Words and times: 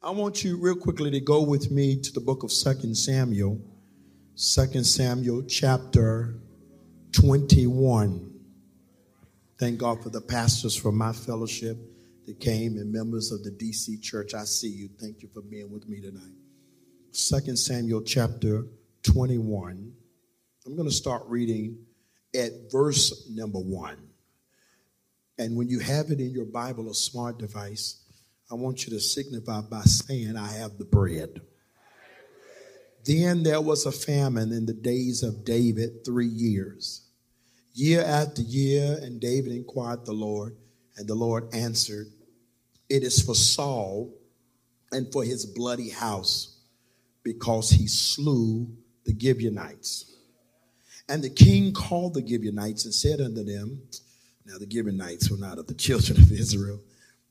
I 0.00 0.10
want 0.10 0.44
you 0.44 0.56
real 0.56 0.76
quickly 0.76 1.10
to 1.10 1.18
go 1.18 1.42
with 1.42 1.72
me 1.72 2.00
to 2.00 2.12
the 2.12 2.20
book 2.20 2.44
of 2.44 2.52
Second 2.52 2.94
Samuel, 2.94 3.60
Second 4.36 4.84
Samuel 4.84 5.42
chapter 5.42 6.36
21. 7.10 8.32
Thank 9.58 9.80
God 9.80 10.00
for 10.00 10.10
the 10.10 10.20
pastors 10.20 10.76
from 10.76 10.96
my 10.96 11.12
fellowship 11.12 11.76
that 12.26 12.38
came 12.38 12.76
and 12.76 12.92
members 12.92 13.32
of 13.32 13.42
the 13.42 13.50
DC 13.50 14.00
church. 14.00 14.34
I 14.34 14.44
see 14.44 14.68
you. 14.68 14.88
Thank 15.00 15.20
you 15.20 15.30
for 15.34 15.42
being 15.42 15.68
with 15.68 15.88
me 15.88 16.00
tonight. 16.00 16.36
Second 17.10 17.56
Samuel 17.58 18.02
chapter 18.02 18.66
21. 19.02 19.92
I'm 20.64 20.76
going 20.76 20.88
to 20.88 20.94
start 20.94 21.24
reading 21.26 21.76
at 22.36 22.52
verse 22.70 23.28
number 23.28 23.58
1. 23.58 23.96
And 25.38 25.56
when 25.56 25.68
you 25.68 25.80
have 25.80 26.12
it 26.12 26.20
in 26.20 26.30
your 26.30 26.44
Bible, 26.44 26.88
a 26.88 26.94
smart 26.94 27.38
device, 27.38 28.04
I 28.50 28.54
want 28.54 28.86
you 28.86 28.92
to 28.94 29.00
signify 29.00 29.60
by 29.60 29.82
saying, 29.82 30.36
I 30.36 30.48
have 30.52 30.78
the 30.78 30.84
bread. 30.84 31.42
Then 33.04 33.42
there 33.42 33.60
was 33.60 33.84
a 33.84 33.92
famine 33.92 34.52
in 34.52 34.64
the 34.64 34.72
days 34.72 35.22
of 35.22 35.44
David 35.44 36.04
three 36.04 36.26
years. 36.26 37.02
Year 37.74 38.02
after 38.02 38.42
year, 38.42 38.98
and 39.02 39.20
David 39.20 39.52
inquired 39.52 40.06
the 40.06 40.12
Lord, 40.12 40.56
and 40.96 41.06
the 41.06 41.14
Lord 41.14 41.54
answered, 41.54 42.06
It 42.88 43.02
is 43.02 43.22
for 43.22 43.34
Saul 43.34 44.14
and 44.92 45.12
for 45.12 45.24
his 45.24 45.44
bloody 45.44 45.90
house, 45.90 46.58
because 47.22 47.70
he 47.70 47.86
slew 47.86 48.66
the 49.04 49.14
Gibeonites. 49.18 50.16
And 51.08 51.22
the 51.22 51.30
king 51.30 51.72
called 51.72 52.14
the 52.14 52.26
Gibeonites 52.26 52.86
and 52.86 52.94
said 52.94 53.20
unto 53.20 53.44
them, 53.44 53.82
Now 54.46 54.56
the 54.58 54.68
Gibeonites 54.70 55.30
were 55.30 55.36
not 55.36 55.58
of 55.58 55.66
the 55.66 55.74
children 55.74 56.20
of 56.20 56.32
Israel 56.32 56.80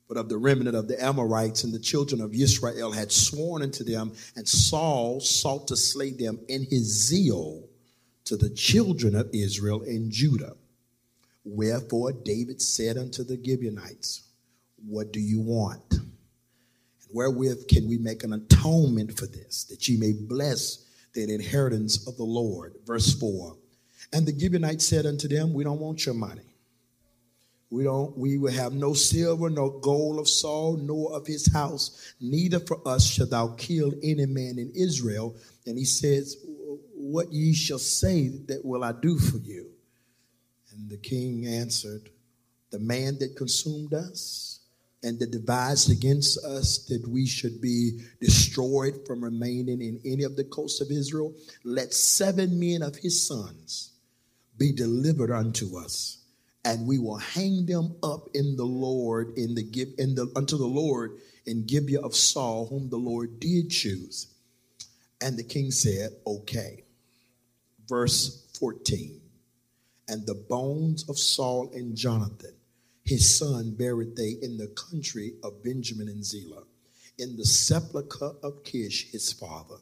but 0.08 0.16
of 0.16 0.30
the 0.30 0.38
remnant 0.38 0.74
of 0.74 0.88
the 0.88 1.02
Amorites 1.02 1.64
and 1.64 1.72
the 1.72 1.78
children 1.78 2.22
of 2.22 2.34
Israel 2.34 2.92
had 2.92 3.12
sworn 3.12 3.62
unto 3.62 3.84
them, 3.84 4.12
and 4.36 4.48
Saul 4.48 5.20
sought 5.20 5.68
to 5.68 5.76
slay 5.76 6.12
them 6.12 6.40
in 6.48 6.64
his 6.64 6.84
zeal 7.08 7.68
to 8.24 8.36
the 8.36 8.50
children 8.50 9.14
of 9.14 9.28
Israel 9.34 9.82
and 9.82 10.10
Judah. 10.10 10.56
Wherefore 11.44 12.12
David 12.12 12.60
said 12.60 12.96
unto 12.96 13.22
the 13.22 13.40
Gibeonites, 13.42 14.22
What 14.86 15.12
do 15.12 15.20
you 15.20 15.40
want? 15.40 15.92
And 15.92 17.10
wherewith 17.12 17.68
can 17.68 17.86
we 17.86 17.98
make 17.98 18.24
an 18.24 18.32
atonement 18.32 19.18
for 19.18 19.26
this, 19.26 19.64
that 19.64 19.88
ye 19.88 19.98
may 19.98 20.12
bless 20.12 20.86
the 21.12 21.22
inheritance 21.32 22.06
of 22.08 22.16
the 22.16 22.24
Lord? 22.24 22.74
Verse 22.86 23.12
4. 23.18 23.56
And 24.14 24.26
the 24.26 24.38
Gibeonites 24.38 24.86
said 24.86 25.04
unto 25.04 25.28
them, 25.28 25.52
We 25.52 25.64
don't 25.64 25.80
want 25.80 26.06
your 26.06 26.14
money 26.14 26.47
we 27.70 27.84
don't 27.84 28.16
we 28.16 28.38
will 28.38 28.52
have 28.52 28.72
no 28.72 28.94
silver 28.94 29.50
nor 29.50 29.78
gold 29.80 30.18
of 30.18 30.28
Saul 30.28 30.78
nor 30.78 31.12
of 31.14 31.26
his 31.26 31.52
house, 31.52 32.14
neither 32.20 32.60
for 32.60 32.80
us 32.86 33.06
shall 33.06 33.26
thou 33.26 33.48
kill 33.58 33.92
any 34.02 34.26
man 34.26 34.58
in 34.58 34.72
Israel. 34.74 35.36
And 35.66 35.76
he 35.76 35.84
says, 35.84 36.36
What 36.94 37.30
ye 37.30 37.52
shall 37.52 37.78
say 37.78 38.28
that 38.46 38.64
will 38.64 38.84
I 38.84 38.92
do 38.92 39.18
for 39.18 39.36
you? 39.38 39.70
And 40.72 40.88
the 40.88 40.96
king 40.96 41.46
answered, 41.46 42.08
The 42.70 42.78
man 42.78 43.18
that 43.18 43.36
consumed 43.36 43.92
us 43.92 44.60
and 45.02 45.18
that 45.18 45.30
devised 45.30 45.90
against 45.90 46.42
us 46.44 46.78
that 46.86 47.06
we 47.06 47.26
should 47.26 47.60
be 47.60 48.00
destroyed 48.20 49.06
from 49.06 49.22
remaining 49.22 49.82
in 49.82 50.00
any 50.06 50.24
of 50.24 50.36
the 50.36 50.44
coasts 50.44 50.80
of 50.80 50.90
Israel, 50.90 51.34
let 51.64 51.92
seven 51.92 52.58
men 52.58 52.82
of 52.82 52.96
his 52.96 53.26
sons 53.26 53.92
be 54.56 54.72
delivered 54.72 55.30
unto 55.30 55.78
us 55.78 56.17
and 56.68 56.86
we 56.86 56.98
will 56.98 57.16
hang 57.16 57.64
them 57.64 57.96
up 58.02 58.28
in 58.34 58.54
the 58.54 58.66
Lord 58.66 59.38
in 59.38 59.54
the 59.54 59.62
give 59.62 59.88
in 59.96 60.14
the 60.14 60.30
unto 60.36 60.58
the 60.58 60.66
Lord 60.66 61.12
in 61.46 61.64
Gibeah 61.64 62.02
of 62.02 62.14
Saul, 62.14 62.66
whom 62.66 62.90
the 62.90 62.98
Lord 62.98 63.40
did 63.40 63.70
choose. 63.70 64.26
And 65.22 65.38
the 65.38 65.44
king 65.44 65.70
said, 65.70 66.10
Okay. 66.26 66.84
Verse 67.88 68.46
14. 68.60 69.18
And 70.08 70.26
the 70.26 70.34
bones 70.34 71.08
of 71.08 71.18
Saul 71.18 71.70
and 71.72 71.96
Jonathan, 71.96 72.54
his 73.02 73.38
son, 73.38 73.74
buried 73.74 74.14
they 74.14 74.36
in 74.42 74.58
the 74.58 74.68
country 74.90 75.36
of 75.42 75.64
Benjamin 75.64 76.08
and 76.08 76.22
Zelah, 76.22 76.64
in 77.18 77.34
the 77.38 77.46
sepulchre 77.46 78.32
of 78.42 78.62
Kish, 78.62 79.10
his 79.10 79.32
father. 79.32 79.76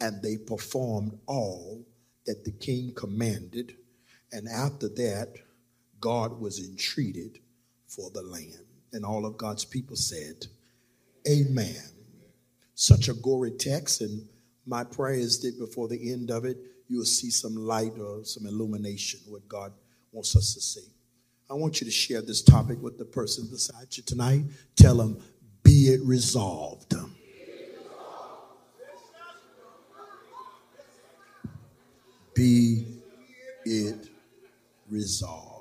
And 0.00 0.22
they 0.22 0.38
performed 0.38 1.18
all 1.26 1.84
that 2.24 2.46
the 2.46 2.52
king 2.52 2.94
commanded. 2.94 3.76
And 4.32 4.48
after 4.48 4.88
that, 4.88 5.34
God 6.00 6.40
was 6.40 6.60
entreated 6.60 7.38
for 7.88 8.10
the 8.10 8.22
land. 8.22 8.64
And 8.92 9.04
all 9.04 9.26
of 9.26 9.36
God's 9.36 9.64
people 9.64 9.96
said, 9.96 10.46
Amen. 11.28 11.76
Such 12.74 13.08
a 13.08 13.14
gory 13.14 13.52
text, 13.52 14.00
and 14.00 14.26
my 14.66 14.84
prayer 14.84 15.14
is 15.14 15.40
that 15.40 15.58
before 15.58 15.88
the 15.88 16.12
end 16.12 16.30
of 16.30 16.44
it, 16.44 16.58
you 16.88 16.98
will 16.98 17.04
see 17.04 17.30
some 17.30 17.54
light 17.54 17.92
or 17.98 18.24
some 18.24 18.46
illumination, 18.46 19.20
what 19.28 19.48
God 19.48 19.72
wants 20.12 20.36
us 20.36 20.54
to 20.54 20.60
see. 20.60 20.88
I 21.50 21.54
want 21.54 21.80
you 21.80 21.84
to 21.84 21.90
share 21.90 22.22
this 22.22 22.42
topic 22.42 22.82
with 22.82 22.98
the 22.98 23.04
person 23.04 23.46
beside 23.50 23.96
you 23.96 24.02
tonight. 24.02 24.44
Tell 24.76 24.96
them, 24.96 25.18
be 25.62 25.88
it 25.88 26.00
resolved. 26.02 26.94
Be 32.34 32.84
it 33.64 34.08
resolved. 34.90 35.53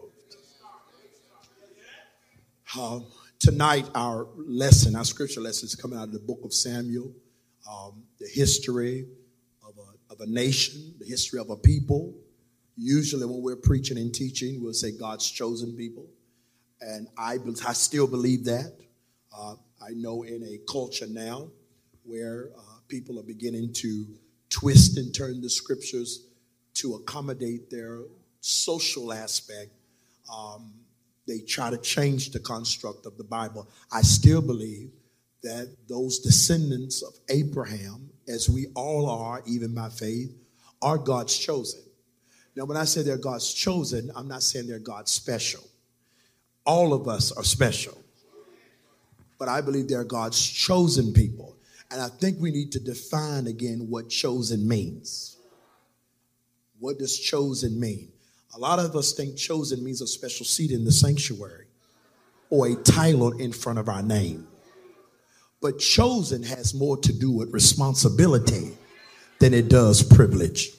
Uh, 2.76 3.02
tonight, 3.38 3.88
our 3.94 4.28
lesson, 4.36 4.96
our 4.96 5.04
scripture 5.04 5.42
lesson 5.42 5.68
is 5.68 5.76
coming 5.76 6.00
out 6.00 6.06
of 6.06 6.12
the 6.12 6.18
book 6.20 6.40
of 6.44 6.52
Samuel, 6.52 7.12
um, 7.70 8.02
the 8.20 8.28
history 8.28 9.06
of 9.62 9.76
a, 9.78 10.14
of 10.14 10.22
a 10.22 10.26
nation, 10.26 10.96
the 10.98 11.06
history 11.06 11.40
of 11.40 11.52
a 11.52 11.56
people. 11.56 12.16
Usually, 12.76 13.28
when 13.28 13.44
we're 13.44 13.58
preaching 13.58 14.00
and 14.00 14.12
teaching, 14.12 14.64
we'll 14.64 14.74
say 14.74 14.92
God's 14.92 15.30
chosen 15.30 15.76
people. 15.78 16.08
And 16.82 17.08
I, 17.16 17.38
I 17.68 17.74
still 17.74 18.08
believe 18.08 18.46
that. 18.46 18.74
Uh, 19.38 19.54
I 19.80 19.92
know 19.92 20.24
in 20.24 20.42
a 20.44 20.60
culture 20.68 21.08
now 21.08 21.50
where 22.04 22.50
uh, 22.58 22.80
people 22.88 23.20
are 23.20 23.24
beginning 23.24 23.74
to 23.74 24.08
twist 24.50 24.98
and 24.98 25.14
turn 25.14 25.42
the 25.42 25.50
scriptures 25.50 26.26
to 26.76 26.96
accommodate 26.96 27.70
their 27.70 28.00
social 28.42 29.14
aspect. 29.14 29.70
Um, 30.34 30.74
they 31.28 31.40
try 31.40 31.70
to 31.70 31.78
change 31.78 32.32
the 32.32 32.40
construct 32.40 33.06
of 33.06 33.18
the 33.18 33.24
Bible. 33.24 33.70
I 33.92 34.02
still 34.02 34.42
believe 34.42 34.92
that 35.42 35.76
those 35.88 36.20
descendants 36.20 37.02
of 37.02 37.14
Abraham, 37.30 38.10
as 38.28 38.50
we 38.50 38.68
all 38.76 39.10
are, 39.10 39.42
even 39.46 39.74
by 39.74 39.90
faith, 39.90 40.34
are 40.82 40.98
God's 40.98 41.38
chosen. 41.38 41.82
Now, 42.56 42.66
when 42.66 42.78
I 42.78 42.86
say 42.86 43.02
they're 43.02 43.18
God's 43.18 43.54
chosen, 43.54 44.12
I'm 44.16 44.28
not 44.28 44.44
saying 44.44 44.68
they're 44.68 44.80
God's 44.80 45.12
special. 45.12 45.64
All 46.66 46.94
of 46.94 47.08
us 47.08 47.32
are 47.32 47.44
special. 47.44 47.98
But 49.40 49.50
I 49.50 49.62
believe 49.62 49.88
they're 49.88 50.04
God's 50.04 50.42
chosen 50.42 51.14
people. 51.14 51.58
And 51.92 52.02
I 52.02 52.08
think 52.08 52.40
we 52.40 52.52
need 52.52 52.72
to 52.74 52.80
define 52.80 53.48
again 53.48 53.88
what 53.90 54.10
chosen 54.10 54.68
means. 54.68 55.38
What 56.80 57.00
does 57.00 57.18
chosen 57.20 57.80
mean? 57.80 58.12
A 58.56 58.60
lot 58.60 58.78
of 58.78 58.96
us 58.96 59.14
think 59.14 59.36
chosen 59.36 59.84
means 59.84 60.02
a 60.02 60.08
special 60.08 60.46
seat 60.46 60.70
in 60.70 60.86
the 60.86 60.92
sanctuary 60.92 61.66
or 62.52 62.68
a 62.68 62.76
title 62.76 63.32
in 63.32 63.52
front 63.52 63.80
of 63.80 63.90
our 63.90 64.04
name. 64.04 64.48
But 65.60 65.80
chosen 65.80 66.44
has 66.44 66.76
more 66.76 66.98
to 66.98 67.12
do 67.12 67.32
with 67.32 67.52
responsibility 67.52 68.78
than 69.40 69.56
it 69.56 69.70
does 69.70 70.04
privilege. 70.04 70.70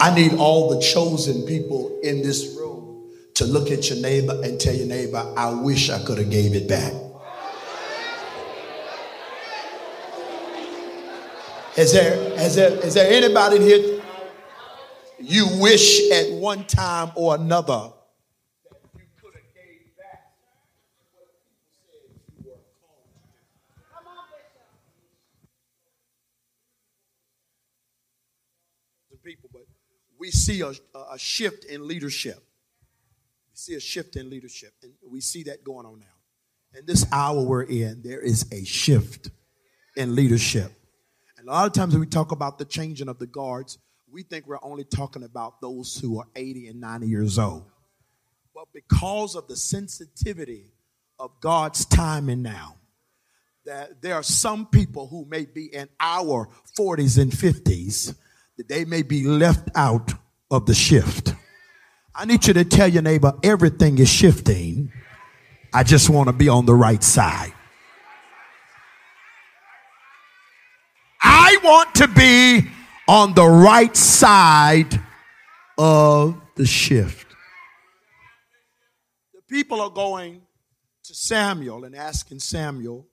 I 0.00 0.14
need 0.14 0.32
all 0.34 0.70
the 0.70 0.80
chosen 0.80 1.46
people 1.46 2.00
in 2.02 2.22
this 2.22 2.56
room 2.56 3.10
to 3.34 3.44
look 3.44 3.70
at 3.70 3.90
your 3.90 4.00
neighbor 4.00 4.40
and 4.42 4.58
tell 4.58 4.74
your 4.74 4.86
neighbor, 4.86 5.32
I 5.36 5.50
wish 5.50 5.90
I 5.90 6.02
could 6.04 6.16
have 6.18 6.30
gave 6.30 6.54
it 6.54 6.68
back. 6.68 6.92
Is 11.74 11.92
there, 11.92 12.14
is 12.38 12.54
there, 12.54 12.70
is 12.84 12.94
there 12.94 13.10
anybody 13.10 13.58
here 13.58 14.02
you 15.18 15.46
wish 15.58 16.10
at 16.10 16.32
one 16.32 16.64
time 16.64 17.12
or 17.14 17.34
another. 17.34 17.92
People, 29.24 29.50
but 29.52 29.62
we 30.18 30.32
see 30.32 30.62
a, 30.62 30.72
a 31.12 31.16
shift 31.16 31.64
in 31.66 31.86
leadership. 31.86 32.38
We 32.38 33.54
see 33.54 33.74
a 33.76 33.80
shift 33.80 34.16
in 34.16 34.28
leadership, 34.28 34.72
and 34.82 34.92
we 35.08 35.20
see 35.20 35.44
that 35.44 35.62
going 35.62 35.86
on 35.86 36.00
now. 36.00 36.78
In 36.78 36.86
this 36.86 37.06
hour 37.12 37.40
we're 37.40 37.62
in, 37.62 38.02
there 38.02 38.20
is 38.20 38.46
a 38.50 38.64
shift 38.64 39.30
in 39.94 40.16
leadership. 40.16 40.72
A 41.42 41.50
lot 41.50 41.66
of 41.66 41.72
times 41.72 41.92
when 41.92 42.00
we 42.00 42.06
talk 42.06 42.30
about 42.30 42.58
the 42.58 42.64
changing 42.64 43.08
of 43.08 43.18
the 43.18 43.26
guards, 43.26 43.78
we 44.10 44.22
think 44.22 44.46
we're 44.46 44.62
only 44.62 44.84
talking 44.84 45.24
about 45.24 45.60
those 45.60 45.98
who 45.98 46.20
are 46.20 46.26
80 46.36 46.68
and 46.68 46.80
90 46.80 47.08
years 47.08 47.36
old. 47.36 47.64
But 48.54 48.68
because 48.72 49.34
of 49.34 49.48
the 49.48 49.56
sensitivity 49.56 50.72
of 51.18 51.32
God's 51.40 51.84
timing 51.84 52.42
now, 52.42 52.76
that 53.64 54.02
there 54.02 54.14
are 54.14 54.22
some 54.22 54.66
people 54.66 55.08
who 55.08 55.24
may 55.28 55.44
be 55.44 55.66
in 55.74 55.88
our 55.98 56.48
40s 56.78 57.20
and 57.20 57.32
50s 57.32 58.14
that 58.56 58.68
they 58.68 58.84
may 58.84 59.02
be 59.02 59.24
left 59.24 59.68
out 59.74 60.12
of 60.48 60.66
the 60.66 60.74
shift. 60.74 61.34
I 62.14 62.24
need 62.24 62.46
you 62.46 62.54
to 62.54 62.64
tell 62.64 62.86
your 62.86 63.02
neighbor 63.02 63.32
everything 63.42 63.98
is 63.98 64.08
shifting. 64.08 64.92
I 65.74 65.82
just 65.82 66.08
want 66.08 66.28
to 66.28 66.32
be 66.32 66.48
on 66.48 66.66
the 66.66 66.74
right 66.74 67.02
side. 67.02 67.52
I 71.52 71.58
want 71.62 71.94
to 71.96 72.08
be 72.08 72.66
on 73.06 73.34
the 73.34 73.46
right 73.46 73.94
side 73.94 74.98
of 75.76 76.40
the 76.56 76.64
shift. 76.64 77.26
The 79.34 79.42
people 79.50 79.82
are 79.82 79.90
going 79.90 80.40
to 81.04 81.14
Samuel 81.14 81.84
and 81.84 81.94
asking 81.94 82.38
Samuel 82.38 83.06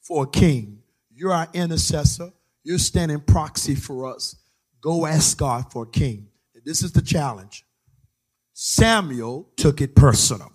for 0.00 0.24
a 0.24 0.26
king. 0.26 0.78
You're 1.14 1.34
our 1.34 1.48
intercessor. 1.52 2.32
You're 2.64 2.78
standing 2.78 3.20
proxy 3.20 3.74
for 3.74 4.06
us. 4.06 4.36
Go 4.80 5.04
ask 5.04 5.36
God 5.36 5.70
for 5.70 5.82
a 5.82 5.90
king. 5.90 6.28
This 6.64 6.82
is 6.82 6.92
the 6.92 7.02
challenge. 7.02 7.66
Samuel 8.54 9.50
took 9.56 9.82
it 9.82 9.94
personal. 9.94 10.50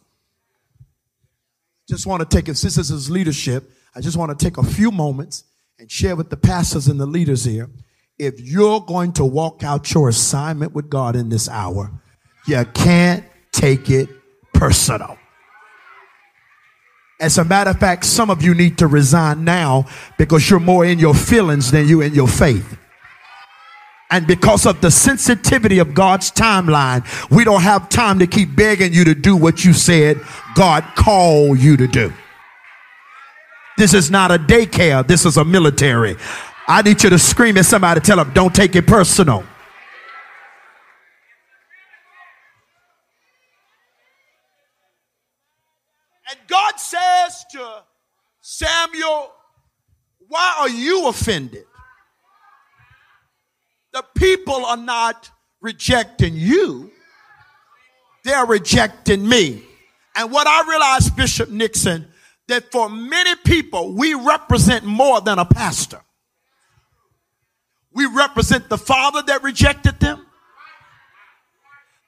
Just 1.88 2.08
want 2.08 2.28
to 2.28 2.36
take 2.36 2.50
it, 2.50 2.58
since 2.58 2.78
this 2.78 2.90
is 2.90 3.12
leadership, 3.12 3.70
I 3.94 4.02
just 4.02 4.18
want 4.18 4.38
to 4.38 4.44
take 4.44 4.58
a 4.58 4.64
few 4.64 4.90
moments 4.90 5.44
and 5.80 5.92
share 5.92 6.16
with 6.16 6.32
the 6.32 6.38
pastors 6.38 6.88
and 6.88 7.00
the 7.00 7.06
leaders 7.06 7.44
here. 7.44 7.70
If 8.18 8.40
you're 8.40 8.82
going 8.82 9.14
to 9.14 9.26
walk 9.26 9.64
out 9.64 9.94
your 9.94 10.10
assignment 10.10 10.74
with 10.74 10.90
God 10.90 11.16
in 11.16 11.30
this 11.30 11.48
hour, 11.48 11.92
you 12.48 12.66
can't 12.74 13.24
take 13.52 13.90
it 13.90 14.10
personal. 14.54 15.18
As 17.20 17.38
a 17.38 17.46
matter 17.46 17.72
of 17.72 17.80
fact, 17.80 18.06
some 18.06 18.32
of 18.32 18.42
you 18.42 18.56
need 18.56 18.80
to 18.80 18.88
resign 18.88 19.44
now 19.44 19.86
because 20.18 20.50
you're 20.50 20.60
more 20.60 20.84
in 20.84 20.98
your 20.98 21.14
feelings 21.14 21.72
than 21.72 21.88
you 21.88 22.02
in 22.02 22.16
your 22.16 22.28
faith. 22.28 22.78
And 24.10 24.26
because 24.26 24.66
of 24.66 24.82
the 24.82 24.90
sensitivity 24.90 25.80
of 25.80 25.94
God's 25.94 26.32
timeline, 26.32 27.06
we 27.30 27.44
don't 27.44 27.62
have 27.62 27.90
time 27.90 28.20
to 28.20 28.28
keep 28.28 28.56
begging 28.56 28.94
you 28.94 29.04
to 29.04 29.14
do 29.14 29.36
what 29.36 29.64
you 29.66 29.74
said 29.74 30.20
God 30.56 30.84
called 30.96 31.60
you 31.60 31.78
to 31.78 31.88
do. 31.88 32.14
This 33.78 33.94
is 33.94 34.10
not 34.10 34.32
a 34.32 34.40
daycare. 34.40 35.06
This 35.08 35.26
is 35.26 35.38
a 35.38 35.46
military. 35.46 36.18
I 36.68 36.82
need 36.82 37.02
you 37.04 37.12
to 37.12 37.20
scream 37.20 37.58
at 37.58 37.66
somebody, 37.66 38.02
tell 38.02 38.18
them, 38.18 38.32
don't 38.34 38.54
take 38.54 38.76
it 38.76 38.88
personal. 38.88 39.46
And 46.30 46.40
God 46.48 46.74
says 46.78 47.46
to 47.52 47.84
Samuel, 48.42 49.32
why 50.28 50.58
are 50.60 50.70
you 50.70 51.08
offended? 51.08 51.64
The 53.94 54.04
people 54.16 54.66
are 54.66 54.76
not 54.76 55.32
rejecting 55.62 56.34
you, 56.36 56.92
they're 58.24 58.46
rejecting 58.46 59.28
me. 59.28 59.64
And 60.16 60.32
what 60.32 60.48
I 60.48 60.68
realized, 60.68 61.16
Bishop 61.16 61.50
Nixon, 61.50 62.08
that 62.48 62.72
for 62.72 62.90
many 62.90 63.36
people, 63.36 63.94
we 63.94 64.14
represent 64.14 64.86
more 64.86 65.22
than 65.22 65.40
a 65.40 65.46
pastor. 65.46 66.02
We 67.94 68.06
represent 68.06 68.70
the 68.70 68.78
father 68.78 69.22
that 69.24 69.44
rejected 69.44 70.00
them, 70.00 70.26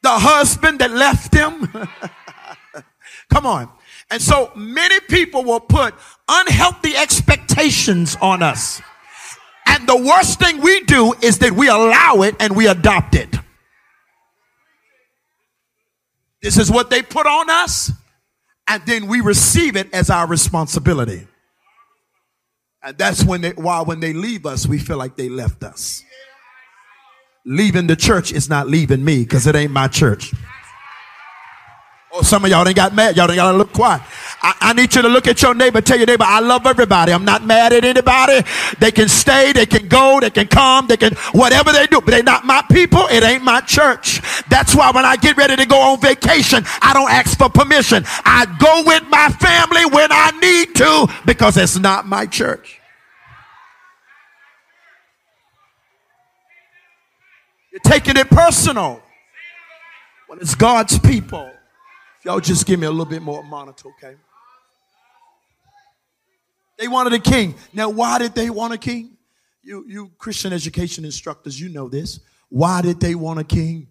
the 0.01 0.12
husband 0.12 0.80
that 0.80 0.91
left 0.91 1.31
them. 1.31 1.68
Come 3.30 3.45
on. 3.45 3.69
And 4.12 4.21
so 4.21 4.51
many 4.56 5.00
people 5.01 5.44
will 5.44 5.59
put 5.59 5.94
unhealthy 6.27 6.95
expectations 6.95 8.18
on 8.21 8.41
us. 8.41 8.81
And 9.68 9.88
the 9.88 9.97
worst 9.97 10.39
thing 10.39 10.62
we 10.62 10.81
do 10.81 11.13
is 11.21 11.39
that 11.39 11.51
we 11.51 11.68
allow 11.68 12.24
it 12.24 12.36
and 12.39 12.56
we 12.56 12.68
adopt 12.68 13.15
it. 13.15 13.36
This 16.41 16.57
is 16.57 16.71
what 16.71 16.89
they 16.89 17.01
put 17.01 17.27
on 17.27 17.50
us, 17.50 17.91
and 18.69 18.86
then 18.86 19.07
we 19.07 19.19
receive 19.19 19.75
it 19.75 19.92
as 19.94 20.10
our 20.10 20.27
responsibility. 20.27 21.27
And 22.83 22.98
that's 22.98 23.25
when 23.25 23.42
they, 23.42 23.51
why 23.51 23.81
when 23.81 24.00
they 24.00 24.13
leave 24.13 24.45
us, 24.45 24.68
we 24.68 24.77
feel 24.77 24.98
like 24.98 25.18
they 25.18 25.27
left 25.27 25.63
us. 25.63 26.04
Leaving 27.45 27.88
the 27.88 27.95
church 27.95 28.31
is 28.31 28.48
not 28.48 28.68
leaving 28.68 29.04
me 29.04 29.24
because 29.24 29.48
it 29.48 29.56
ain't 29.56 29.71
my 29.71 29.88
church. 29.88 30.33
Oh, 32.11 32.23
some 32.23 32.44
of 32.44 32.50
y'all 32.50 32.67
ain't 32.67 32.75
got 32.75 32.95
mad. 32.95 33.15
Y'all 33.15 33.29
ain't 33.29 33.35
got 33.35 33.51
to 33.51 33.57
look 33.57 33.71
quiet. 33.71 34.01
I, 34.41 34.56
I, 34.61 34.73
need 34.73 34.95
you 34.95 35.03
to 35.03 35.07
look 35.07 35.27
at 35.27 35.39
your 35.44 35.53
neighbor. 35.53 35.79
Tell 35.79 35.97
your 35.97 36.07
neighbor, 36.07 36.23
I 36.25 36.39
love 36.39 36.65
everybody. 36.65 37.11
I'm 37.11 37.23
not 37.23 37.45
mad 37.45 37.71
at 37.71 37.85
anybody. 37.85 38.41
They 38.79 38.91
can 38.91 39.07
stay. 39.07 39.53
They 39.53 39.67
can 39.67 39.88
go. 39.88 40.19
They 40.19 40.31
can 40.31 40.47
come. 40.47 40.88
They 40.88 40.97
can, 40.97 41.13
whatever 41.33 41.71
they 41.71 41.85
do. 41.85 42.01
But 42.01 42.11
they're 42.11 42.23
not 42.23 42.45
my 42.45 42.63
people. 42.71 43.06
It 43.11 43.21
ain't 43.23 43.44
my 43.44 43.61
church. 43.61 44.21
That's 44.50 44.75
why 44.75 44.89
when 44.89 45.06
I 45.06 45.17
get 45.17 45.38
ready 45.38 45.56
to 45.56 45.65
go 45.67 45.79
on 45.79 46.01
vacation, 46.01 46.63
I 46.81 46.94
don't 46.94 47.11
ask 47.11 47.38
for 47.38 47.47
permission. 47.47 48.03
I 48.25 48.45
go 48.59 48.83
with 48.88 49.03
my 49.07 49.29
family 49.29 49.85
when 49.85 50.12
I 50.12 50.31
need 50.41 50.73
to 50.75 51.07
because 51.27 51.57
it's 51.57 51.77
not 51.77 52.07
my 52.07 52.25
church. 52.25 52.79
You're 57.71 57.81
taking 57.81 58.17
it 58.17 58.29
personal 58.29 59.03
when 60.25 60.39
it's 60.39 60.55
God's 60.55 60.97
people. 60.97 61.51
Y'all 62.24 62.39
just 62.39 62.66
give 62.66 62.80
me 62.80 62.86
a 62.86 62.92
little 62.92 63.06
bit 63.06 63.21
more 63.21 63.44
monitor, 63.44 63.89
okay? 63.89 64.16
They 66.77 66.88
wanted 66.88 67.13
a 67.13 67.19
king. 67.19 67.56
Now, 67.74 67.89
why 67.89 68.19
did 68.19 68.33
they 68.36 68.50
want 68.50 68.74
a 68.74 68.77
king? 68.77 69.18
You, 69.62 69.86
you 69.88 70.12
Christian 70.18 70.54
education 70.54 71.06
instructors, 71.06 71.60
you 71.60 71.69
know 71.69 71.89
this. 71.89 72.19
Why 72.50 72.81
did 72.81 73.00
they 73.00 73.16
want 73.16 73.39
a 73.39 73.44
king? 73.44 73.88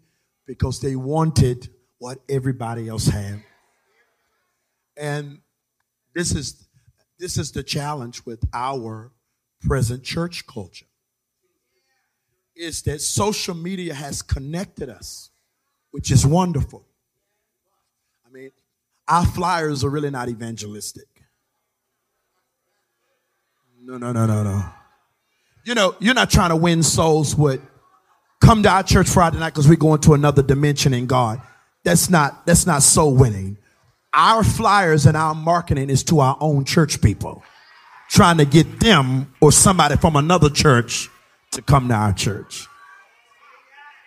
Because 0.47 0.81
they 0.81 0.97
wanted 0.97 1.69
what 1.99 2.19
everybody 2.29 2.89
else 2.89 3.07
had. 3.07 3.43
And 4.97 5.39
this 6.15 6.35
is 6.35 6.67
this 7.19 7.37
is 7.37 7.53
the 7.53 7.63
challenge 7.63 8.25
with 8.25 8.45
our 8.53 9.13
present 9.61 10.03
church 10.03 10.47
culture. 10.47 10.87
Is 12.57 12.83
that 12.83 13.01
social 13.01 13.55
media 13.55 13.95
has 13.95 14.23
connected 14.23 14.89
us, 14.89 15.31
which 15.91 16.11
is 16.11 16.27
wonderful. 16.27 16.88
Our 19.09 19.25
flyers 19.25 19.85
are 19.85 19.91
really 19.91 20.11
not 20.11 20.29
evangelistic. 20.29 21.07
No, 23.83 23.97
no, 23.97 24.13
no, 24.13 24.27
no, 24.27 24.43
no. 24.43 24.65
You 25.65 25.75
know, 25.75 25.97
you're 25.99 26.15
not 26.15 26.31
trying 26.31 26.51
to 26.51 26.57
win 26.57 26.83
souls 26.83 27.35
with 27.35 27.61
come 28.41 28.63
to 28.63 28.69
our 28.69 28.83
church 28.83 29.09
Friday 29.09 29.39
night 29.39 29.51
because 29.51 29.69
we're 29.69 29.77
going 29.77 30.01
to 30.03 30.15
another 30.15 30.43
dimension 30.43 30.93
in 30.93 31.07
God. 31.07 31.41
That's 31.85 32.11
not 32.11 32.45
that's 32.47 32.67
not 32.67 32.83
soul 32.83 33.15
winning. 33.15 33.57
Our 34.13 34.45
flyers 34.45 35.07
and 35.07 35.17
our 35.17 35.35
marketing 35.35 35.91
is 35.91 36.03
to 36.05 36.21
our 36.21 36.37
own 36.41 36.65
church 36.65 37.01
people, 37.01 37.43
trying 38.11 38.39
to 38.39 38.45
get 38.45 38.81
them 38.81 39.33
or 39.41 39.53
somebody 39.53 39.97
from 39.97 40.17
another 40.17 40.51
church 40.51 41.09
to 41.53 41.63
come 41.63 41.89
to 41.89 41.95
our 41.95 42.13
church. 42.13 42.67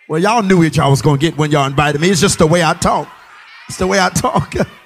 Well, 0.08 0.20
y'all 0.20 0.42
knew 0.42 0.58
what 0.58 0.76
y'all 0.76 0.90
was 0.90 1.02
to 1.02 1.16
get 1.16 1.36
when 1.38 1.50
y'all 1.50 1.66
invited 1.66 2.00
me. 2.00 2.10
It's 2.10 2.20
just 2.20 2.38
the 2.38 2.46
way 2.46 2.62
I 2.62 2.74
talk. 2.74 3.08
It's 3.68 3.78
the 3.78 3.86
way 3.86 3.98
I 4.00 4.10
talk. 4.10 4.54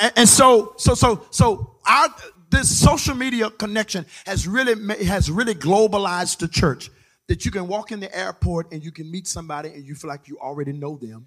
and, 0.00 0.12
and, 0.16 0.28
so, 0.28 0.74
so, 0.76 0.94
so, 0.94 1.26
so, 1.30 1.76
our 1.86 2.08
this 2.50 2.78
social 2.78 3.14
media 3.14 3.50
connection 3.50 4.06
has 4.26 4.46
really 4.46 4.74
has 5.04 5.30
really 5.30 5.54
globalized 5.54 6.38
the 6.38 6.48
church. 6.48 6.90
That 7.26 7.46
you 7.46 7.50
can 7.50 7.68
walk 7.68 7.90
in 7.90 8.00
the 8.00 8.14
airport 8.14 8.70
and 8.70 8.84
you 8.84 8.92
can 8.92 9.10
meet 9.10 9.26
somebody 9.26 9.70
and 9.70 9.82
you 9.82 9.94
feel 9.94 10.10
like 10.10 10.28
you 10.28 10.38
already 10.38 10.72
know 10.72 10.98
them 10.98 11.26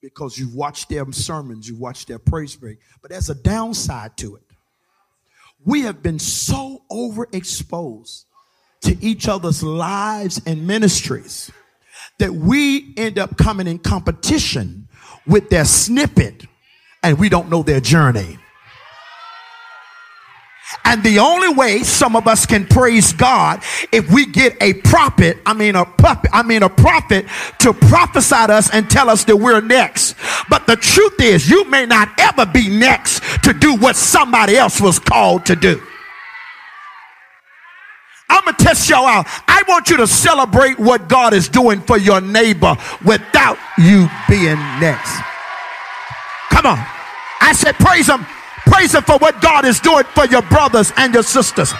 because 0.00 0.38
you've 0.38 0.54
watched 0.54 0.88
their 0.88 1.10
sermons, 1.12 1.68
you've 1.68 1.80
watched 1.80 2.06
their 2.06 2.20
praise 2.20 2.54
break. 2.54 2.78
But 3.00 3.10
there's 3.10 3.28
a 3.28 3.34
downside 3.34 4.16
to 4.18 4.36
it. 4.36 4.42
We 5.64 5.82
have 5.82 6.02
been 6.02 6.20
so 6.20 6.82
overexposed 6.90 8.24
to 8.82 8.96
each 9.04 9.28
other's 9.28 9.62
lives 9.62 10.40
and 10.46 10.66
ministries 10.66 11.50
that 12.18 12.32
we 12.32 12.94
end 12.96 13.18
up 13.18 13.36
coming 13.36 13.66
in 13.66 13.78
competition 13.78 14.88
with 15.26 15.50
their 15.50 15.64
snippet 15.64 16.46
and 17.02 17.18
we 17.18 17.28
don't 17.28 17.48
know 17.50 17.62
their 17.62 17.80
journey. 17.80 18.38
And 20.84 21.02
the 21.02 21.18
only 21.18 21.52
way 21.52 21.82
some 21.82 22.16
of 22.16 22.26
us 22.26 22.46
can 22.46 22.66
praise 22.66 23.12
God 23.12 23.62
if 23.92 24.10
we 24.10 24.26
get 24.26 24.56
a 24.60 24.74
prophet, 24.74 25.38
I 25.44 25.54
mean 25.54 25.76
a 25.76 25.84
puppet, 25.84 26.30
I 26.32 26.42
mean 26.42 26.62
a 26.62 26.70
prophet 26.70 27.26
to 27.60 27.72
prophesy 27.72 28.46
to 28.46 28.52
us 28.52 28.70
and 28.70 28.88
tell 28.90 29.10
us 29.10 29.24
that 29.24 29.36
we're 29.36 29.60
next. 29.60 30.16
But 30.48 30.66
the 30.66 30.76
truth 30.76 31.20
is 31.20 31.48
you 31.48 31.64
may 31.68 31.86
not 31.86 32.08
ever 32.18 32.46
be 32.46 32.68
next 32.68 33.22
to 33.44 33.52
do 33.52 33.76
what 33.76 33.96
somebody 33.96 34.56
else 34.56 34.80
was 34.80 34.98
called 34.98 35.46
to 35.46 35.56
do. 35.56 35.80
I'm 38.28 38.44
to 38.44 38.64
test 38.64 38.88
y'all 38.88 39.06
out. 39.06 39.26
I 39.46 39.62
want 39.68 39.90
you 39.90 39.98
to 39.98 40.06
celebrate 40.06 40.78
what 40.78 41.06
God 41.06 41.34
is 41.34 41.50
doing 41.50 41.82
for 41.82 41.98
your 41.98 42.22
neighbor 42.22 42.76
without 43.04 43.58
you 43.76 44.08
being 44.28 44.56
next. 44.80 45.31
Come 46.52 46.66
on. 46.66 46.78
I 47.40 47.52
said, 47.54 47.74
praise 47.76 48.06
him. 48.06 48.24
Praise 48.66 48.94
him 48.94 49.02
for 49.02 49.18
what 49.18 49.40
God 49.40 49.64
is 49.64 49.80
doing 49.80 50.04
for 50.14 50.26
your 50.26 50.42
brothers 50.42 50.92
and 50.96 51.12
your 51.12 51.24
sisters. 51.24 51.72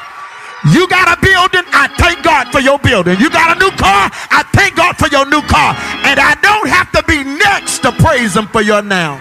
You 0.73 0.89
got 0.89 1.07
a 1.07 1.21
building, 1.21 1.63
I 1.73 1.89
thank 1.99 2.25
God 2.25 2.49
for 2.49 2.61
your 2.61 2.79
building. 2.79 3.19
You 3.19 3.31
got 3.31 3.57
a 3.57 3.61
new 3.61 3.71
car, 3.77 4.11
I 4.31 4.45
thank 4.53 4.77
God 4.77 4.97
for 4.97 5.09
your 5.09 5.27
new 5.27 5.43
car. 5.43 5.75
And 6.07 6.19
I 6.19 6.35
don't 6.41 6.69
have 6.69 6.91
to 6.93 7.03
be 7.05 7.23
next 7.23 7.81
to 7.81 7.93
praise 7.93 8.37
him 8.37 8.47
for 8.47 8.63
your 8.63 8.83
now. 8.83 9.21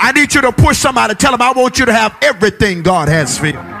I 0.00 0.12
need 0.12 0.34
you 0.34 0.40
to 0.42 0.52
push 0.52 0.78
somebody, 0.78 1.14
tell 1.14 1.32
them 1.32 1.42
I 1.42 1.52
want 1.52 1.78
you 1.78 1.86
to 1.86 1.92
have 1.92 2.16
everything 2.22 2.82
God 2.82 3.08
has 3.08 3.38
for 3.38 3.46
you. 3.46 3.77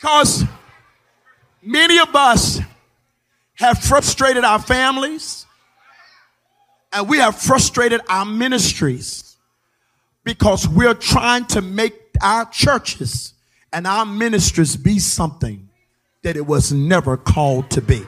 Because 0.00 0.44
many 1.62 1.98
of 1.98 2.14
us 2.14 2.60
have 3.54 3.78
frustrated 3.78 4.44
our 4.44 4.60
families 4.60 5.46
and 6.92 7.08
we 7.08 7.18
have 7.18 7.36
frustrated 7.36 8.00
our 8.08 8.24
ministries 8.24 9.36
because 10.24 10.68
we're 10.68 10.94
trying 10.94 11.44
to 11.46 11.60
make 11.60 11.94
our 12.22 12.44
churches 12.46 13.34
and 13.72 13.86
our 13.86 14.06
ministries 14.06 14.76
be 14.76 14.98
something 14.98 15.68
that 16.22 16.36
it 16.36 16.46
was 16.46 16.72
never 16.72 17.16
called 17.16 17.70
to 17.70 17.80
be. 17.80 18.04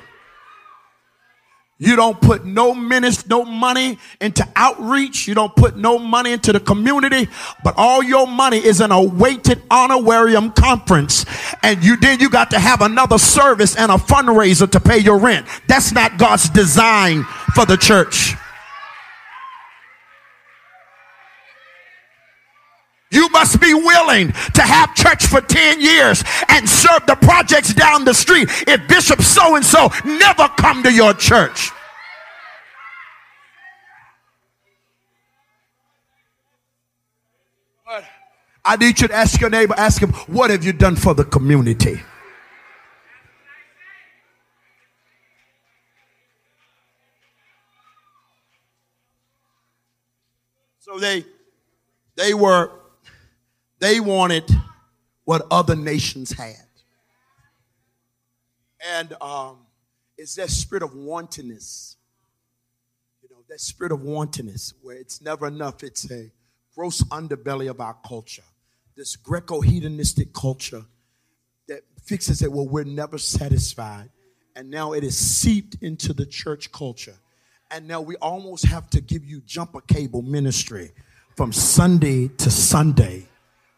You 1.82 1.96
don't 1.96 2.20
put 2.20 2.44
no 2.44 2.74
minutes, 2.74 3.26
no 3.26 3.42
money 3.42 3.98
into 4.20 4.46
outreach. 4.54 5.26
You 5.26 5.34
don't 5.34 5.56
put 5.56 5.78
no 5.78 5.98
money 5.98 6.32
into 6.32 6.52
the 6.52 6.60
community, 6.60 7.26
but 7.64 7.72
all 7.78 8.02
your 8.02 8.26
money 8.26 8.58
is 8.58 8.82
in 8.82 8.92
a 8.92 9.02
weighted 9.02 9.62
honorarium 9.70 10.52
conference. 10.52 11.24
And 11.62 11.82
you 11.82 11.96
then 11.96 12.20
you 12.20 12.28
got 12.28 12.50
to 12.50 12.58
have 12.58 12.82
another 12.82 13.16
service 13.16 13.76
and 13.76 13.90
a 13.90 13.94
fundraiser 13.94 14.70
to 14.72 14.78
pay 14.78 14.98
your 14.98 15.18
rent. 15.18 15.46
That's 15.68 15.90
not 15.90 16.18
God's 16.18 16.50
design 16.50 17.24
for 17.54 17.64
the 17.64 17.78
church. 17.78 18.34
You 23.10 23.28
must 23.30 23.60
be 23.60 23.74
willing 23.74 24.32
to 24.54 24.62
have 24.62 24.94
church 24.94 25.26
for 25.26 25.40
10 25.40 25.80
years 25.80 26.22
and 26.48 26.68
serve 26.68 27.06
the 27.06 27.16
projects 27.16 27.74
down 27.74 28.04
the 28.04 28.14
street 28.14 28.48
if 28.68 28.86
Bishop 28.86 29.20
so 29.20 29.56
and 29.56 29.64
so 29.64 29.90
never 30.04 30.48
come 30.56 30.84
to 30.84 30.92
your 30.92 31.12
church. 31.14 31.70
But 37.84 38.04
I 38.64 38.76
need 38.76 39.00
you 39.00 39.08
to 39.08 39.14
ask 39.14 39.40
your 39.40 39.50
neighbor, 39.50 39.74
ask 39.76 40.00
him, 40.00 40.12
what 40.28 40.50
have 40.50 40.64
you 40.64 40.72
done 40.72 40.94
for 40.94 41.12
the 41.12 41.24
community? 41.24 42.00
So 50.78 50.98
they 50.98 51.24
they 52.16 52.34
were 52.34 52.79
they 53.80 53.98
wanted 53.98 54.44
what 55.24 55.46
other 55.50 55.74
nations 55.74 56.32
had. 56.32 56.54
And 58.96 59.14
um, 59.20 59.58
it's 60.16 60.34
that 60.36 60.50
spirit 60.50 60.82
of 60.82 60.94
wantonness. 60.94 61.96
You 63.22 63.28
know, 63.30 63.42
that 63.48 63.60
spirit 63.60 63.92
of 63.92 64.02
wantonness 64.02 64.74
where 64.82 64.96
it's 64.96 65.20
never 65.20 65.46
enough. 65.46 65.82
It's 65.82 66.10
a 66.10 66.30
gross 66.74 67.02
underbelly 67.04 67.68
of 67.68 67.80
our 67.80 67.96
culture. 68.06 68.42
This 68.96 69.16
Greco 69.16 69.60
hedonistic 69.60 70.32
culture 70.32 70.84
that 71.68 71.82
fixes 72.04 72.42
it, 72.42 72.52
well, 72.52 72.68
we're 72.68 72.84
never 72.84 73.18
satisfied. 73.18 74.10
And 74.56 74.70
now 74.70 74.92
it 74.92 75.04
is 75.04 75.16
seeped 75.16 75.76
into 75.80 76.12
the 76.12 76.26
church 76.26 76.70
culture. 76.72 77.16
And 77.70 77.86
now 77.86 78.00
we 78.00 78.16
almost 78.16 78.66
have 78.66 78.90
to 78.90 79.00
give 79.00 79.24
you 79.24 79.40
jumper 79.42 79.80
cable 79.80 80.22
ministry 80.22 80.90
from 81.36 81.52
Sunday 81.52 82.28
to 82.28 82.50
Sunday 82.50 83.28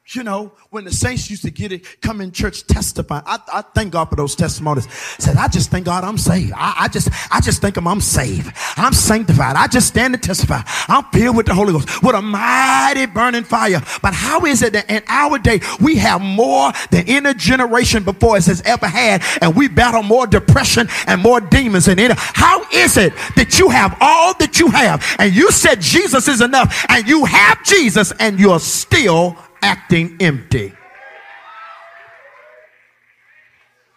you 0.09 0.25
know, 0.25 0.53
when 0.71 0.85
the 0.85 0.93
saints 0.93 1.31
used 1.31 1.43
to 1.43 1.51
get 1.51 1.71
it, 1.71 2.01
come 2.01 2.21
in 2.21 2.33
church 2.33 2.67
testify. 2.67 3.21
I, 3.25 3.39
I 3.53 3.63
thank 3.63 3.93
God 3.93 4.07
for 4.07 4.17
those 4.17 4.35
testimonies. 4.35 4.93
Said, 4.93 5.37
I 5.37 5.47
just 5.47 5.71
thank 5.71 5.87
God 5.87 6.03
I'm 6.03 6.19
saved. 6.19 6.53
I, 6.57 6.75
I 6.81 6.89
just, 6.89 7.09
I 7.31 7.41
just 7.41 7.61
think 7.61 7.77
I'm, 7.77 7.87
I'm 7.87 8.01
saved. 8.01 8.53
I'm 8.77 8.93
sanctified. 8.93 9.55
I 9.55 9.69
just 9.69 9.87
stand 9.87 10.15
and 10.15 10.23
testify. 10.23 10.63
I'm 10.89 11.05
filled 11.13 11.37
with 11.37 11.47
the 11.47 11.55
Holy 11.55 11.73
Ghost 11.73 12.03
with 12.03 12.17
a 12.17 12.21
mighty 12.21 13.07
burning 13.07 13.45
fire. 13.45 13.81
But 14.03 14.13
how 14.13 14.45
is 14.45 14.63
it 14.63 14.73
that 14.73 14.91
in 14.91 15.05
our 15.07 15.39
day 15.39 15.61
we 15.81 15.97
have 15.97 16.21
more 16.21 16.73
than 16.91 17.09
any 17.09 17.33
generation 17.35 18.03
before 18.03 18.37
us 18.37 18.47
has 18.47 18.61
ever 18.63 18.87
had, 18.87 19.23
and 19.41 19.55
we 19.55 19.69
battle 19.69 20.03
more 20.03 20.27
depression 20.27 20.89
and 21.07 21.23
more 21.23 21.41
demons 21.41 21.87
than 21.87 22.01
any? 22.01 22.15
How 22.17 22.69
is 22.73 22.97
it 22.97 23.15
that 23.37 23.59
you 23.61 23.69
have 23.69 23.97
all 24.01 24.35
that 24.39 24.59
you 24.59 24.67
have, 24.69 25.05
and 25.21 25.33
you 25.33 25.53
said 25.53 25.81
Jesus 25.81 26.27
is 26.27 26.41
enough, 26.41 26.85
and 26.89 27.07
you 27.07 27.25
have 27.25 27.63
Jesus, 27.65 28.13
and 28.19 28.41
you're 28.41 28.61
still 28.61 29.37
acting 29.63 30.17
empty. 30.21 30.73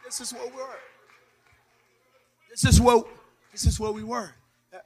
This 0.03 0.21
is 0.21 0.33
what 0.33 0.51
we 0.51 0.57
were. 0.61 0.79
This 2.49 2.63
is 2.63 2.79
what 2.79 3.07
this 3.51 3.65
is 3.65 3.79
where 3.79 3.91
we 3.91 4.03
were. 4.03 4.31
Uh, 4.73 4.77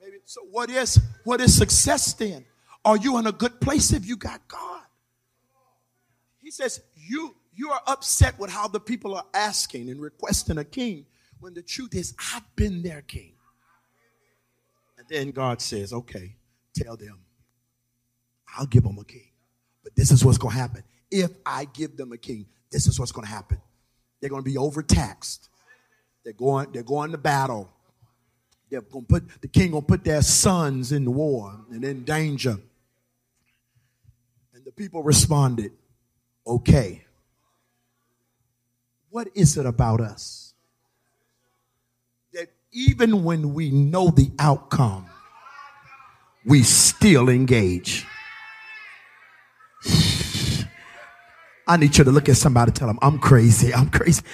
maybe 0.00 0.18
so 0.24 0.42
what 0.50 0.70
is 0.70 1.00
what 1.24 1.40
is 1.40 1.56
success 1.56 2.12
then? 2.12 2.44
Are 2.84 2.96
you 2.96 3.18
in 3.18 3.26
a 3.26 3.32
good 3.32 3.60
place 3.60 3.92
if 3.92 4.06
you 4.06 4.16
got 4.16 4.46
God? 4.46 4.82
He 6.40 6.50
says 6.50 6.80
you 6.94 7.34
you 7.54 7.70
are 7.70 7.80
upset 7.86 8.38
with 8.38 8.50
how 8.50 8.68
the 8.68 8.78
people 8.78 9.14
are 9.14 9.26
asking 9.34 9.90
and 9.90 10.00
requesting 10.00 10.58
a 10.58 10.64
king 10.64 11.06
when 11.40 11.54
the 11.54 11.62
truth 11.62 11.94
is 11.94 12.14
I've 12.34 12.44
been 12.54 12.82
their 12.82 13.02
king. 13.02 13.32
And 14.98 15.06
then 15.08 15.30
God 15.30 15.60
says, 15.60 15.92
okay, 15.92 16.36
tell 16.74 16.96
them 16.96 17.18
I'll 18.56 18.66
give 18.66 18.84
them 18.84 18.98
a 18.98 19.04
king. 19.04 19.29
But 19.82 19.94
this 19.96 20.10
is 20.10 20.24
what's 20.24 20.38
going 20.38 20.54
to 20.54 20.60
happen. 20.60 20.82
If 21.10 21.30
I 21.44 21.64
give 21.64 21.96
them 21.96 22.12
a 22.12 22.18
king, 22.18 22.46
this 22.70 22.86
is 22.86 22.98
what's 22.98 23.12
going 23.12 23.26
to 23.26 23.32
happen. 23.32 23.60
They're 24.20 24.30
going 24.30 24.44
to 24.44 24.50
be 24.50 24.58
overtaxed. 24.58 25.48
They're 26.24 26.32
going, 26.32 26.72
they're 26.72 26.82
going 26.82 27.12
to 27.12 27.18
battle. 27.18 27.70
They're 28.70 28.82
going 28.82 29.04
to 29.04 29.08
put 29.08 29.42
the 29.42 29.48
king 29.48 29.72
going 29.72 29.82
to 29.82 29.86
put 29.86 30.04
their 30.04 30.22
sons 30.22 30.92
in 30.92 31.12
war 31.12 31.54
and 31.70 31.84
in 31.84 32.04
danger. 32.04 32.58
And 34.54 34.64
the 34.64 34.72
people 34.72 35.02
responded, 35.02 35.72
okay. 36.46 37.04
What 39.08 39.28
is 39.34 39.56
it 39.56 39.66
about 39.66 40.00
us 40.00 40.54
that 42.32 42.48
even 42.70 43.24
when 43.24 43.54
we 43.54 43.70
know 43.70 44.10
the 44.10 44.30
outcome, 44.38 45.06
we 46.44 46.62
still 46.62 47.28
engage? 47.28 48.06
I 51.70 51.76
need 51.76 51.96
you 51.96 52.02
to 52.02 52.10
look 52.10 52.28
at 52.28 52.36
somebody 52.36 52.72
tell 52.72 52.88
them, 52.88 52.98
I'm 53.00 53.20
crazy. 53.20 53.72
I'm 53.72 53.90
crazy. 53.90 54.24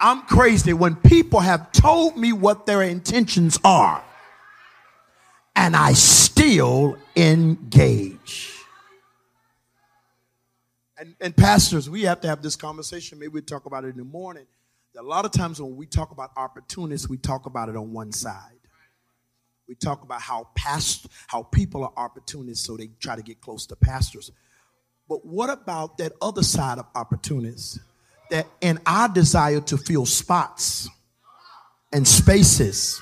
I'm 0.00 0.22
crazy 0.22 0.72
when 0.72 0.96
people 0.96 1.38
have 1.38 1.70
told 1.70 2.16
me 2.16 2.32
what 2.32 2.66
their 2.66 2.82
intentions 2.82 3.60
are 3.62 4.02
and 5.54 5.76
I 5.76 5.92
still 5.92 6.98
engage. 7.14 8.52
And, 10.98 11.14
and 11.20 11.36
pastors, 11.36 11.88
we 11.88 12.02
have 12.02 12.20
to 12.22 12.28
have 12.28 12.42
this 12.42 12.56
conversation. 12.56 13.20
Maybe 13.20 13.28
we'll 13.28 13.44
talk 13.44 13.66
about 13.66 13.84
it 13.84 13.90
in 13.90 13.98
the 13.98 14.04
morning. 14.04 14.46
A 14.98 15.02
lot 15.02 15.24
of 15.24 15.30
times 15.30 15.62
when 15.62 15.76
we 15.76 15.86
talk 15.86 16.10
about 16.10 16.32
opportunists, 16.36 17.08
we 17.08 17.18
talk 17.18 17.46
about 17.46 17.68
it 17.68 17.76
on 17.76 17.92
one 17.92 18.10
side. 18.10 18.50
We 19.68 19.76
talk 19.76 20.02
about 20.02 20.20
how 20.20 20.48
past, 20.56 21.06
how 21.28 21.44
people 21.44 21.84
are 21.84 21.92
opportunists, 21.96 22.66
so 22.66 22.76
they 22.76 22.88
try 22.98 23.14
to 23.14 23.22
get 23.22 23.40
close 23.40 23.64
to 23.66 23.76
pastors. 23.76 24.32
But 25.08 25.24
what 25.24 25.50
about 25.50 25.98
that 25.98 26.12
other 26.22 26.42
side 26.42 26.78
of 26.78 26.86
opportunities? 26.94 27.78
That 28.30 28.46
in 28.60 28.78
our 28.86 29.08
desire 29.08 29.60
to 29.62 29.76
fill 29.76 30.06
spots 30.06 30.88
and 31.92 32.08
spaces 32.08 33.00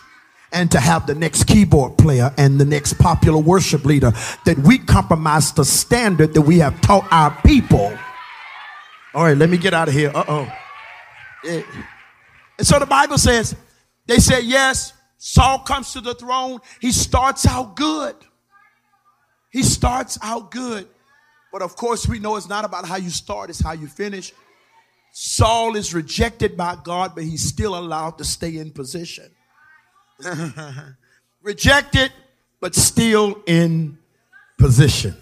and 0.52 0.70
to 0.72 0.80
have 0.80 1.06
the 1.06 1.14
next 1.14 1.44
keyboard 1.44 1.96
player 1.96 2.34
and 2.36 2.60
the 2.60 2.64
next 2.64 2.98
popular 2.98 3.38
worship 3.38 3.84
leader, 3.84 4.12
that 4.44 4.58
we 4.58 4.78
compromise 4.78 5.52
the 5.52 5.64
standard 5.64 6.34
that 6.34 6.42
we 6.42 6.58
have 6.58 6.78
taught 6.82 7.06
our 7.10 7.30
people. 7.46 7.96
All 9.14 9.24
right, 9.24 9.36
let 9.36 9.48
me 9.48 9.56
get 9.56 9.72
out 9.72 9.88
of 9.88 9.94
here. 9.94 10.10
Uh 10.14 10.24
oh. 10.28 10.52
And 11.44 11.64
so 12.60 12.78
the 12.78 12.86
Bible 12.86 13.18
says, 13.18 13.56
they 14.06 14.18
said, 14.18 14.44
yes, 14.44 14.92
Saul 15.18 15.60
comes 15.60 15.92
to 15.92 16.00
the 16.00 16.14
throne. 16.14 16.60
He 16.80 16.92
starts 16.92 17.46
out 17.46 17.76
good. 17.76 18.16
He 19.50 19.62
starts 19.62 20.18
out 20.22 20.50
good. 20.50 20.88
But 21.52 21.60
of 21.60 21.76
course, 21.76 22.08
we 22.08 22.18
know 22.18 22.36
it's 22.36 22.48
not 22.48 22.64
about 22.64 22.88
how 22.88 22.96
you 22.96 23.10
start, 23.10 23.50
it's 23.50 23.62
how 23.62 23.72
you 23.72 23.86
finish. 23.86 24.32
Saul 25.12 25.76
is 25.76 25.92
rejected 25.92 26.56
by 26.56 26.78
God, 26.82 27.14
but 27.14 27.24
he's 27.24 27.42
still 27.42 27.78
allowed 27.78 28.16
to 28.18 28.24
stay 28.24 28.56
in 28.56 28.70
position. 28.70 29.30
Rejected, 31.42 32.12
but 32.60 32.74
still 32.74 33.42
in 33.46 33.98
position. 34.58 35.14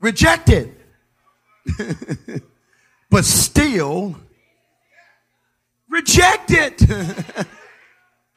Rejected, 0.00 0.76
but 3.10 3.24
still 3.24 4.16
rejected, 5.88 6.74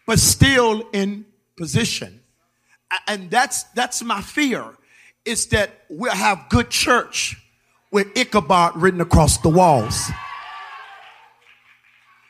but 0.08 0.20
still 0.20 0.88
in 0.94 1.26
position. 1.58 2.22
And 3.08 3.30
that's 3.30 3.64
that's 3.64 4.02
my 4.02 4.22
fear 4.22 4.76
is 5.26 5.48
that 5.48 5.72
we'll 5.90 6.12
have 6.12 6.48
good 6.50 6.70
church 6.70 7.36
with 7.92 8.16
Ichabod 8.18 8.78
written 8.78 9.02
across 9.02 9.38
the 9.40 9.50
walls. 9.50 10.10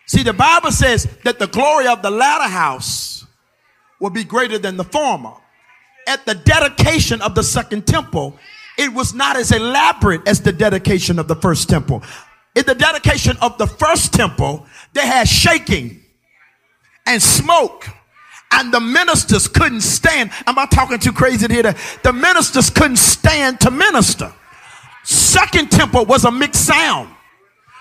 See, 0.08 0.24
the 0.24 0.34
Bible 0.34 0.72
says 0.72 1.08
that 1.24 1.40
the 1.40 1.48
glory 1.48 1.88
of 1.88 2.02
the 2.02 2.12
latter 2.12 2.50
house 2.50 3.26
will 4.00 4.12
be 4.12 4.24
greater 4.24 4.58
than 4.58 4.78
the 4.78 4.84
former. 4.84 5.34
At 6.08 6.26
the 6.26 6.36
dedication 6.36 7.22
of 7.22 7.34
the 7.34 7.44
second 7.44 7.88
temple, 7.88 8.38
it 8.78 8.94
was 8.94 9.14
not 9.14 9.36
as 9.36 9.52
elaborate 9.52 10.28
as 10.28 10.42
the 10.42 10.52
dedication 10.52 11.18
of 11.18 11.28
the 11.28 11.36
first 11.36 11.68
temple. 11.68 12.04
In 12.56 12.66
the 12.66 12.76
dedication 12.76 13.36
of 13.42 13.58
the 13.58 13.68
first 13.68 14.14
temple, 14.14 14.66
they 14.94 15.06
had 15.06 15.28
shaking 15.28 16.04
and 17.06 17.22
smoke 17.22 17.88
and 18.56 18.74
the 18.74 18.80
ministers 18.80 19.48
couldn't 19.48 19.82
stand. 19.82 20.32
Am 20.48 20.58
I 20.58 20.66
talking 20.66 20.98
too 21.00 21.14
crazy 21.14 21.48
here? 21.48 21.76
The 22.04 22.14
ministers 22.14 22.70
couldn't 22.70 22.98
stand 22.98 23.60
to 23.62 23.72
minister. 23.72 24.34
Second 25.04 25.72
temple 25.72 26.06
was 26.06 26.26
a 26.26 26.32
mixed 26.32 26.66
sound. 26.66 27.10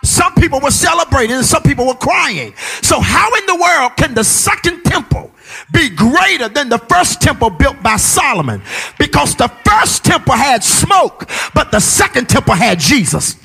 Some 0.03 0.35
people 0.35 0.61
were 0.61 0.71
celebrating 0.71 1.37
and 1.37 1.45
some 1.45 1.63
people 1.63 1.87
were 1.87 1.95
crying. 1.95 2.53
So 2.83 3.01
how 3.01 3.35
in 3.35 3.47
the 3.47 3.57
world 3.57 3.97
can 3.97 4.13
the 4.13 4.25
second 4.25 4.83
temple 4.83 5.31
be 5.73 5.89
greater 5.89 6.49
than 6.49 6.69
the 6.69 6.79
first 6.79 7.23
temple 7.23 7.49
built 7.49 7.83
by 7.83 7.97
Solomon? 7.97 8.61
Because 8.99 9.35
the 9.35 9.49
first 9.65 10.05
temple 10.05 10.35
had 10.35 10.63
smoke, 10.63 11.31
but 11.55 11.71
the 11.71 11.81
second 11.81 12.29
temple 12.29 12.55
had 12.55 12.79
Jesus. 12.79 13.37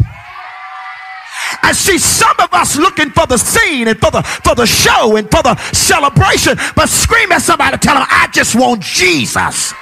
I 1.64 1.72
see 1.74 1.98
some 1.98 2.36
of 2.40 2.54
us 2.54 2.76
looking 2.76 3.10
for 3.10 3.26
the 3.28 3.38
scene 3.38 3.88
and 3.88 4.00
for 4.00 4.12
the 4.12 4.22
for 4.22 4.56
the 4.56 4.66
show 4.66 5.16
and 5.16 5.30
for 5.30 5.44
the 5.44 5.56
celebration, 5.74 6.58
but 6.76 6.90
scream 6.90 7.32
at 7.32 7.42
somebody, 7.42 7.78
tell 7.78 7.96
them, 7.96 8.06
I 8.10 8.28
just 8.32 8.56
want 8.56 8.82
Jesus. 8.82 9.74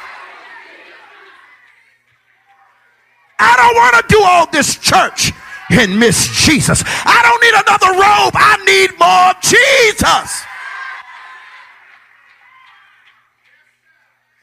I 3.40 3.56
don't 3.56 3.76
want 3.76 3.96
to 3.96 4.16
do 4.16 4.22
all 4.24 4.48
this 4.50 4.78
church 4.78 5.32
and 5.70 6.00
miss 6.00 6.46
Jesus. 6.46 6.84
I 6.86 7.22
don't 7.24 7.42
need 7.42 7.54
another 7.54 7.92
robe. 7.94 8.34
I 8.34 8.58
need 8.66 8.98
more 9.00 9.34
Jesus. 9.42 10.44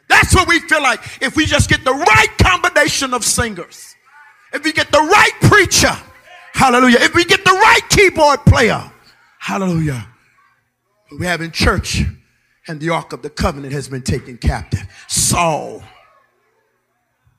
That's 0.09 0.35
what 0.35 0.47
we 0.49 0.61
feel 0.61 0.83
like 0.83 1.01
if 1.21 1.35
we 1.35 1.45
just 1.47 1.69
get 1.69 1.83
the 1.83 1.93
right 1.93 2.29
combination 2.39 3.15
of 3.15 3.25
singers, 3.25 3.97
if 4.53 4.63
we 4.63 4.73
get 4.73 4.93
the 4.93 4.99
right 4.99 5.33
preacher 5.43 5.97
Hallelujah. 6.55 6.99
If 7.01 7.15
we 7.15 7.25
get 7.25 7.45
the 7.45 7.51
right 7.51 7.81
keyboard 7.91 8.45
player, 8.47 8.91
hallelujah. 9.41 10.09
We 11.19 11.27
have 11.27 11.41
in 11.41 11.51
church, 11.51 12.03
and 12.69 12.81
the 12.81 12.91
Ark 12.91 13.13
of 13.13 13.23
the 13.23 13.29
Covenant 13.29 13.73
has 13.73 13.89
been 13.89 14.03
taken 14.03 14.39
captive. 14.39 14.87
Saul 15.09 15.83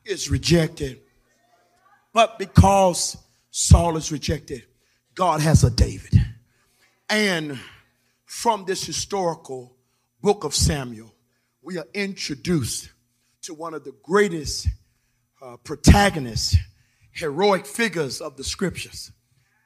is 0.04 0.30
rejected. 0.30 1.00
But 2.12 2.38
because 2.38 3.16
Saul 3.50 3.96
is 3.96 4.12
rejected, 4.12 4.64
God 5.14 5.40
has 5.40 5.64
a 5.64 5.70
David. 5.70 6.14
And 7.08 7.58
from 8.26 8.66
this 8.66 8.84
historical 8.84 9.76
book 10.20 10.44
of 10.44 10.54
Samuel, 10.54 11.12
we 11.62 11.78
are 11.78 11.86
introduced 11.94 12.90
to 13.42 13.54
one 13.54 13.72
of 13.72 13.82
the 13.82 13.94
greatest 14.02 14.68
uh, 15.42 15.56
protagonists 15.64 16.56
heroic 17.16 17.66
figures 17.66 18.20
of 18.20 18.36
the 18.36 18.44
scriptures. 18.44 19.10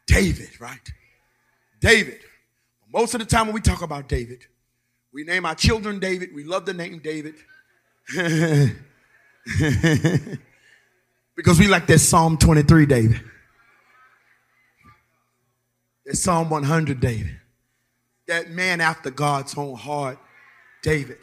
David, 0.07 0.61
right? 0.61 0.93
David. 1.81 2.21
Most 2.93 3.15
of 3.15 3.21
the 3.21 3.27
time 3.27 3.47
when 3.47 3.55
we 3.55 3.61
talk 3.61 3.83
about 3.83 4.09
David, 4.09 4.47
we 5.13 5.25
name 5.25 5.45
our 5.45 5.55
children 5.55 5.99
David. 5.99 6.35
We 6.35 6.45
love 6.45 6.67
the 6.67 6.75
name 6.75 7.01
David. 7.03 7.35
because 11.37 11.59
we 11.59 11.69
like 11.69 11.87
that 11.87 11.99
Psalm 12.01 12.37
23 12.37 12.87
David. 12.87 13.21
That 16.07 16.17
Psalm 16.17 16.51
100 16.51 17.01
David. 17.01 17.37
That 18.27 18.51
man 18.51 18.81
after 18.81 19.11
God's 19.11 19.57
own 19.57 19.77
heart, 19.77 20.19
David. 20.83 21.19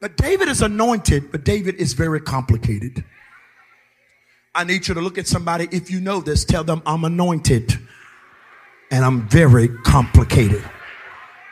But 0.00 0.16
David 0.16 0.48
is 0.48 0.62
anointed, 0.62 1.30
but 1.30 1.44
David 1.44 1.76
is 1.76 1.92
very 1.92 2.20
complicated. 2.20 3.04
I 4.54 4.64
need 4.64 4.86
you 4.86 4.94
to 4.94 5.00
look 5.00 5.16
at 5.16 5.26
somebody. 5.26 5.66
If 5.70 5.90
you 5.90 6.00
know 6.00 6.20
this, 6.20 6.44
tell 6.44 6.62
them 6.62 6.82
I'm 6.84 7.04
anointed 7.04 7.78
and 8.90 9.04
I'm 9.04 9.26
very 9.28 9.68
complicated. 9.68 10.62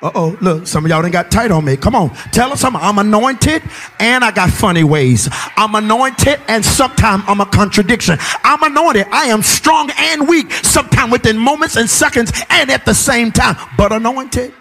Uh 0.02 0.10
oh, 0.14 0.38
look, 0.40 0.66
some 0.66 0.84
of 0.84 0.90
y'all 0.90 1.02
didn't 1.02 1.12
got 1.12 1.30
tight 1.30 1.50
on 1.50 1.64
me. 1.64 1.76
Come 1.76 1.94
on, 1.94 2.10
tell 2.32 2.52
us 2.52 2.60
something. 2.60 2.80
I'm 2.82 2.98
anointed 2.98 3.62
and 3.98 4.24
I 4.24 4.30
got 4.30 4.50
funny 4.50 4.84
ways. 4.84 5.28
I'm 5.56 5.74
anointed 5.74 6.40
and 6.48 6.64
sometimes 6.64 7.24
I'm 7.26 7.40
a 7.40 7.46
contradiction. 7.46 8.18
I'm 8.44 8.62
anointed. 8.62 9.06
I 9.10 9.26
am 9.26 9.42
strong 9.42 9.90
and 9.96 10.28
weak, 10.28 10.52
sometimes 10.52 11.12
within 11.12 11.38
moments 11.38 11.76
and 11.76 11.88
seconds 11.88 12.32
and 12.50 12.70
at 12.70 12.84
the 12.84 12.94
same 12.94 13.32
time, 13.32 13.56
but 13.76 13.92
anointed. 13.92 14.54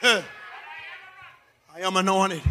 I 0.02 0.22
am 1.80 1.96
anointed. 1.96 2.42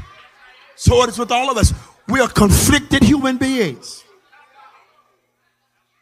So 0.75 1.03
it 1.03 1.09
is 1.09 1.17
with 1.17 1.31
all 1.31 1.49
of 1.49 1.57
us. 1.57 1.73
We 2.07 2.19
are 2.21 2.29
conflicted 2.29 3.03
human 3.03 3.37
beings. 3.37 4.03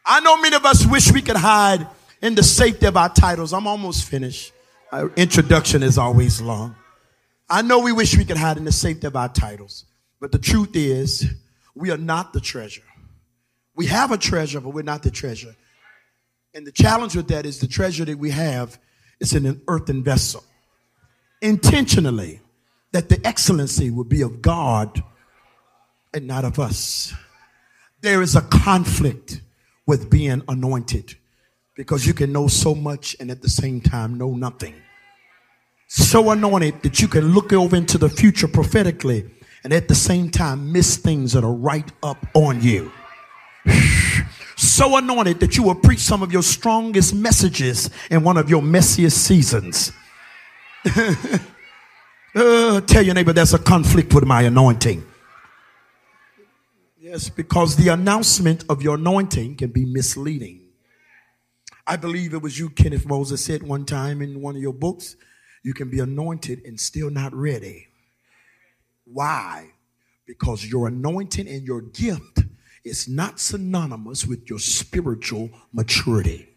I 0.04 0.20
know 0.20 0.40
many 0.40 0.54
of 0.54 0.64
us 0.64 0.86
wish 0.86 1.10
we 1.12 1.20
could 1.20 1.36
hide 1.36 1.86
in 2.22 2.36
the 2.36 2.42
safety 2.42 2.86
of 2.86 2.96
our 2.96 3.08
titles. 3.08 3.52
I'm 3.52 3.66
almost 3.66 4.04
finished. 4.04 4.52
Our 4.92 5.10
introduction 5.16 5.82
is 5.82 5.98
always 5.98 6.40
long. 6.40 6.76
I 7.50 7.62
know 7.62 7.80
we 7.80 7.92
wish 7.92 8.16
we 8.16 8.24
could 8.24 8.36
hide 8.36 8.56
in 8.56 8.64
the 8.64 8.72
safety 8.72 9.06
of 9.06 9.16
our 9.16 9.28
titles, 9.28 9.84
but 10.20 10.32
the 10.32 10.38
truth 10.38 10.74
is, 10.74 11.26
we 11.74 11.90
are 11.90 11.96
not 11.98 12.32
the 12.32 12.40
treasure. 12.40 12.82
We 13.74 13.86
have 13.86 14.10
a 14.10 14.16
treasure, 14.16 14.60
but 14.60 14.70
we're 14.70 14.82
not 14.82 15.02
the 15.02 15.10
treasure. 15.10 15.54
And 16.54 16.66
the 16.66 16.72
challenge 16.72 17.14
with 17.14 17.28
that 17.28 17.44
is 17.44 17.60
the 17.60 17.66
treasure 17.66 18.04
that 18.04 18.18
we 18.18 18.30
have 18.30 18.78
is 19.20 19.34
in 19.34 19.44
an 19.44 19.60
earthen 19.68 20.02
vessel. 20.02 20.42
Intentionally, 21.42 22.40
that 22.92 23.08
the 23.08 23.24
excellency 23.26 23.90
would 23.90 24.08
be 24.08 24.22
of 24.22 24.40
God 24.40 25.02
and 26.16 26.26
not 26.26 26.46
of 26.46 26.58
us. 26.58 27.12
There 28.00 28.22
is 28.22 28.36
a 28.36 28.40
conflict 28.40 29.42
with 29.86 30.08
being 30.08 30.42
anointed 30.48 31.14
because 31.74 32.06
you 32.06 32.14
can 32.14 32.32
know 32.32 32.48
so 32.48 32.74
much 32.74 33.14
and 33.20 33.30
at 33.30 33.42
the 33.42 33.50
same 33.50 33.82
time 33.82 34.16
know 34.16 34.34
nothing. 34.34 34.74
So 35.88 36.30
anointed 36.30 36.82
that 36.82 37.00
you 37.00 37.06
can 37.06 37.34
look 37.34 37.52
over 37.52 37.76
into 37.76 37.98
the 37.98 38.08
future 38.08 38.48
prophetically 38.48 39.30
and 39.62 39.74
at 39.74 39.88
the 39.88 39.94
same 39.94 40.30
time 40.30 40.72
miss 40.72 40.96
things 40.96 41.34
that 41.34 41.44
are 41.44 41.52
right 41.52 41.90
up 42.02 42.26
on 42.34 42.62
you. 42.62 42.90
So 44.58 44.96
anointed 44.96 45.40
that 45.40 45.58
you 45.58 45.64
will 45.64 45.74
preach 45.74 45.98
some 45.98 46.22
of 46.22 46.32
your 46.32 46.42
strongest 46.42 47.14
messages 47.14 47.90
in 48.10 48.24
one 48.24 48.38
of 48.38 48.48
your 48.48 48.62
messiest 48.62 49.12
seasons. 49.12 49.92
uh, 52.34 52.80
tell 52.80 53.02
your 53.02 53.14
neighbor 53.14 53.34
there's 53.34 53.52
a 53.52 53.58
conflict 53.58 54.14
with 54.14 54.24
my 54.24 54.40
anointing. 54.42 55.04
Yes, 56.98 57.28
because 57.28 57.76
the 57.76 57.88
announcement 57.88 58.64
of 58.70 58.82
your 58.82 58.96
anointing 58.96 59.56
can 59.56 59.70
be 59.70 59.84
misleading. 59.84 60.62
I 61.86 61.96
believe 61.96 62.34
it 62.34 62.42
was 62.42 62.58
you, 62.58 62.70
Kenneth 62.70 63.06
Moses, 63.06 63.44
said 63.44 63.62
one 63.62 63.84
time 63.84 64.22
in 64.22 64.40
one 64.40 64.56
of 64.56 64.62
your 64.62 64.72
books, 64.72 65.16
you 65.62 65.74
can 65.74 65.90
be 65.90 66.00
anointed 66.00 66.62
and 66.64 66.80
still 66.80 67.10
not 67.10 67.34
ready. 67.34 67.88
Why? 69.04 69.70
Because 70.26 70.64
your 70.66 70.88
anointing 70.88 71.48
and 71.48 71.66
your 71.66 71.82
gift 71.82 72.40
is 72.84 73.08
not 73.08 73.40
synonymous 73.40 74.26
with 74.26 74.48
your 74.50 74.58
spiritual 74.58 75.50
maturity. 75.72 76.48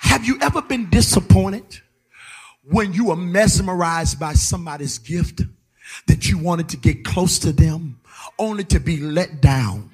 Have 0.00 0.24
you 0.24 0.38
ever 0.40 0.62
been 0.62 0.90
disappointed 0.90 1.80
when 2.62 2.92
you 2.92 3.06
were 3.06 3.16
mesmerized 3.16 4.20
by 4.20 4.34
somebody's 4.34 4.98
gift? 4.98 5.42
That 6.06 6.28
you 6.28 6.38
wanted 6.38 6.68
to 6.70 6.76
get 6.76 7.04
close 7.04 7.38
to 7.40 7.52
them 7.52 7.98
only 8.38 8.64
to 8.64 8.80
be 8.80 8.98
let 8.98 9.40
down 9.40 9.90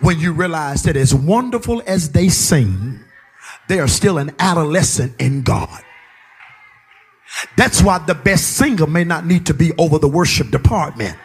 when 0.00 0.18
you 0.18 0.32
realize 0.32 0.82
that 0.84 0.96
as 0.96 1.14
wonderful 1.14 1.82
as 1.86 2.12
they 2.12 2.28
seem, 2.28 3.04
they 3.68 3.78
are 3.78 3.88
still 3.88 4.18
an 4.18 4.34
adolescent 4.38 5.12
in 5.20 5.42
God. 5.42 5.82
That's 7.56 7.82
why 7.82 7.98
the 7.98 8.14
best 8.14 8.56
singer 8.56 8.86
may 8.86 9.04
not 9.04 9.26
need 9.26 9.46
to 9.46 9.54
be 9.54 9.72
over 9.78 9.98
the 9.98 10.08
worship 10.08 10.50
department. 10.50 11.16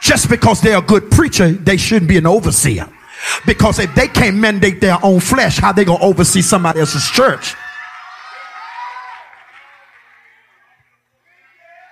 Just 0.00 0.30
because 0.30 0.60
they're 0.60 0.78
a 0.78 0.82
good 0.82 1.10
preacher, 1.10 1.50
they 1.50 1.76
shouldn't 1.76 2.08
be 2.08 2.16
an 2.16 2.26
overseer. 2.26 2.88
Because 3.46 3.78
if 3.78 3.94
they 3.94 4.08
can't 4.08 4.36
mandate 4.36 4.80
their 4.80 4.98
own 5.02 5.20
flesh, 5.20 5.58
how 5.58 5.72
they 5.72 5.84
gonna 5.84 6.02
oversee 6.02 6.42
somebody 6.42 6.80
else's 6.80 7.08
church? 7.10 7.54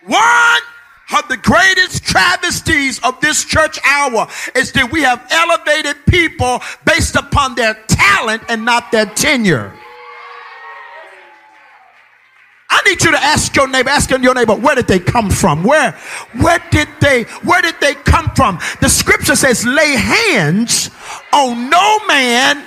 One 0.07 0.63
of 1.17 1.29
the 1.29 1.37
greatest 1.37 2.05
travesties 2.05 3.01
of 3.01 3.21
this 3.21 3.45
church 3.45 3.79
hour 3.85 4.29
is 4.55 4.73
that 4.73 4.91
we 4.91 5.03
have 5.03 5.27
elevated 5.31 6.07
people 6.07 6.61
based 6.85 7.17
upon 7.17 7.55
their 7.55 7.75
talent 7.89 8.43
and 8.49 8.65
not 8.65 8.93
their 8.93 9.07
tenure. 9.07 9.73
I 12.71 12.83
need 12.87 13.03
you 13.03 13.11
to 13.11 13.23
ask 13.23 13.55
your 13.57 13.69
neighbor, 13.69 13.91
ask 13.91 14.11
your 14.11 14.35
neighbor, 14.35 14.55
where 14.55 14.77
did 14.77 14.87
they 14.87 15.01
come 15.01 15.29
from? 15.29 15.65
Where, 15.65 15.93
where 16.41 16.63
did 16.71 16.89
they, 17.01 17.25
where 17.43 17.61
did 17.61 17.75
they 17.81 17.95
come 17.95 18.31
from? 18.35 18.59
The 18.81 18.89
scripture 18.89 19.35
says, 19.35 19.67
lay 19.67 19.93
hands 19.97 20.91
on 21.33 21.69
no 21.69 21.99
man 22.07 22.63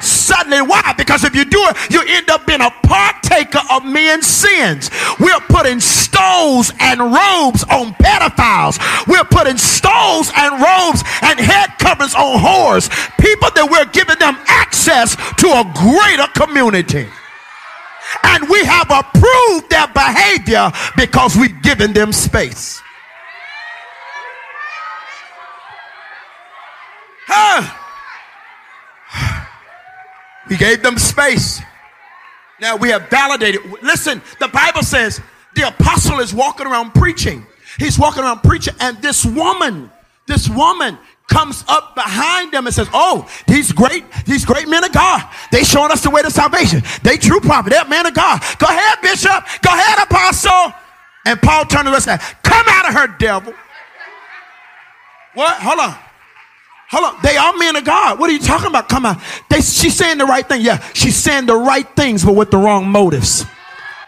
suddenly. 0.00 0.62
Why? 0.62 0.94
Because 0.96 1.24
if 1.24 1.34
you 1.34 1.44
do 1.44 1.58
it, 1.68 1.76
you 1.90 2.02
end 2.06 2.30
up 2.30 2.46
being 2.46 2.60
a 2.60 2.70
partaker 2.82 3.60
of 3.70 3.84
men's 3.84 4.26
sins. 4.26 4.90
We're 5.20 5.40
putting 5.48 5.80
stoles 5.80 6.72
and 6.80 7.00
robes 7.00 7.64
on 7.64 7.94
pedophiles. 7.94 8.78
We're 9.06 9.24
putting 9.24 9.56
stoles 9.56 10.30
and 10.36 10.52
robes 10.60 11.02
and 11.22 11.38
head 11.38 11.70
covers 11.78 12.14
on 12.14 12.38
whores. 12.38 12.88
People 13.18 13.50
that 13.54 13.68
we're 13.70 13.90
giving 13.92 14.18
them 14.18 14.36
access 14.46 15.16
to 15.16 15.46
a 15.48 15.64
greater 15.74 16.28
community. 16.34 17.08
And 18.22 18.48
we 18.48 18.64
have 18.64 18.90
approved 18.90 19.70
their 19.70 19.88
behavior 19.88 20.72
because 20.96 21.36
we've 21.36 21.60
given 21.62 21.92
them 21.92 22.12
space. 22.12 22.80
Huh? 27.26 27.87
We 30.48 30.56
gave 30.56 30.82
them 30.82 30.98
space. 30.98 31.60
Now 32.60 32.76
we 32.76 32.88
have 32.90 33.08
validated. 33.08 33.60
Listen, 33.82 34.20
the 34.40 34.48
Bible 34.48 34.82
says 34.82 35.20
the 35.54 35.68
apostle 35.68 36.20
is 36.20 36.34
walking 36.34 36.66
around 36.66 36.94
preaching. 36.94 37.46
He's 37.78 37.98
walking 37.98 38.22
around 38.22 38.42
preaching, 38.42 38.74
and 38.80 39.00
this 39.00 39.24
woman, 39.24 39.90
this 40.26 40.48
woman 40.48 40.98
comes 41.28 41.62
up 41.68 41.94
behind 41.94 42.52
them 42.52 42.66
and 42.66 42.74
says, 42.74 42.88
Oh, 42.92 43.28
these 43.46 43.70
great, 43.72 44.04
these 44.24 44.44
great 44.44 44.68
men 44.68 44.82
of 44.82 44.92
God, 44.92 45.22
they 45.52 45.62
showing 45.62 45.92
us 45.92 46.02
the 46.02 46.10
way 46.10 46.22
to 46.22 46.30
salvation. 46.30 46.82
They 47.02 47.16
true 47.16 47.40
prophet, 47.40 47.70
they're 47.70 47.84
men 47.84 48.06
of 48.06 48.14
God. 48.14 48.40
Go 48.58 48.66
ahead, 48.66 48.98
bishop. 49.02 49.44
Go 49.62 49.70
ahead, 49.70 49.98
apostle. 50.02 50.72
And 51.26 51.40
Paul 51.40 51.66
turned 51.66 51.86
to 51.86 51.92
us 51.92 52.08
and 52.08 52.20
said, 52.20 52.42
Come 52.42 52.64
out 52.68 52.88
of 52.88 52.94
her, 52.94 53.06
devil. 53.18 53.54
What? 55.34 55.60
Hold 55.60 55.78
on. 55.80 56.07
Hold 56.90 57.04
on. 57.04 57.22
They 57.22 57.36
are 57.36 57.52
men 57.56 57.76
of 57.76 57.84
God. 57.84 58.18
What 58.18 58.30
are 58.30 58.32
you 58.32 58.38
talking 58.38 58.68
about? 58.68 58.88
Come 58.88 59.04
on. 59.04 59.20
They, 59.50 59.60
she's 59.60 59.94
saying 59.94 60.18
the 60.18 60.24
right 60.24 60.48
thing. 60.48 60.62
Yeah, 60.62 60.82
she's 60.94 61.16
saying 61.16 61.46
the 61.46 61.56
right 61.56 61.88
things, 61.96 62.24
but 62.24 62.34
with 62.34 62.50
the 62.50 62.56
wrong 62.56 62.88
motives. 62.88 63.44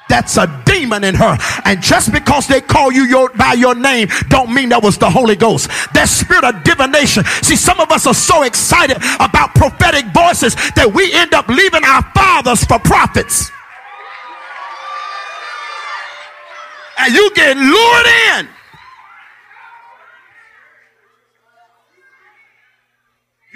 That's 0.08 0.36
a 0.38 0.62
demon 0.66 1.04
in 1.04 1.14
her. 1.14 1.38
And 1.64 1.80
just 1.80 2.12
because 2.12 2.48
they 2.48 2.60
call 2.60 2.90
you 2.90 3.04
your, 3.04 3.30
by 3.30 3.52
your 3.52 3.76
name, 3.76 4.08
don't 4.28 4.52
mean 4.52 4.70
that 4.70 4.82
was 4.82 4.98
the 4.98 5.08
Holy 5.08 5.36
Ghost. 5.36 5.68
That 5.94 6.06
spirit 6.08 6.42
of 6.42 6.64
divination. 6.64 7.22
See, 7.42 7.54
some 7.54 7.78
of 7.78 7.92
us 7.92 8.08
are 8.08 8.14
so 8.14 8.42
excited 8.42 8.96
about 9.20 9.54
prophetic 9.54 10.06
voices 10.06 10.56
that 10.74 10.90
we 10.92 11.12
end 11.12 11.32
up 11.32 11.46
leaving 11.46 11.84
our 11.84 12.02
fathers 12.12 12.64
for 12.64 12.80
prophets. 12.80 13.52
And 16.98 17.14
you 17.14 17.30
get 17.34 17.56
lured 17.56 18.06
in. 18.34 18.59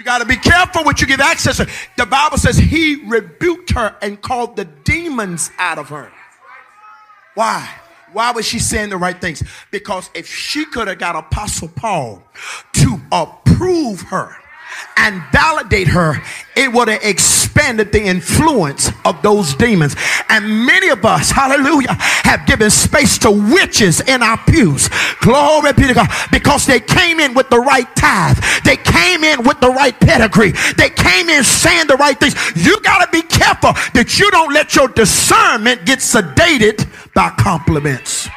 Got 0.05 0.19
to 0.19 0.25
be 0.25 0.37
careful 0.37 0.83
what 0.83 1.01
you 1.01 1.07
give 1.07 1.19
access 1.19 1.57
to. 1.57 1.67
The 1.97 2.05
Bible 2.05 2.37
says 2.37 2.57
he 2.57 3.03
rebuked 3.05 3.71
her 3.71 3.95
and 4.01 4.21
called 4.21 4.55
the 4.55 4.65
demons 4.65 5.51
out 5.57 5.77
of 5.77 5.89
her. 5.89 6.11
Why? 7.33 7.69
Why 8.13 8.31
was 8.31 8.45
she 8.45 8.59
saying 8.59 8.91
the 8.91 8.97
right 8.97 9.19
things? 9.19 9.43
Because 9.71 10.09
if 10.13 10.27
she 10.27 10.65
could 10.65 10.87
have 10.87 10.99
got 10.99 11.17
Apostle 11.17 11.67
Paul 11.67 12.23
to 12.73 13.01
approve 13.11 14.01
her 14.03 14.37
and 14.97 15.21
validate 15.31 15.87
her, 15.89 16.21
it 16.55 16.71
would 16.71 16.87
have 16.87 17.03
expanded 17.03 17.91
the 17.91 18.01
influence 18.01 18.91
of 19.03 19.21
those 19.21 19.53
demons. 19.55 19.95
And 20.29 20.65
many 20.65 20.89
of 20.89 21.03
us, 21.05 21.31
hallelujah, 21.31 21.93
have 21.93 22.45
given 22.45 22.69
space 22.69 23.17
to 23.19 23.31
witches 23.31 24.01
in 24.01 24.23
our 24.23 24.37
pews. 24.45 24.89
Glory 25.21 25.73
be 25.73 25.87
to 25.87 25.93
God. 25.93 26.09
Because 26.31 26.65
they 26.65 26.79
came 26.79 27.19
in 27.19 27.33
with 27.33 27.49
the 27.49 27.59
right 27.59 27.93
tithe, 27.95 28.37
they 28.63 28.77
came 28.77 29.23
in 29.23 29.43
with 29.43 29.59
the 29.59 29.69
right 29.69 29.97
pedigree, 29.99 30.53
they 30.77 30.89
came 30.89 31.29
in 31.29 31.43
saying 31.43 31.87
the 31.87 31.97
right 31.97 32.19
things. 32.19 32.35
You 32.55 32.79
got 32.81 33.05
to 33.05 33.11
be 33.11 33.21
careful 33.21 33.73
that 33.93 34.17
you 34.19 34.31
don't 34.31 34.53
let 34.53 34.75
your 34.75 34.87
discernment 34.87 35.85
get 35.85 35.99
sedated 35.99 36.87
by 37.13 37.29
compliments. 37.31 38.29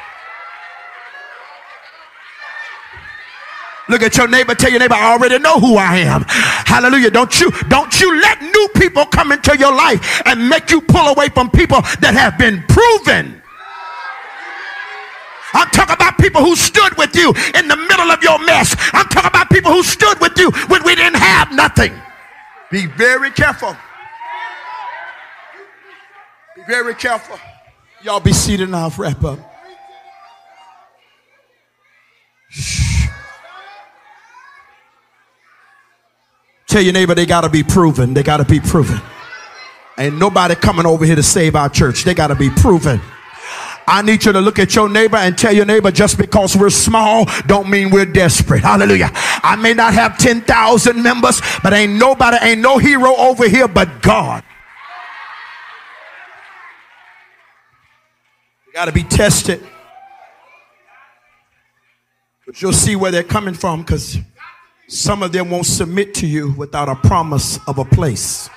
Look 3.89 4.03
at 4.03 4.15
your 4.17 4.27
neighbor, 4.27 4.53
tell 4.53 4.69
your 4.69 4.79
neighbor, 4.79 4.93
I 4.93 5.11
already 5.11 5.39
know 5.39 5.59
who 5.59 5.75
I 5.75 5.97
am. 5.97 6.23
Hallelujah. 6.27 7.09
Don't 7.09 7.39
you, 7.41 7.51
don't 7.69 7.99
you 7.99 8.21
let 8.21 8.39
new 8.41 8.69
people 8.75 9.05
come 9.07 9.31
into 9.31 9.57
your 9.57 9.73
life 9.73 10.21
and 10.25 10.47
make 10.47 10.69
you 10.69 10.79
pull 10.79 11.07
away 11.07 11.29
from 11.29 11.49
people 11.49 11.81
that 11.99 12.13
have 12.13 12.37
been 12.37 12.63
proven. 12.69 13.41
I'm 15.53 15.69
talking 15.71 15.95
about 15.95 16.19
people 16.19 16.43
who 16.43 16.55
stood 16.55 16.95
with 16.97 17.15
you 17.15 17.33
in 17.55 17.67
the 17.67 17.75
middle 17.75 18.11
of 18.11 18.21
your 18.21 18.37
mess. 18.45 18.75
I'm 18.93 19.07
talking 19.07 19.29
about 19.29 19.49
people 19.49 19.71
who 19.71 19.81
stood 19.81 20.19
with 20.21 20.37
you 20.37 20.51
when 20.67 20.83
we 20.83 20.93
didn't 20.93 21.17
have 21.17 21.51
nothing. 21.51 21.91
Be 22.69 22.85
very 22.85 23.31
careful. 23.31 23.75
Be 26.55 26.61
very 26.67 26.93
careful. 26.93 27.39
Y'all 28.03 28.19
be 28.19 28.33
seated 28.33 28.67
and 28.67 28.75
I'll 28.75 28.93
wrap 28.95 29.23
up. 29.23 29.39
Shh. 32.49 32.88
Tell 36.69 36.83
your 36.83 36.93
neighbor 36.93 37.15
they 37.15 37.25
got 37.25 37.41
to 37.41 37.49
be 37.49 37.63
proven. 37.63 38.13
They 38.13 38.21
got 38.21 38.37
to 38.37 38.45
be 38.45 38.59
proven. 38.59 39.01
Ain't 39.97 40.19
nobody 40.19 40.53
coming 40.53 40.85
over 40.85 41.03
here 41.03 41.15
to 41.15 41.23
save 41.23 41.55
our 41.55 41.67
church. 41.67 42.03
They 42.03 42.13
got 42.13 42.27
to 42.27 42.35
be 42.35 42.51
proven. 42.51 43.01
I 43.87 44.03
need 44.03 44.23
you 44.23 44.31
to 44.31 44.39
look 44.39 44.59
at 44.59 44.75
your 44.75 44.87
neighbor 44.87 45.17
and 45.17 45.35
tell 45.35 45.51
your 45.51 45.65
neighbor 45.65 45.89
just 45.89 46.19
because 46.19 46.55
we're 46.55 46.69
small 46.69 47.25
don't 47.47 47.67
mean 47.71 47.89
we're 47.89 48.05
desperate. 48.05 48.61
Hallelujah. 48.61 49.09
I 49.13 49.55
may 49.55 49.73
not 49.73 49.95
have 49.95 50.19
10,000 50.19 51.01
members, 51.01 51.41
but 51.63 51.73
ain't 51.73 51.93
nobody, 51.93 52.37
ain't 52.39 52.61
no 52.61 52.77
hero 52.77 53.15
over 53.15 53.49
here 53.49 53.67
but 53.67 54.03
God. 54.03 54.43
You 58.67 58.73
got 58.73 58.85
to 58.85 58.91
be 58.91 59.03
tested. 59.03 59.67
But 62.45 62.61
you'll 62.61 62.73
see 62.73 62.95
where 62.95 63.09
they're 63.09 63.23
coming 63.23 63.55
from 63.55 63.81
because 63.81 64.19
some 64.89 65.21
of 65.21 65.31
them 65.31 65.51
won't 65.51 65.67
submit 65.67 66.15
to 66.15 66.25
you 66.25 66.51
without 66.53 66.89
a 66.89 66.95
promise 66.95 67.59
of 67.67 67.77
a 67.77 67.85
place. 67.85 68.49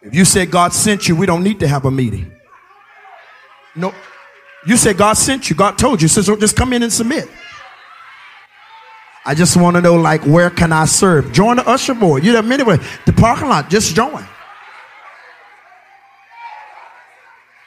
If 0.00 0.14
you 0.14 0.24
say 0.24 0.46
God 0.46 0.72
sent 0.72 1.08
you, 1.08 1.16
we 1.16 1.26
don't 1.26 1.42
need 1.42 1.58
to 1.60 1.68
have 1.68 1.84
a 1.84 1.90
meeting. 1.90 2.32
No, 3.74 3.92
you 4.64 4.76
say 4.76 4.92
God 4.92 5.14
sent 5.14 5.50
you, 5.50 5.56
God 5.56 5.76
told 5.76 6.00
you, 6.00 6.06
so 6.06 6.36
just 6.36 6.56
come 6.56 6.72
in 6.72 6.84
and 6.84 6.92
submit. 6.92 7.28
I 9.26 9.34
just 9.34 9.56
want 9.56 9.74
to 9.74 9.82
know, 9.82 9.96
like, 9.96 10.24
where 10.24 10.50
can 10.50 10.72
I 10.72 10.84
serve? 10.84 11.32
Join 11.32 11.56
the 11.56 11.68
usher 11.68 11.94
board. 11.94 12.24
You 12.24 12.32
know, 12.32 12.38
anyway, 12.38 12.78
the 13.06 13.12
parking 13.12 13.48
lot, 13.48 13.68
just 13.68 13.94
join. 13.94 14.24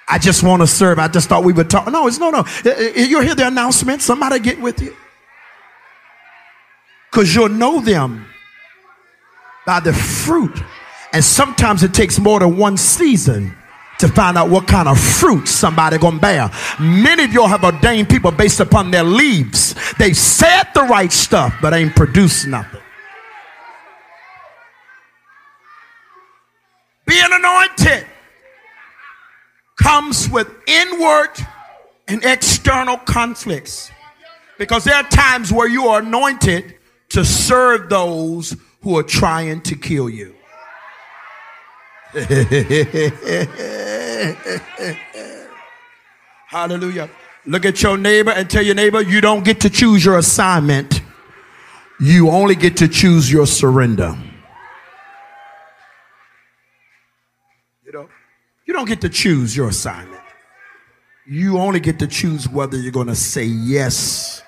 I 0.08 0.18
just 0.18 0.42
want 0.42 0.62
to 0.62 0.68
serve. 0.68 1.00
I 1.00 1.10
just 1.10 1.28
thought 1.28 1.44
we 1.44 1.54
would 1.54 1.70
talk. 1.70 1.92
No, 1.92 2.08
it's 2.08 2.18
no, 2.18 2.30
no. 2.30 2.40
Eh, 2.40 2.70
eh, 2.70 2.92
eh, 2.96 3.04
you 3.04 3.22
hear 3.22 3.36
the 3.36 3.48
announcement. 3.48 4.02
Somebody 4.02 4.40
get 4.40 4.60
with 4.60 4.82
you 4.82 4.96
because 7.12 7.36
you'll 7.36 7.50
know 7.50 7.82
them 7.82 8.26
by 9.66 9.80
the 9.80 9.94
fruit. 9.94 10.58
And 11.14 11.24
sometimes 11.24 11.84
it 11.84 11.94
takes 11.94 12.20
more 12.20 12.40
than 12.40 12.58
one 12.58 12.78
season 12.78 13.54
to 14.00 14.08
find 14.08 14.38
out 14.38 14.50
what 14.50 14.66
kind 14.66 14.88
of 14.88 15.00
fruit 15.00 15.48
somebody 15.48 15.98
gonna 15.98 16.20
bear. 16.20 16.50
Many 16.80 17.26
of 17.26 17.34
y'all 17.34 17.48
have 17.48 17.64
ordained 17.64 18.10
people 18.10 18.32
based 18.32 18.60
upon 18.62 18.92
their 18.92 19.04
leaves. 19.04 19.76
They 20.00 20.14
said 20.14 20.64
the 20.74 20.84
right 20.84 21.12
stuff, 21.12 21.54
but 21.62 21.74
ain't 21.74 21.96
produced 21.96 22.48
nothing. 22.48 22.82
Being 27.06 27.30
anointed 27.30 28.08
comes 29.84 30.30
with 30.30 30.48
inward 30.66 31.32
and 32.08 32.24
external 32.24 32.98
conflicts. 32.98 33.92
Because 34.58 34.86
there 34.86 34.96
are 34.96 35.04
times 35.04 35.52
where 35.52 35.68
you 35.68 35.88
are 35.88 36.00
anointed 36.00 36.76
to 37.12 37.26
serve 37.26 37.90
those 37.90 38.56
who 38.82 38.98
are 38.98 39.04
trying 39.04 39.62
to 39.62 39.76
kill 39.76 40.10
you. 40.10 40.36
Hallelujah. 46.48 47.10
Look 47.46 47.66
at 47.66 47.82
your 47.82 47.98
neighbor 47.98 48.32
and 48.32 48.50
tell 48.50 48.64
your 48.64 48.76
neighbor, 48.76 49.02
you 49.02 49.22
don't 49.22 49.44
get 49.44 49.62
to 49.62 49.70
choose 49.70 50.04
your 50.04 50.18
assignment. 50.18 51.02
You 52.00 52.30
only 52.30 52.56
get 52.56 52.78
to 52.78 52.88
choose 52.88 53.32
your 53.32 53.48
surrender. 53.48 54.18
You 57.86 57.92
know, 57.92 58.10
you 58.66 58.74
don't 58.74 58.88
get 58.88 59.02
to 59.02 59.10
choose 59.10 59.56
your 59.56 59.70
assignment. 59.70 60.22
You 61.26 61.58
only 61.58 61.80
get 61.80 62.00
to 62.00 62.08
choose 62.08 62.50
whether 62.50 62.78
you're 62.78 62.92
going 62.92 63.08
to 63.08 63.16
say 63.16 63.46
yes 63.46 64.44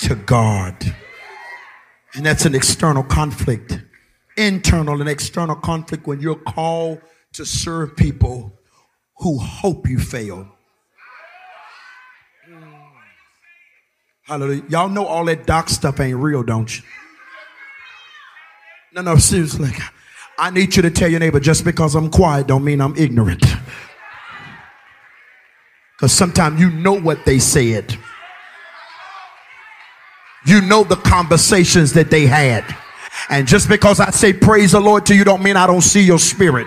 to 0.00 0.14
God. 0.14 0.76
And 2.14 2.26
that's 2.26 2.44
an 2.44 2.54
external 2.54 3.02
conflict, 3.02 3.80
internal 4.36 5.00
and 5.00 5.08
external 5.08 5.56
conflict 5.56 6.06
when 6.06 6.20
you're 6.20 6.34
called 6.34 7.00
to 7.32 7.46
serve 7.46 7.96
people 7.96 8.52
who 9.18 9.38
hope 9.38 9.88
you 9.88 9.98
fail. 9.98 10.46
Hallelujah. 14.24 14.62
Y'all 14.68 14.88
know 14.88 15.06
all 15.06 15.24
that 15.24 15.46
doc 15.46 15.68
stuff 15.68 16.00
ain't 16.00 16.18
real, 16.18 16.42
don't 16.42 16.76
you? 16.76 16.82
No, 18.94 19.02
no, 19.02 19.16
seriously. 19.16 19.70
I 20.38 20.50
need 20.50 20.76
you 20.76 20.82
to 20.82 20.90
tell 20.90 21.08
your 21.08 21.20
neighbor 21.20 21.40
just 21.40 21.64
because 21.64 21.94
I'm 21.94 22.10
quiet 22.10 22.46
don't 22.46 22.64
mean 22.64 22.80
I'm 22.80 22.96
ignorant. 22.96 23.44
Because 25.96 26.12
sometimes 26.12 26.60
you 26.60 26.70
know 26.70 26.98
what 26.98 27.24
they 27.24 27.38
said. 27.38 27.96
You 30.44 30.60
know 30.60 30.84
the 30.84 30.96
conversations 30.96 31.92
that 31.92 32.10
they 32.10 32.26
had. 32.26 32.64
And 33.28 33.46
just 33.46 33.68
because 33.68 34.00
I 34.00 34.10
say 34.10 34.32
praise 34.32 34.72
the 34.72 34.80
Lord 34.80 35.06
to 35.06 35.14
you 35.14 35.24
don't 35.24 35.42
mean 35.42 35.56
I 35.56 35.66
don't 35.66 35.82
see 35.82 36.02
your 36.02 36.18
spirit. 36.18 36.66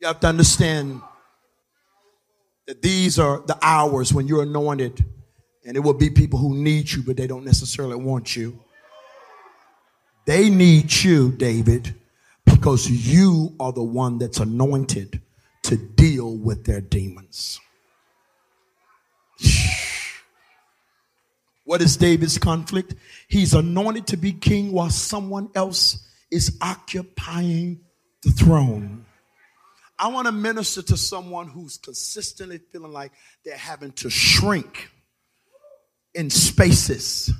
You 0.00 0.06
have 0.06 0.20
to 0.20 0.28
understand 0.28 1.02
that 2.66 2.80
these 2.80 3.18
are 3.18 3.42
the 3.46 3.58
hours 3.60 4.14
when 4.14 4.26
you're 4.26 4.44
anointed, 4.44 5.04
and 5.66 5.76
it 5.76 5.80
will 5.80 5.92
be 5.92 6.08
people 6.08 6.38
who 6.38 6.54
need 6.54 6.90
you, 6.90 7.02
but 7.02 7.18
they 7.18 7.26
don't 7.26 7.44
necessarily 7.44 7.96
want 7.96 8.34
you. 8.34 8.58
They 10.24 10.48
need 10.48 10.90
you, 10.90 11.32
David, 11.32 11.94
because 12.50 12.90
you 12.90 13.54
are 13.60 13.72
the 13.72 13.82
one 13.82 14.18
that's 14.18 14.38
anointed 14.38 15.20
to 15.64 15.76
deal 15.76 16.36
with 16.36 16.64
their 16.64 16.80
demons. 16.80 17.60
What 21.64 21.80
is 21.82 21.96
David's 21.96 22.36
conflict? 22.36 22.94
He's 23.28 23.54
anointed 23.54 24.08
to 24.08 24.16
be 24.16 24.32
king 24.32 24.72
while 24.72 24.90
someone 24.90 25.50
else 25.54 26.04
is 26.30 26.58
occupying 26.60 27.80
the 28.22 28.30
throne. 28.30 29.04
I 29.98 30.08
want 30.08 30.26
to 30.26 30.32
minister 30.32 30.82
to 30.82 30.96
someone 30.96 31.48
who's 31.48 31.76
consistently 31.76 32.60
feeling 32.72 32.92
like 32.92 33.12
they're 33.44 33.56
having 33.56 33.92
to 33.92 34.10
shrink 34.10 34.90
in 36.14 36.30
spaces 36.30 37.32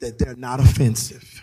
that 0.00 0.18
they're 0.18 0.34
not 0.34 0.58
offensive. 0.58 1.42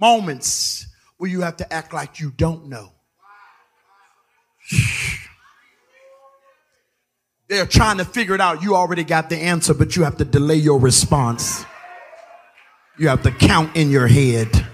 Moments 0.00 0.86
where 1.18 1.30
you 1.30 1.42
have 1.42 1.58
to 1.58 1.72
act 1.72 1.92
like 1.92 2.20
you 2.20 2.30
don't 2.30 2.68
know. 2.68 2.92
They're 7.48 7.66
trying 7.66 7.98
to 7.98 8.04
figure 8.04 8.34
it 8.34 8.40
out. 8.40 8.62
You 8.62 8.76
already 8.76 9.04
got 9.04 9.28
the 9.28 9.36
answer, 9.36 9.74
but 9.74 9.96
you 9.96 10.04
have 10.04 10.16
to 10.18 10.24
delay 10.24 10.54
your 10.54 10.78
response. 10.78 11.64
You 12.98 13.08
have 13.08 13.22
to 13.24 13.32
count 13.32 13.76
in 13.76 13.90
your 13.90 14.06
head 14.06 14.66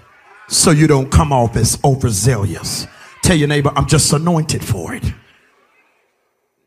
so 0.48 0.70
you 0.70 0.86
don't 0.86 1.10
come 1.10 1.32
off 1.32 1.56
as 1.56 1.78
overzealous. 1.82 2.86
Tell 3.22 3.36
your 3.36 3.48
neighbor, 3.48 3.72
I'm 3.74 3.86
just 3.86 4.12
anointed 4.12 4.62
for 4.62 4.94
it. 4.94 5.04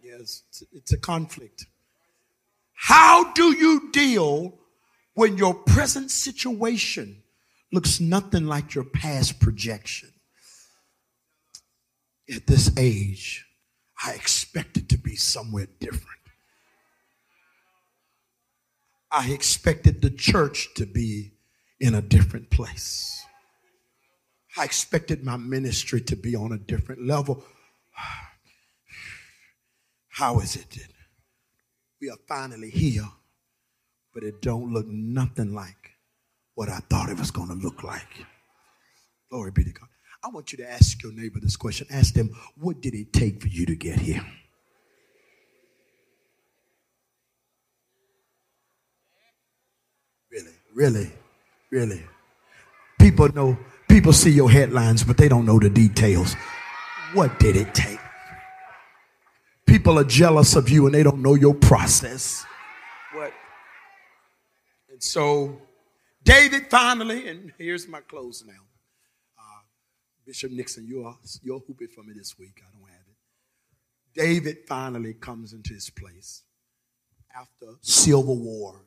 Yes, 0.04 0.44
it's 0.74 0.92
a 0.92 0.98
conflict. 0.98 1.68
How 2.74 3.32
do 3.34 3.56
you 3.56 3.92
deal 3.92 4.58
when 5.14 5.38
your 5.38 5.54
present 5.54 6.12
situation 6.12 7.22
looks 7.72 8.00
nothing 8.00 8.46
like 8.46 8.76
your 8.76 8.84
past 8.84 9.40
projection? 9.40 10.10
At 12.34 12.48
this 12.48 12.72
age, 12.78 13.46
I 14.04 14.14
expected 14.14 14.90
to 14.90 14.98
be 14.98 15.16
somewhere 15.16 15.68
different. 15.80 16.06
I 19.12 19.32
expected 19.32 20.02
the 20.02 20.12
church 20.12 20.74
to 20.76 20.86
be 20.86 21.34
in 21.80 21.96
a 21.96 22.02
different 22.02 22.50
place. 22.50 23.24
I 24.58 24.66
expected 24.66 25.24
my 25.24 25.38
ministry 25.38 26.02
to 26.02 26.16
be 26.16 26.36
on 26.36 26.52
a 26.52 26.58
different 26.58 27.06
level. 27.06 27.44
How 30.10 30.40
is 30.40 30.56
it 30.56 30.70
that 30.72 30.92
we 32.02 32.10
are 32.10 32.18
finally 32.28 32.70
here, 32.70 33.08
but 34.14 34.24
it 34.24 34.42
don't 34.42 34.74
look 34.74 34.88
nothing 34.88 35.54
like 35.54 35.79
what 36.60 36.68
I 36.68 36.80
thought 36.90 37.08
it 37.08 37.18
was 37.18 37.32
going 37.32 37.48
to 37.48 37.54
look 37.54 37.84
like? 37.84 38.26
Glory 39.32 39.52
be 39.52 39.64
to 39.64 39.72
God. 39.72 39.88
I 40.22 40.28
want 40.28 40.52
you 40.52 40.58
to 40.58 40.70
ask 40.70 41.02
your 41.02 41.14
neighbor 41.14 41.40
this 41.40 41.56
question. 41.56 41.88
Ask 41.90 42.14
them, 42.14 42.32
what 42.58 42.82
did 42.82 42.94
it 42.94 43.14
take 43.14 43.42
for 43.42 43.48
you 43.48 43.66
to 43.66 43.78
get 43.78 43.98
here? 43.98 44.22
Really, 50.30 50.52
really, 50.76 51.12
really. 51.72 52.04
People 53.00 53.30
know 53.34 53.58
People 53.88 54.12
see 54.12 54.30
your 54.30 54.52
headlines, 54.52 55.02
but 55.02 55.16
they 55.16 55.30
don't 55.30 55.46
know 55.46 55.60
the 55.60 55.70
details. 55.70 56.36
What 57.14 57.40
did 57.40 57.56
it 57.56 57.74
take? 57.74 58.00
People 59.66 59.98
are 59.98 60.04
jealous 60.04 60.58
of 60.58 60.68
you 60.68 60.88
and 60.88 60.94
they 60.94 61.04
don't 61.04 61.22
know 61.22 61.36
your 61.36 61.56
process. 61.56 62.46
What? 63.14 63.32
And 64.92 65.02
so, 65.02 65.62
David 66.24 66.70
finally, 66.70 67.28
and 67.28 67.54
here's 67.58 67.88
my 67.88 68.02
close 68.02 68.44
now. 68.46 68.54
Uh, 69.38 69.62
Bishop 70.26 70.52
Nixon, 70.52 70.86
you're, 70.88 71.16
you're 71.42 71.60
hooping 71.60 71.88
for 71.88 72.04
me 72.04 72.14
this 72.16 72.38
week. 72.38 72.62
I 72.62 72.72
don't 72.78 72.90
have 72.90 73.08
it. 73.08 73.16
David 74.20 74.58
finally 74.68 75.14
comes 75.14 75.54
into 75.54 75.74
his 75.74 75.90
place 75.90 76.44
after 77.36 77.68
civil 77.82 78.38
war, 78.38 78.86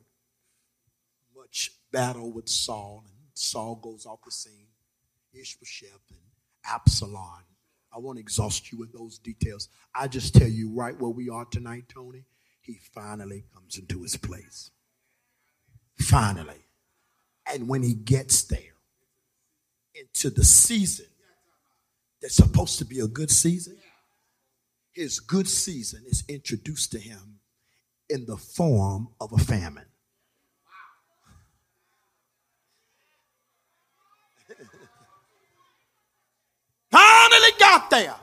much 1.35 1.71
battle 1.91 2.31
with 2.31 2.49
Saul, 2.49 3.03
and 3.05 3.15
Saul 3.33 3.75
goes 3.75 4.05
off 4.05 4.19
the 4.25 4.31
scene. 4.31 4.67
Ishbosheth 5.33 6.11
and 6.11 6.19
Absalom. 6.65 7.43
I 7.95 7.99
won't 7.99 8.19
exhaust 8.19 8.71
you 8.71 8.77
with 8.77 8.93
those 8.93 9.17
details. 9.19 9.69
I 9.93 10.07
just 10.07 10.35
tell 10.35 10.47
you 10.47 10.71
right 10.73 10.99
where 10.99 11.09
we 11.11 11.29
are 11.29 11.45
tonight, 11.45 11.85
Tony. 11.89 12.25
He 12.61 12.77
finally 12.93 13.45
comes 13.53 13.77
into 13.77 14.01
his 14.01 14.17
place. 14.17 14.71
Finally. 15.99 16.62
And 17.53 17.67
when 17.67 17.83
he 17.83 17.93
gets 17.93 18.43
there, 18.43 18.73
into 19.95 20.29
the 20.29 20.43
season 20.43 21.05
that's 22.21 22.35
supposed 22.35 22.77
to 22.79 22.85
be 22.85 22.99
a 22.99 23.07
good 23.07 23.31
season, 23.31 23.77
his 24.91 25.19
good 25.19 25.47
season 25.47 26.03
is 26.07 26.23
introduced 26.27 26.91
to 26.91 26.99
him 26.99 27.39
in 28.09 28.25
the 28.25 28.37
form 28.37 29.07
of 29.19 29.31
a 29.33 29.37
famine. 29.37 29.85
Finally 36.91 37.51
got 37.59 37.89
there. 37.89 38.15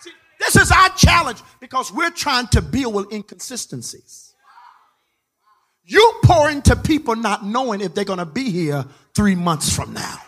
See, 0.00 0.12
this 0.38 0.56
is 0.56 0.70
our 0.72 0.88
challenge 0.90 1.42
because 1.60 1.92
we're 1.92 2.10
trying 2.10 2.48
to 2.48 2.60
deal 2.60 2.92
with 2.92 3.12
inconsistencies. 3.12 4.29
You 5.90 6.12
pour 6.22 6.48
into 6.48 6.76
people 6.76 7.16
not 7.16 7.44
knowing 7.44 7.80
if 7.80 7.96
they're 7.96 8.04
going 8.04 8.20
to 8.20 8.24
be 8.24 8.48
here 8.48 8.84
three 9.12 9.34
months 9.34 9.74
from 9.74 9.92
now. 9.92 10.18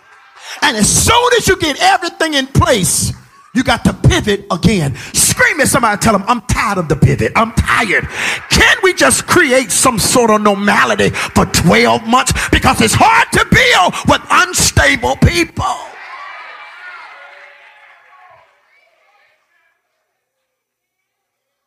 And 0.60 0.76
as 0.76 0.88
soon 0.88 1.30
as 1.38 1.46
you 1.46 1.56
get 1.56 1.80
everything 1.80 2.34
in 2.34 2.48
place, 2.48 3.12
you 3.54 3.62
got 3.62 3.84
to 3.84 3.92
pivot 3.92 4.44
again. 4.50 4.96
Scream 5.14 5.60
at 5.60 5.68
somebody, 5.68 6.00
tell 6.00 6.14
them, 6.14 6.24
I'm 6.26 6.40
tired 6.42 6.78
of 6.78 6.88
the 6.88 6.96
pivot. 6.96 7.30
I'm 7.36 7.52
tired. 7.52 8.08
Can 8.50 8.76
we 8.82 8.92
just 8.92 9.28
create 9.28 9.70
some 9.70 10.00
sort 10.00 10.30
of 10.30 10.40
normality 10.42 11.10
for 11.10 11.46
12 11.46 12.08
months? 12.08 12.32
Because 12.50 12.80
it's 12.80 12.94
hard 12.98 13.30
to 13.30 13.46
build 13.48 13.94
with 14.08 14.20
unstable 14.30 15.14
people. 15.16 15.76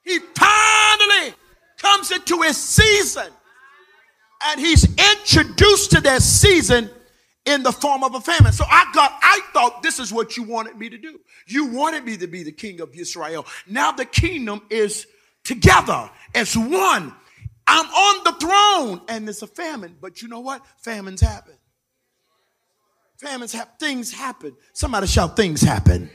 he 0.04 0.20
finally 0.36 1.34
comes 1.78 2.12
into 2.12 2.42
his 2.42 2.58
season. 2.58 3.32
And 4.48 4.60
he's 4.60 4.86
introduced 4.86 5.92
to 5.92 6.02
that 6.02 6.22
season 6.22 6.90
in 7.46 7.64
the 7.64 7.72
form 7.72 8.04
of 8.04 8.16
a 8.16 8.22
famine. 8.22 8.54
So 8.54 8.66
I 8.68 8.90
got, 8.94 9.18
I 9.22 9.40
thought 9.54 9.84
this 9.84 10.00
is 10.00 10.12
what 10.12 10.36
you 10.36 10.44
wanted 10.44 10.78
me 10.78 10.90
to 10.90 10.98
do. 10.98 11.20
You 11.48 11.68
wanted 11.68 12.04
me 12.04 12.18
to 12.18 12.28
be 12.28 12.44
the 12.44 12.52
king 12.52 12.82
of 12.82 12.94
Israel. 12.94 13.46
Now 13.68 13.92
the 13.92 14.06
kingdom 14.06 14.62
is 14.70 15.08
together 15.44 16.10
as 16.34 16.58
one. 16.58 17.14
I'm 17.68 17.86
on 17.86 18.24
the 18.24 18.32
throne 18.40 19.02
and 19.08 19.28
it's 19.30 19.42
a 19.42 19.48
famine. 19.48 19.96
But 20.00 20.22
you 20.22 20.28
know 20.28 20.40
what? 20.40 20.62
Famines 20.78 21.22
happen. 21.22 21.56
Famines 23.18 23.54
happen. 23.54 23.74
Things 23.80 24.12
happen. 24.12 24.56
Somebody 24.74 25.08
shout, 25.08 25.36
things 25.36 25.62
happen. 25.62 26.10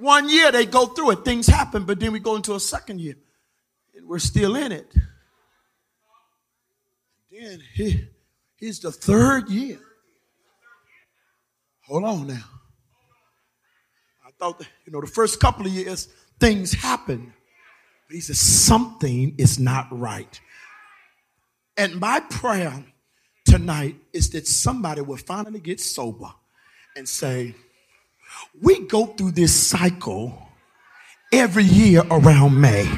One 0.00 0.28
year 0.28 0.50
they 0.50 0.66
go 0.66 0.86
through 0.86 1.12
it, 1.12 1.24
things 1.24 1.46
happen, 1.46 1.84
but 1.84 2.00
then 2.00 2.12
we 2.12 2.18
go 2.18 2.34
into 2.34 2.54
a 2.54 2.60
second 2.60 3.00
year 3.00 3.14
and 3.94 4.08
we're 4.08 4.18
still 4.18 4.56
in 4.56 4.72
it. 4.72 4.92
Then 7.34 7.62
he, 7.74 8.06
he's 8.56 8.78
the 8.78 8.92
third 8.92 9.48
year. 9.48 9.80
Hold 11.86 12.04
on 12.04 12.26
now. 12.28 12.44
I 14.24 14.30
thought, 14.38 14.58
that, 14.60 14.68
you 14.86 14.92
know, 14.92 15.00
the 15.00 15.06
first 15.06 15.40
couple 15.40 15.66
of 15.66 15.72
years, 15.72 16.08
things 16.38 16.72
happen. 16.72 17.32
But 18.08 18.14
he 18.14 18.20
says, 18.20 18.38
something 18.38 19.34
is 19.36 19.58
not 19.58 19.88
right. 19.90 20.40
And 21.76 21.98
my 21.98 22.20
prayer 22.20 22.84
tonight 23.44 23.96
is 24.12 24.30
that 24.30 24.46
somebody 24.46 25.00
will 25.00 25.16
finally 25.16 25.60
get 25.60 25.80
sober 25.80 26.30
and 26.96 27.08
say, 27.08 27.54
We 28.62 28.86
go 28.86 29.06
through 29.06 29.32
this 29.32 29.52
cycle 29.52 30.48
every 31.32 31.64
year 31.64 32.02
around 32.10 32.60
May. 32.60 32.88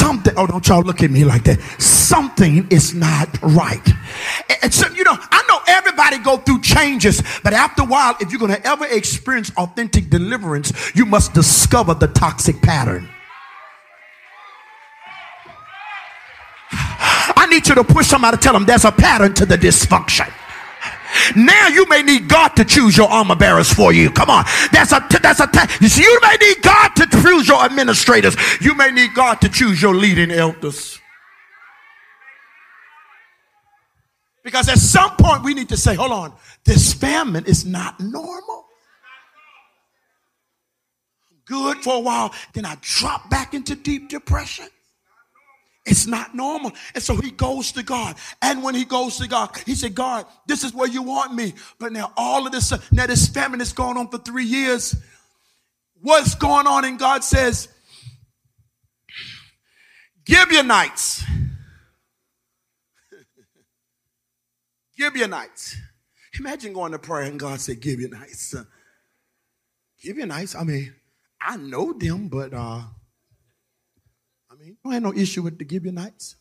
Something, 0.00 0.32
oh, 0.38 0.46
don't 0.46 0.66
y'all 0.66 0.82
look 0.82 1.02
at 1.02 1.10
me 1.10 1.24
like 1.24 1.44
that. 1.44 1.60
Something 1.78 2.66
is 2.70 2.94
not 2.94 3.28
right. 3.42 3.86
And 4.62 4.72
so, 4.72 4.88
you 4.94 5.04
know, 5.04 5.14
I 5.14 5.44
know 5.46 5.60
everybody 5.68 6.16
go 6.16 6.38
through 6.38 6.62
changes, 6.62 7.22
but 7.44 7.52
after 7.52 7.82
a 7.82 7.84
while, 7.84 8.16
if 8.18 8.32
you're 8.32 8.40
going 8.40 8.54
to 8.54 8.66
ever 8.66 8.86
experience 8.86 9.52
authentic 9.58 10.08
deliverance, 10.08 10.72
you 10.94 11.04
must 11.04 11.34
discover 11.34 11.92
the 11.92 12.06
toxic 12.06 12.62
pattern. 12.62 13.10
I 16.72 17.46
need 17.50 17.68
you 17.68 17.74
to 17.74 17.84
push 17.84 18.06
somebody 18.06 18.38
tell 18.38 18.54
them 18.54 18.64
there's 18.64 18.86
a 18.86 18.92
pattern 18.92 19.34
to 19.34 19.44
the 19.44 19.58
dysfunction. 19.58 20.32
Now 21.36 21.68
you 21.68 21.86
may 21.86 22.02
need 22.02 22.28
God 22.28 22.50
to 22.56 22.64
choose 22.64 22.96
your 22.96 23.08
armor 23.08 23.36
bearers 23.36 23.72
for 23.72 23.92
you. 23.92 24.10
Come 24.10 24.30
on. 24.30 24.44
That's 24.72 24.92
a 24.92 25.06
that's 25.22 25.40
a 25.40 25.48
you, 25.80 25.88
see, 25.88 26.02
you 26.02 26.20
may 26.22 26.36
need 26.40 26.62
God 26.62 26.88
to 26.96 27.06
choose 27.06 27.48
your 27.48 27.62
administrators. 27.62 28.36
You 28.60 28.74
may 28.74 28.90
need 28.90 29.14
God 29.14 29.40
to 29.40 29.48
choose 29.48 29.80
your 29.80 29.94
leading 29.94 30.30
elders. 30.30 30.98
Because 34.42 34.68
at 34.68 34.78
some 34.78 35.16
point 35.16 35.44
we 35.44 35.54
need 35.54 35.68
to 35.68 35.76
say, 35.76 35.94
hold 35.94 36.12
on, 36.12 36.32
this 36.64 36.92
famine 36.92 37.44
is 37.44 37.66
not 37.66 38.00
normal. 38.00 38.66
Good 41.44 41.78
for 41.78 41.96
a 41.96 42.00
while, 42.00 42.32
then 42.52 42.64
I 42.64 42.76
drop 42.80 43.28
back 43.28 43.54
into 43.54 43.74
deep 43.74 44.08
depression. 44.08 44.68
It's 45.86 46.06
not 46.06 46.34
normal. 46.34 46.72
And 46.94 47.02
so 47.02 47.16
he 47.16 47.30
goes 47.30 47.72
to 47.72 47.82
God. 47.82 48.16
And 48.42 48.62
when 48.62 48.74
he 48.74 48.84
goes 48.84 49.16
to 49.16 49.26
God, 49.26 49.50
he 49.64 49.74
said, 49.74 49.94
God, 49.94 50.26
this 50.46 50.62
is 50.62 50.74
where 50.74 50.88
you 50.88 51.02
want 51.02 51.34
me. 51.34 51.54
But 51.78 51.92
now 51.92 52.12
all 52.16 52.46
of 52.46 52.52
this, 52.52 52.72
now 52.92 53.06
this 53.06 53.28
famine 53.28 53.60
is 53.60 53.72
going 53.72 53.96
on 53.96 54.08
for 54.08 54.18
three 54.18 54.44
years. 54.44 54.94
What's 56.00 56.34
going 56.34 56.66
on? 56.66 56.84
And 56.84 56.98
God 56.98 57.24
says, 57.24 57.68
Gibeonites. 60.28 61.24
Gibeonites. 64.98 65.76
Imagine 66.38 66.72
going 66.72 66.92
to 66.92 66.98
prayer 66.98 67.24
and 67.24 67.40
God 67.40 67.60
said, 67.60 67.82
Gibeonites. 67.82 68.54
Gibeonites, 69.98 70.54
I 70.54 70.64
mean, 70.64 70.94
I 71.40 71.56
know 71.56 71.92
them, 71.92 72.28
but 72.28 72.54
uh, 72.54 72.82
mean, 74.70 74.78
don't 74.84 74.92
have 74.92 75.02
no 75.02 75.20
issue 75.20 75.42
with 75.42 75.58
the 75.58 75.66
Gibeonites. 75.68 76.36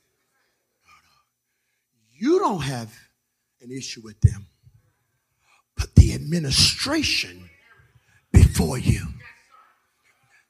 You 2.14 2.40
don't 2.40 2.62
have 2.62 2.94
an 3.62 3.72
issue 3.72 4.02
with 4.04 4.20
them, 4.22 4.48
but 5.78 5.96
the 5.96 6.14
administration 6.14 7.50
before 8.32 8.78
you. 8.78 9.08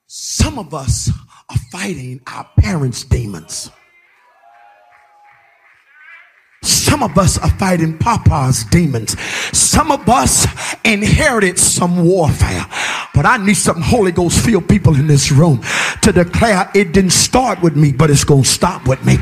Some 0.07 0.57
of 0.57 0.73
us 0.73 1.11
are 1.49 1.57
fighting 1.71 2.21
our 2.27 2.49
parents' 2.57 3.03
demons. 3.03 3.69
Some 6.63 7.03
of 7.03 7.17
us 7.17 7.37
are 7.37 7.51
fighting 7.51 7.97
Papa's 7.97 8.63
demons. 8.65 9.19
Some 9.55 9.91
of 9.91 10.09
us 10.09 10.47
inherited 10.83 11.59
some 11.59 12.03
warfare. 12.03 12.65
But 13.19 13.25
I 13.25 13.35
need 13.35 13.55
some 13.55 13.81
Holy 13.81 14.13
Ghost 14.13 14.45
filled 14.45 14.69
people 14.69 14.95
in 14.95 15.05
this 15.05 15.29
room 15.29 15.59
to 16.03 16.13
declare 16.13 16.71
it 16.73 16.93
didn't 16.93 17.11
start 17.11 17.61
with 17.61 17.75
me, 17.75 17.91
but 17.91 18.09
it's 18.09 18.23
going 18.23 18.43
to 18.43 18.47
stop 18.47 18.87
with 18.87 19.05
me. 19.05 19.17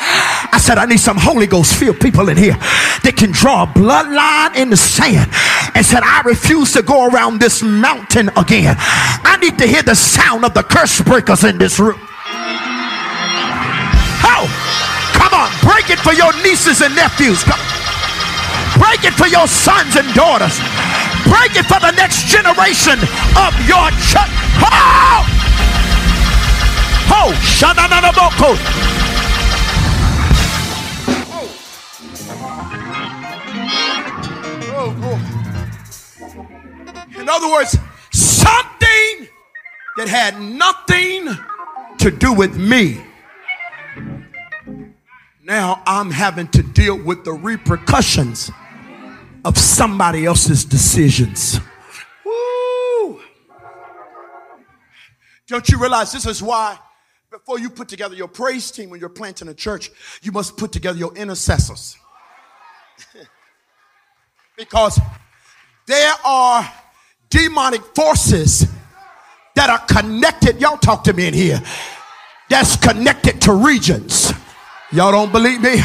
I 0.00 0.58
said, 0.58 0.78
I 0.78 0.86
need 0.86 1.00
some 1.00 1.18
Holy 1.18 1.46
Ghost 1.46 1.76
filled 1.76 2.00
people 2.00 2.30
in 2.30 2.38
here 2.38 2.56
that 3.04 3.12
can 3.14 3.30
draw 3.30 3.64
a 3.64 3.66
bloodline 3.66 4.56
in 4.56 4.70
the 4.70 4.78
sand 4.78 5.28
and 5.74 5.84
said, 5.84 6.02
I 6.02 6.22
refuse 6.24 6.72
to 6.72 6.82
go 6.82 7.08
around 7.08 7.40
this 7.40 7.62
mountain 7.62 8.30
again. 8.30 8.74
I 8.78 9.36
need 9.38 9.58
to 9.58 9.66
hear 9.66 9.82
the 9.82 9.94
sound 9.94 10.46
of 10.46 10.54
the 10.54 10.62
curse 10.62 10.98
breakers 11.02 11.44
in 11.44 11.58
this 11.58 11.78
room. 11.78 12.00
Oh, 14.24 14.48
come 15.12 15.34
on, 15.36 15.52
break 15.60 15.90
it 15.90 15.98
for 16.00 16.14
your 16.14 16.32
nieces 16.42 16.80
and 16.80 16.96
nephews. 16.96 17.44
Break 18.80 19.04
it 19.04 19.12
for 19.12 19.26
your 19.28 19.46
sons 19.46 19.94
and 19.94 20.08
daughters. 20.14 20.56
Break 21.30 21.54
it 21.54 21.66
for 21.66 21.78
the 21.78 21.92
next 21.92 22.26
generation 22.26 22.98
of 23.38 23.54
your 23.70 23.86
church. 24.10 24.32
Oh! 24.66 25.22
Oh! 27.12 27.30
Shananaboko. 27.40 28.58
In 37.20 37.28
other 37.28 37.50
words, 37.50 37.78
something 38.10 39.28
that 39.96 40.08
had 40.08 40.40
nothing 40.40 41.28
to 41.98 42.10
do 42.10 42.32
with 42.32 42.56
me 42.56 43.00
now 45.50 45.82
I'm 45.84 46.12
having 46.12 46.46
to 46.48 46.62
deal 46.62 46.96
with 46.96 47.24
the 47.24 47.32
repercussions 47.32 48.52
of 49.44 49.58
somebody 49.58 50.26
else's 50.26 50.64
decisions. 50.64 51.60
Woo! 52.24 53.20
Don't 55.46 55.68
you 55.68 55.78
realize 55.78 56.12
this 56.12 56.26
is 56.26 56.42
why 56.42 56.78
before 57.30 57.58
you 57.58 57.70
put 57.70 57.88
together 57.88 58.14
your 58.14 58.28
praise 58.28 58.70
team 58.70 58.90
when 58.90 59.00
you're 59.00 59.08
planting 59.08 59.48
a 59.48 59.54
church, 59.54 59.90
you 60.22 60.32
must 60.32 60.56
put 60.56 60.72
together 60.72 60.98
your 60.98 61.14
intercessors. 61.14 61.96
because 64.56 65.00
there 65.86 66.14
are 66.24 66.70
demonic 67.30 67.82
forces 67.94 68.66
that 69.54 69.70
are 69.70 69.78
connected. 69.86 70.60
Y'all 70.60 70.76
talk 70.76 71.04
to 71.04 71.12
me 71.12 71.28
in 71.28 71.34
here. 71.34 71.62
That's 72.48 72.76
connected 72.76 73.40
to 73.42 73.52
regions. 73.52 74.32
Y'all 74.92 75.12
don't 75.12 75.32
believe 75.32 75.62
me? 75.62 75.80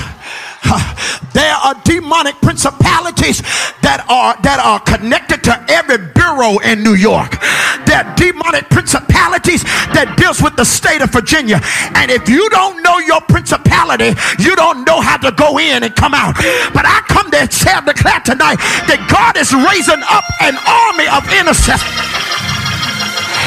There 1.36 1.54
are 1.54 1.76
demonic 1.84 2.40
principalities 2.40 3.42
that 3.84 4.08
are 4.08 4.40
that 4.48 4.64
are 4.64 4.80
connected 4.80 5.44
to 5.44 5.54
every 5.68 6.00
bureau 6.16 6.60
in 6.64 6.80
New 6.82 6.96
York. 6.96 7.36
There 7.84 8.00
are 8.00 8.08
demonic 8.16 8.70
principalities 8.70 9.64
that 9.92 10.16
deals 10.16 10.42
with 10.42 10.56
the 10.56 10.64
state 10.64 11.02
of 11.04 11.12
Virginia. 11.12 11.60
And 12.00 12.10
if 12.10 12.30
you 12.30 12.48
don't 12.50 12.82
know 12.82 13.00
your 13.00 13.20
principality, 13.28 14.16
you 14.40 14.56
don't 14.56 14.88
know 14.88 15.02
how 15.02 15.18
to 15.28 15.32
go 15.36 15.60
in 15.60 15.84
and 15.84 15.94
come 15.94 16.14
out. 16.16 16.40
But 16.72 16.88
I 16.88 17.04
come 17.12 17.28
to 17.32 17.44
declare 17.84 18.22
tonight 18.24 18.58
that 18.88 19.04
God 19.12 19.36
is 19.36 19.52
raising 19.52 20.02
up 20.08 20.24
an 20.40 20.56
army 20.64 21.08
of 21.12 21.28
intercessors. 21.36 22.15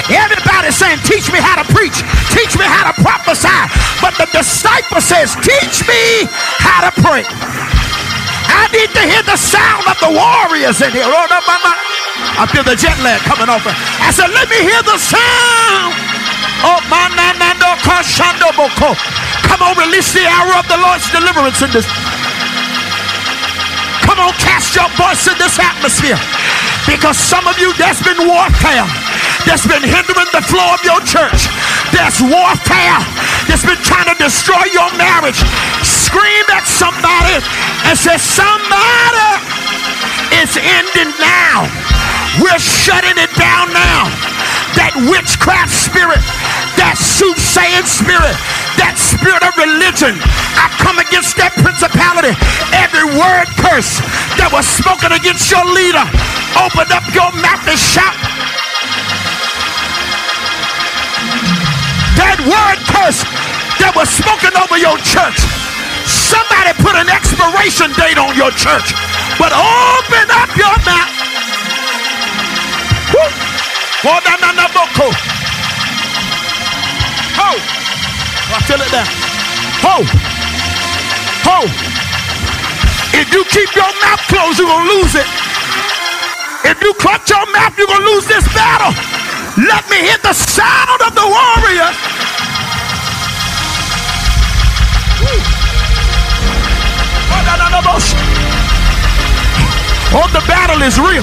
Everybody 0.09 0.73
saying, 0.73 1.05
teach 1.05 1.29
me 1.29 1.37
how 1.37 1.61
to 1.61 1.67
preach. 1.69 2.01
Teach 2.33 2.57
me 2.57 2.65
how 2.65 2.89
to 2.89 2.95
prophesy. 3.05 3.61
But 4.01 4.17
the 4.17 4.25
disciple 4.33 5.05
says, 5.05 5.37
teach 5.45 5.85
me 5.85 6.25
how 6.65 6.89
to 6.89 6.93
pray. 7.05 7.29
I 8.49 8.65
need 8.73 8.89
to 8.97 9.05
hear 9.05 9.21
the 9.29 9.37
sound 9.37 9.85
of 9.85 10.01
the 10.01 10.09
warriors 10.09 10.81
in 10.81 10.93
here. 10.97 11.05
I 11.05 12.49
feel 12.49 12.65
the 12.65 12.77
jet 12.77 12.97
lag 13.05 13.21
coming 13.29 13.53
off. 13.53 13.69
I 13.69 14.09
said, 14.09 14.33
let 14.33 14.49
me 14.49 14.65
hear 14.65 14.81
the 14.89 14.97
sound. 14.97 15.93
Oh, 16.65 16.81
my 16.89 17.09
Come 19.45 19.63
on, 19.63 19.77
release 19.77 20.13
the 20.13 20.25
hour 20.25 20.57
of 20.57 20.67
the 20.69 20.79
Lord's 20.81 21.11
deliverance 21.11 21.61
in 21.61 21.71
this. 21.71 21.87
Come 24.09 24.19
on, 24.21 24.33
cast 24.41 24.75
your 24.75 24.89
voice 24.97 25.29
in 25.29 25.37
this 25.37 25.59
atmosphere. 25.59 26.19
Because 26.87 27.19
some 27.19 27.47
of 27.47 27.59
you, 27.59 27.73
there's 27.77 28.01
been 28.03 28.27
warfare 28.27 28.89
that's 29.49 29.65
been 29.65 29.81
hindering 29.81 30.29
the 30.37 30.45
flow 30.45 30.77
of 30.77 30.85
your 30.85 31.01
church. 31.09 31.49
There's 31.89 32.21
warfare 32.21 33.01
that's 33.49 33.65
been 33.65 33.81
trying 33.81 34.13
to 34.13 34.17
destroy 34.21 34.61
your 34.77 34.93
marriage. 35.01 35.41
Scream 35.81 36.45
at 36.53 36.69
somebody 36.69 37.41
and 37.89 37.97
say, 37.97 38.21
Somebody, 38.21 39.41
it's 40.37 40.61
ending 40.61 41.17
now. 41.17 41.65
We're 42.45 42.61
shutting 42.61 43.17
it 43.17 43.33
down 43.41 43.73
now. 43.73 44.13
That 44.77 44.93
witchcraft 45.09 45.73
spirit, 45.73 46.21
that 46.77 47.01
soothsaying 47.01 47.89
spirit, 47.89 48.37
that 48.77 49.01
spirit 49.01 49.41
of 49.49 49.57
religion, 49.57 50.13
I 50.61 50.69
come 50.77 51.01
against 51.01 51.41
that 51.41 51.57
principality. 51.57 52.37
Every 52.77 53.17
word 53.17 53.49
curse 53.65 54.05
that 54.37 54.53
was 54.53 54.69
spoken 54.69 55.17
against 55.17 55.49
your 55.49 55.65
leader, 55.65 56.05
open 56.61 56.93
up 56.93 57.09
your 57.17 57.33
mouth 57.41 57.65
and 57.65 57.81
shout. 57.81 58.68
That 62.19 62.43
word 62.43 62.79
curse 62.91 63.23
that 63.79 63.95
was 63.95 64.11
spoken 64.11 64.51
over 64.59 64.75
your 64.75 64.99
church. 65.07 65.39
Somebody 66.03 66.75
put 66.83 66.99
an 66.99 67.07
expiration 67.07 67.95
date 67.95 68.19
on 68.19 68.35
your 68.35 68.51
church. 68.59 68.91
But 69.39 69.55
open 69.55 70.27
up 70.35 70.51
your 70.59 70.75
mouth. 70.83 71.15
Woo. 73.15 73.31
Oh, 77.39 77.59
I 78.51 78.59
feel 78.67 78.83
it 78.83 78.91
now. 78.91 79.07
Ho! 79.87 80.03
Ho! 81.47 81.59
If 83.15 83.31
you 83.33 83.47
keep 83.47 83.71
your 83.79 83.91
mouth 84.03 84.23
closed, 84.27 84.59
you're 84.59 84.67
going 84.67 84.87
to 84.87 84.95
lose 84.99 85.15
it. 85.15 85.29
If 86.67 86.83
you 86.83 86.93
clutch 86.99 87.31
your 87.31 87.47
mouth, 87.55 87.79
you're 87.79 87.87
going 87.87 88.03
to 88.03 88.11
lose 88.11 88.27
this 88.27 88.47
battle. 88.55 89.28
Let 89.59 89.91
me 89.91 89.99
hear 90.07 90.19
the 90.23 90.33
sound 90.33 91.03
of 91.03 91.15
the 91.19 91.27
warrior. 91.27 91.91
Oh, 100.11 100.27
the 100.33 100.41
battle 100.49 100.81
is 100.83 100.99
real. 100.99 101.23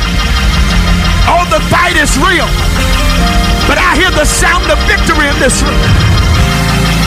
Oh, 1.26 1.48
the 1.50 1.60
fight 1.72 1.98
is 1.98 2.18
real. 2.22 2.46
But 3.66 3.80
I 3.80 3.96
hear 3.98 4.12
the 4.12 4.26
sound 4.26 4.70
of 4.70 4.78
victory 4.86 5.26
in 5.26 5.40
this 5.40 5.64
room. 5.64 5.80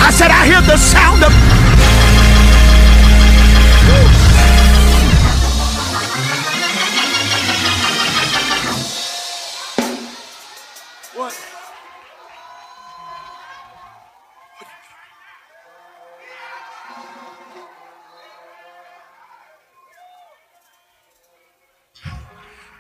I 0.03 0.11
said, 0.11 0.33
I 0.33 0.45
hear 0.47 0.61
the 0.63 0.77
sound 0.77 1.23
of. 1.23 2.28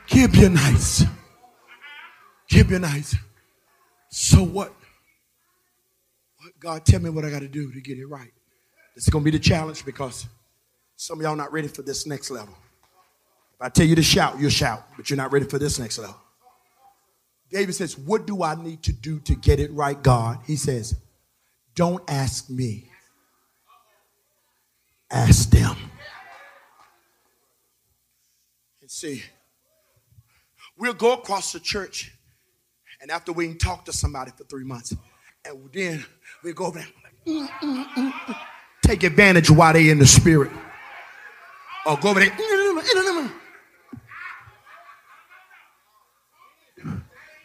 Gibeonites. 0.08 1.04
Gibeonites. 2.50 3.16
So 4.10 4.42
what? 4.42 4.72
God, 6.60 6.84
tell 6.84 7.00
me 7.00 7.10
what 7.10 7.24
I 7.24 7.30
got 7.30 7.40
to 7.40 7.48
do 7.48 7.70
to 7.72 7.80
get 7.80 7.98
it 7.98 8.06
right. 8.06 8.32
This 8.94 9.04
is 9.04 9.10
going 9.10 9.24
to 9.24 9.30
be 9.30 9.36
the 9.36 9.42
challenge 9.42 9.84
because 9.84 10.26
some 10.96 11.18
of 11.18 11.22
y'all 11.22 11.36
not 11.36 11.52
ready 11.52 11.68
for 11.68 11.82
this 11.82 12.06
next 12.06 12.30
level. 12.30 12.54
If 13.54 13.62
I 13.62 13.68
tell 13.68 13.86
you 13.86 13.94
to 13.96 14.02
shout, 14.02 14.40
you'll 14.40 14.50
shout, 14.50 14.84
but 14.96 15.10
you're 15.10 15.16
not 15.16 15.32
ready 15.32 15.44
for 15.44 15.58
this 15.58 15.78
next 15.78 15.98
level. 15.98 16.16
David 17.50 17.74
says, 17.74 17.98
What 17.98 18.26
do 18.26 18.42
I 18.42 18.54
need 18.54 18.82
to 18.84 18.92
do 18.92 19.20
to 19.20 19.34
get 19.34 19.60
it 19.60 19.72
right, 19.72 20.00
God? 20.00 20.38
He 20.46 20.56
says, 20.56 20.96
Don't 21.74 22.02
ask 22.08 22.48
me, 22.50 22.90
ask 25.10 25.50
them. 25.50 25.76
And 28.80 28.90
see, 28.90 29.22
we'll 30.78 30.94
go 30.94 31.14
across 31.14 31.52
the 31.52 31.60
church, 31.60 32.12
and 33.00 33.10
after 33.10 33.32
we 33.32 33.54
talk 33.54 33.84
to 33.86 33.92
somebody 33.92 34.32
for 34.36 34.44
three 34.44 34.64
months, 34.64 34.94
and 35.44 35.70
then 35.72 36.04
we 36.44 36.52
go 36.52 36.66
over 36.66 36.78
there. 36.80 36.88
Mm, 37.26 37.48
mm, 37.48 37.84
mm, 37.86 38.12
mm, 38.12 38.36
Take 38.82 39.02
advantage 39.04 39.50
while 39.50 39.72
they 39.72 39.90
in 39.90 39.98
the 39.98 40.06
spirit. 40.06 40.50
Or 41.86 41.96
go 41.98 42.10
over 42.10 42.20
there. 42.20 42.30
Mm, 42.30 42.82
mm, 42.82 43.32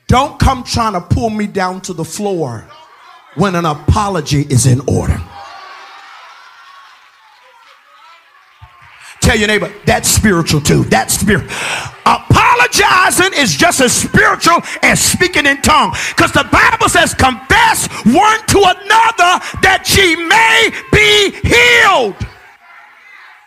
Don't 0.07 0.39
come 0.39 0.63
trying 0.63 0.93
to 0.93 1.01
pull 1.01 1.29
me 1.29 1.47
down 1.47 1.81
to 1.81 1.93
the 1.93 2.05
floor 2.05 2.65
when 3.35 3.55
an 3.55 3.65
apology 3.65 4.41
is 4.43 4.65
in 4.67 4.81
order. 4.87 5.19
Tell 9.21 9.37
your 9.37 9.47
neighbor, 9.47 9.73
that's 9.85 10.09
spiritual 10.09 10.61
too. 10.61 10.83
That's 10.85 11.17
spirit. 11.19 11.49
Apologizing 12.63 13.39
is 13.39 13.55
just 13.55 13.81
as 13.81 13.93
spiritual 13.93 14.61
as 14.81 15.01
speaking 15.01 15.45
in 15.45 15.61
tongue. 15.61 15.93
Because 16.09 16.31
the 16.31 16.47
Bible 16.51 16.89
says, 16.89 17.13
confess 17.13 17.87
one 18.05 18.45
to 18.47 18.59
another 18.59 19.43
that 19.61 19.93
ye 19.95 20.15
may 20.15 20.71
be 20.91 21.31
healed. 21.47 22.15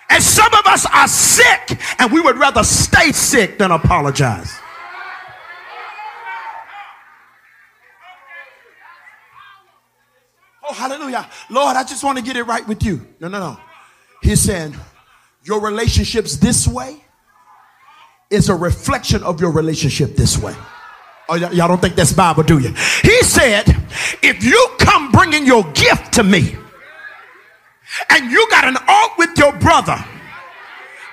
And 0.09 0.23
some 0.23 0.53
of 0.55 0.67
us 0.67 0.87
are 0.87 1.09
sick, 1.09 1.79
and 1.99 2.12
we 2.12 2.21
would 2.21 2.39
rather 2.39 2.62
stay 2.62 3.12
sick 3.12 3.59
than 3.59 3.71
apologize. 3.71 4.53
Oh, 10.69 10.75
hallelujah. 10.75 11.29
Lord, 11.51 11.77
I 11.77 11.85
just 11.85 12.03
want 12.05 12.19
to 12.19 12.25
get 12.25 12.37
it 12.37 12.45
right 12.45 12.67
with 12.67 12.85
you. 12.85 13.07
No, 13.21 13.29
no, 13.29 13.39
no. 13.39 13.61
He's 14.23 14.41
saying, 14.41 14.77
your 15.45 15.61
relationships 15.61 16.37
this 16.37 16.67
way 16.67 17.06
is 18.31 18.49
a 18.49 18.55
reflection 18.55 19.22
of 19.22 19.41
your 19.41 19.51
relationship 19.53 20.16
this 20.16 20.39
way. 20.39 20.55
Oh, 21.29 21.39
y- 21.41 21.51
y'all 21.53 21.68
don't 21.68 21.81
think 21.81 21.95
that's 21.95 22.12
Bible, 22.12 22.43
do 22.43 22.59
you? 22.59 22.70
He 23.03 23.20
said, 23.22 23.64
if 24.22 24.45
you 24.45 24.68
come 24.79 25.11
bringing 25.12 25.47
your 25.47 25.64
gift 25.72 26.12
to 26.14 26.22
me 26.22 26.57
and 28.11 28.31
you 28.31 28.47
got 28.51 28.64
an 28.64 28.77
alt 28.89 29.12
with 29.18 29.37
your 29.39 29.53
brother, 29.59 29.97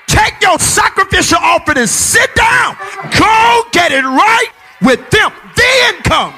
take 0.07 0.33
your 0.41 0.57
sacrificial 0.59 1.37
offering 1.41 1.79
and 1.79 1.89
sit 1.89 2.33
down. 2.35 2.75
Go 3.17 3.63
get 3.71 3.91
it 3.91 4.03
right 4.03 4.49
with 4.81 5.09
them. 5.09 5.31
Then 5.55 5.95
come. 6.03 6.33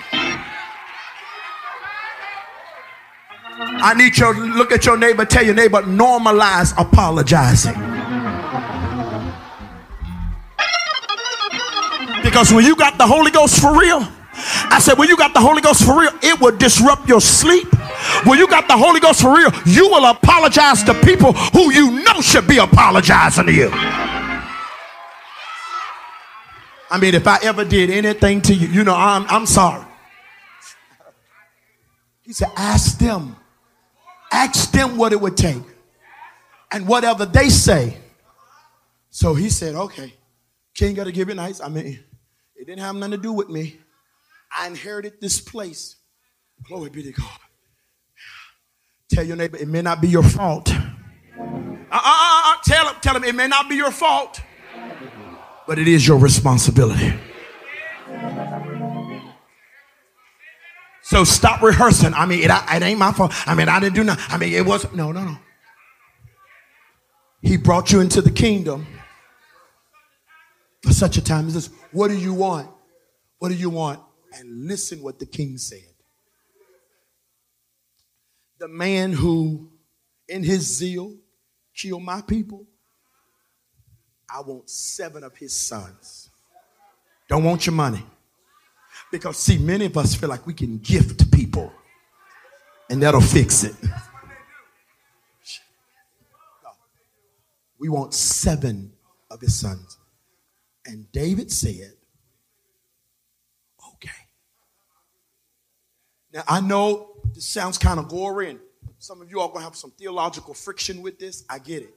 I 3.57 3.93
need 3.95 4.17
you 4.17 4.33
to 4.33 4.39
look 4.39 4.71
at 4.71 4.85
your 4.85 4.97
neighbor, 4.97 5.25
tell 5.25 5.43
your 5.45 5.53
neighbor, 5.55 5.81
normalize 5.83 6.73
apologizing. 6.77 7.94
Because 12.35 12.51
when 12.51 12.65
you 12.65 12.75
got 12.75 12.97
the 12.97 13.07
Holy 13.07 13.31
Ghost 13.31 13.61
for 13.61 13.79
real, 13.79 14.05
I 14.69 14.79
said, 14.81 14.97
when 14.97 15.07
you 15.07 15.15
got 15.15 15.33
the 15.33 15.39
Holy 15.39 15.61
Ghost 15.61 15.85
for 15.85 15.97
real, 15.97 16.11
it 16.21 16.37
will 16.41 16.57
disrupt 16.57 17.07
your 17.07 17.21
sleep. 17.21 17.65
When 18.25 18.37
you 18.37 18.45
got 18.45 18.67
the 18.67 18.75
Holy 18.75 18.99
Ghost 18.99 19.21
for 19.21 19.33
real, 19.33 19.51
you 19.65 19.87
will 19.87 20.03
apologize 20.03 20.83
to 20.83 20.93
people 20.95 21.31
who 21.31 21.71
you 21.71 22.03
know 22.03 22.19
should 22.19 22.45
be 22.45 22.57
apologizing 22.57 23.45
to 23.45 23.53
you. 23.53 23.69
I 26.91 26.99
mean, 26.99 27.15
if 27.15 27.25
I 27.25 27.39
ever 27.43 27.63
did 27.63 27.89
anything 27.89 28.41
to 28.41 28.53
you, 28.53 28.67
you 28.67 28.83
know, 28.83 28.95
I'm, 28.95 29.25
I'm 29.29 29.45
sorry. 29.45 29.85
He 32.23 32.33
said, 32.33 32.49
ask 32.57 32.97
them 32.97 33.37
Ask 34.29 34.71
them 34.71 34.97
what 34.97 35.13
it 35.13 35.21
would 35.21 35.37
take. 35.37 35.63
And 36.69 36.85
whatever 36.85 37.25
they 37.25 37.47
say. 37.47 37.95
So 39.09 39.33
he 39.33 39.49
said, 39.49 39.75
okay, 39.75 40.13
King 40.73 40.95
got 40.95 41.05
to 41.05 41.13
Gibeonites. 41.13 41.61
I 41.61 41.69
mean, 41.69 42.03
it 42.65 42.69
didn't 42.69 42.81
have 42.81 42.95
nothing 42.95 43.11
to 43.11 43.17
do 43.17 43.31
with 43.31 43.47
me. 43.47 43.77
I 44.57 44.65
inherited 44.65 45.21
this 45.21 45.39
place. 45.39 45.97
Glory 46.67 46.89
be 46.89 47.03
to 47.03 47.11
God. 47.11 47.29
Tell 49.11 49.23
your 49.23 49.35
neighbor, 49.35 49.57
it 49.57 49.67
may 49.67 49.83
not 49.83 50.01
be 50.01 50.07
your 50.07 50.23
fault. 50.23 50.71
Uh, 50.71 50.79
uh, 51.37 51.91
uh, 51.91 51.91
uh, 51.91 52.55
tell 52.63 52.87
him, 52.87 52.95
tell 53.01 53.15
him, 53.15 53.23
it 53.23 53.35
may 53.35 53.47
not 53.47 53.69
be 53.69 53.75
your 53.75 53.91
fault, 53.91 54.41
but 55.67 55.77
it 55.77 55.87
is 55.87 56.07
your 56.07 56.17
responsibility. 56.17 57.13
So 61.03 61.23
stop 61.23 61.61
rehearsing. 61.61 62.15
I 62.15 62.25
mean, 62.25 62.39
it, 62.39 62.49
it 62.49 62.81
ain't 62.81 62.97
my 62.97 63.11
fault. 63.11 63.31
I 63.47 63.53
mean, 63.53 63.69
I 63.69 63.79
didn't 63.79 63.93
do 63.93 64.03
nothing. 64.03 64.25
I 64.29 64.39
mean, 64.39 64.53
it 64.53 64.65
was 64.65 64.91
no, 64.91 65.11
no, 65.11 65.23
no. 65.23 65.37
He 67.43 67.57
brought 67.57 67.91
you 67.91 67.99
into 67.99 68.23
the 68.23 68.31
kingdom 68.31 68.87
for 70.81 70.93
such 70.93 71.17
a 71.17 71.23
time 71.23 71.45
as 71.45 71.53
this. 71.53 71.69
What 71.95 72.09
do 72.09 72.17
you 72.17 72.33
want? 72.33 72.69
What 73.39 73.47
do 73.47 73.55
you 73.55 73.69
want? 73.69 74.01
And 74.37 74.67
listen 74.67 75.01
what 75.01 75.17
the 75.17 75.25
king 75.25 75.57
said. 75.57 75.93
The 78.59 78.67
man 78.67 79.13
who, 79.13 79.69
in 80.27 80.43
his 80.43 80.63
zeal, 80.63 81.15
killed 81.73 82.03
my 82.03 82.21
people, 82.21 82.65
I 84.29 84.41
want 84.41 84.69
seven 84.69 85.23
of 85.23 85.37
his 85.37 85.55
sons. 85.55 86.29
Don't 87.29 87.45
want 87.45 87.65
your 87.65 87.75
money. 87.75 88.03
Because, 89.09 89.37
see, 89.37 89.57
many 89.57 89.85
of 89.85 89.95
us 89.95 90.15
feel 90.15 90.27
like 90.27 90.45
we 90.45 90.53
can 90.53 90.79
gift 90.79 91.31
people 91.31 91.71
and 92.89 93.01
that'll 93.01 93.21
fix 93.21 93.63
it. 93.63 93.75
We 97.79 97.87
want 97.87 98.13
seven 98.13 98.91
of 99.31 99.39
his 99.39 99.57
sons. 99.57 99.97
And 100.85 101.11
David 101.11 101.51
said, 101.51 101.93
okay. 103.95 104.09
Now, 106.33 106.43
I 106.47 106.61
know 106.61 107.21
this 107.33 107.47
sounds 107.47 107.77
kind 107.77 107.99
of 107.99 108.07
gory, 108.07 108.51
and 108.51 108.59
some 108.99 109.21
of 109.21 109.29
you 109.29 109.39
are 109.39 109.47
going 109.47 109.59
to 109.61 109.65
have 109.65 109.75
some 109.75 109.91
theological 109.91 110.53
friction 110.53 111.01
with 111.01 111.17
this. 111.17 111.43
I 111.49 111.59
get 111.59 111.81
it. 111.83 111.93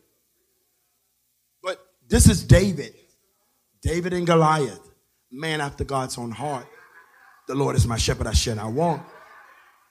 But 1.63 1.85
This 2.09 2.27
is 2.29 2.43
David. 2.43 2.95
David 3.83 4.13
and 4.13 4.27
Goliath, 4.27 4.91
man 5.31 5.61
after 5.61 5.85
God's 5.85 6.19
own 6.19 6.31
heart. 6.31 6.67
The 7.47 7.55
Lord 7.55 7.77
is 7.77 7.87
my 7.87 7.97
shepherd, 7.97 8.27
I 8.27 8.33
shall 8.33 8.57
not 8.57 8.73
want. 8.73 9.03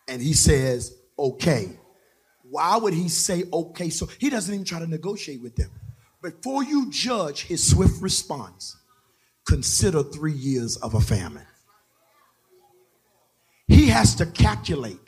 And 0.07 0.21
he 0.21 0.33
says, 0.33 0.97
okay. 1.17 1.79
Why 2.49 2.77
would 2.77 2.93
he 2.93 3.09
say 3.09 3.43
okay? 3.51 3.89
So 3.89 4.07
he 4.19 4.29
doesn't 4.29 4.53
even 4.53 4.65
try 4.65 4.79
to 4.79 4.87
negotiate 4.87 5.41
with 5.41 5.55
them. 5.55 5.69
Before 6.21 6.63
you 6.63 6.89
judge 6.89 7.43
his 7.43 7.69
swift 7.69 8.01
response, 8.01 8.75
consider 9.47 10.03
three 10.03 10.33
years 10.33 10.75
of 10.77 10.93
a 10.93 10.99
famine. 10.99 11.45
He 13.67 13.87
has 13.87 14.15
to 14.15 14.25
calculate 14.25 14.99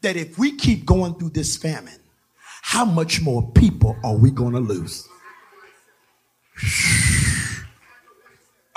that 0.00 0.16
if 0.16 0.38
we 0.38 0.56
keep 0.56 0.84
going 0.84 1.14
through 1.14 1.30
this 1.30 1.56
famine, 1.56 2.00
how 2.62 2.84
much 2.84 3.22
more 3.22 3.50
people 3.52 3.96
are 4.02 4.16
we 4.16 4.30
going 4.30 4.54
to 4.54 4.60
lose? 4.60 5.06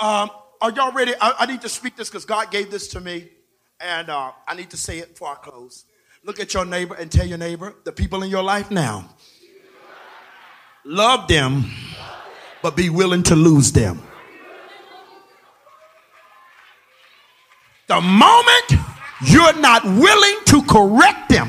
Um, 0.00 0.28
are 0.60 0.72
y'all 0.72 0.92
ready? 0.92 1.14
I, 1.20 1.34
I, 1.38 1.46
need 1.46 1.62
to 1.62 1.68
speak 1.68 1.96
this 1.96 2.10
because 2.10 2.24
God 2.24 2.50
gave 2.50 2.70
this 2.70 2.88
to 2.88 3.00
me, 3.00 3.28
and 3.80 4.10
uh, 4.10 4.32
I 4.46 4.54
need 4.54 4.68
to 4.70 4.76
say 4.76 4.98
it 4.98 5.10
before 5.10 5.28
I 5.28 5.36
close. 5.36 5.84
Look 6.24 6.40
at 6.40 6.52
your 6.52 6.66
neighbor 6.66 6.94
and 6.96 7.10
tell 7.10 7.24
your 7.24 7.38
neighbor, 7.38 7.74
the 7.84 7.92
people 7.92 8.22
in 8.24 8.28
your 8.28 8.42
life 8.42 8.72
now, 8.72 9.08
love 10.84 11.28
them, 11.28 11.70
but 12.60 12.76
be 12.76 12.90
willing 12.90 13.22
to 13.22 13.36
lose 13.36 13.70
them. 13.70 14.02
The 17.94 18.00
moment 18.00 18.72
you're 19.24 19.56
not 19.60 19.84
willing 19.84 20.38
to 20.46 20.62
correct 20.64 21.28
them, 21.28 21.48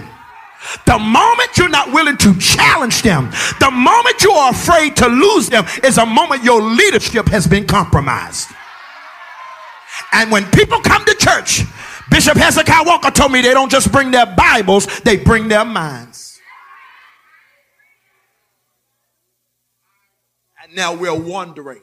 the 0.85 0.99
moment 0.99 1.57
you're 1.57 1.69
not 1.69 1.91
willing 1.91 2.17
to 2.17 2.37
challenge 2.37 3.01
them, 3.01 3.31
the 3.59 3.71
moment 3.71 4.21
you 4.21 4.29
are 4.29 4.51
afraid 4.51 4.95
to 4.97 5.07
lose 5.07 5.49
them, 5.49 5.65
is 5.83 5.97
a 5.97 6.05
moment 6.05 6.43
your 6.43 6.61
leadership 6.61 7.27
has 7.29 7.47
been 7.47 7.65
compromised. 7.65 8.49
And 10.11 10.31
when 10.31 10.45
people 10.51 10.79
come 10.81 11.03
to 11.05 11.15
church, 11.15 11.63
Bishop 12.11 12.37
Hezekiah 12.37 12.85
Walker 12.85 13.09
told 13.09 13.31
me 13.31 13.41
they 13.41 13.55
don't 13.55 13.71
just 13.71 13.91
bring 13.91 14.11
their 14.11 14.27
Bibles, 14.27 14.85
they 14.99 15.17
bring 15.17 15.47
their 15.47 15.65
minds. 15.65 16.39
And 20.61 20.75
now 20.75 20.93
we're 20.93 21.19
wondering 21.19 21.81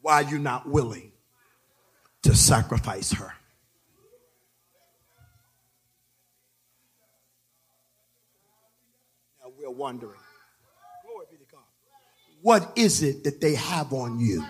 why 0.00 0.20
you're 0.20 0.38
not 0.38 0.66
willing 0.66 1.10
to 2.24 2.34
sacrifice 2.34 3.12
her. 3.12 3.32
Now 9.42 9.52
we're 9.58 9.70
wondering, 9.70 10.18
what 12.42 12.72
is 12.76 13.02
it 13.02 13.24
that 13.24 13.40
they 13.40 13.54
have 13.54 13.92
on 13.92 14.18
you? 14.20 14.44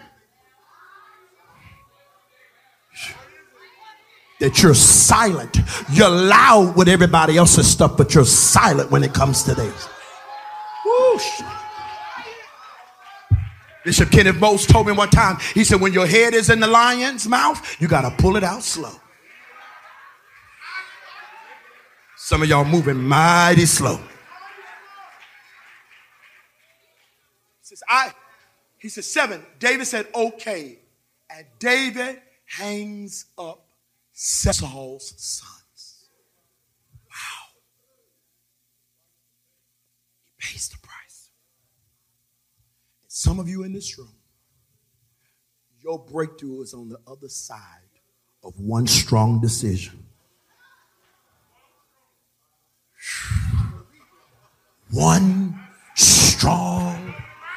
That 4.41 4.63
you're 4.63 4.75
silent. 4.75 5.57
You're 5.93 6.11
loud 6.11 6.77
with 6.77 6.89
everybody 6.89 7.37
else's 7.37 7.71
stuff, 7.71 7.97
but 7.97 8.15
you're 8.15 8.25
silent 8.25 8.91
when 8.91 9.05
it 9.05 9.15
comes 9.15 9.45
to 9.45 9.55
this. 9.55 9.89
Whoosh. 10.85 11.43
Bishop 13.85 14.11
Kenneth 14.11 14.41
Mose 14.41 14.67
told 14.67 14.87
me 14.87 14.93
one 14.93 15.11
time, 15.11 15.37
he 15.53 15.63
said, 15.63 15.81
when 15.81 15.93
your 15.93 16.07
head 16.07 16.33
is 16.33 16.49
in 16.49 16.59
the 16.59 16.67
lion's 16.67 17.29
mouth, 17.29 17.81
you 17.81 17.87
got 17.87 18.01
to 18.03 18.23
pull 18.23 18.37
it 18.37 18.43
out 18.43 18.63
slow. 18.63 18.95
Some 22.17 22.43
of 22.43 22.49
y'all 22.49 22.65
moving 22.65 22.97
mighty 22.97 23.67
slow. 23.67 23.97
He 23.97 24.03
says, 27.61 27.83
I, 27.87 28.13
he 28.79 28.89
says, 28.89 29.07
seven. 29.07 29.45
David 29.59 29.87
said, 29.87 30.07
okay. 30.15 30.79
And 31.29 31.45
David 31.59 32.23
hangs 32.47 33.27
up 33.37 33.67
Saul's 34.13 35.13
sons. 35.17 36.07
Wow. 37.11 37.51
He 40.39 40.47
pays 40.47 40.69
the 40.69 40.79
some 43.25 43.41
of 43.41 43.49
you 43.49 43.63
in 43.63 43.73
this 43.73 43.97
room, 43.97 44.13
your 45.83 45.99
breakthrough 45.99 46.61
is 46.61 46.75
on 46.75 46.91
the 46.91 46.99
other 47.07 47.31
side 47.31 47.59
of 48.43 48.53
one 48.61 48.87
strong 48.87 49.41
decision. 49.41 50.05
One 54.91 55.59
strong 55.97 57.15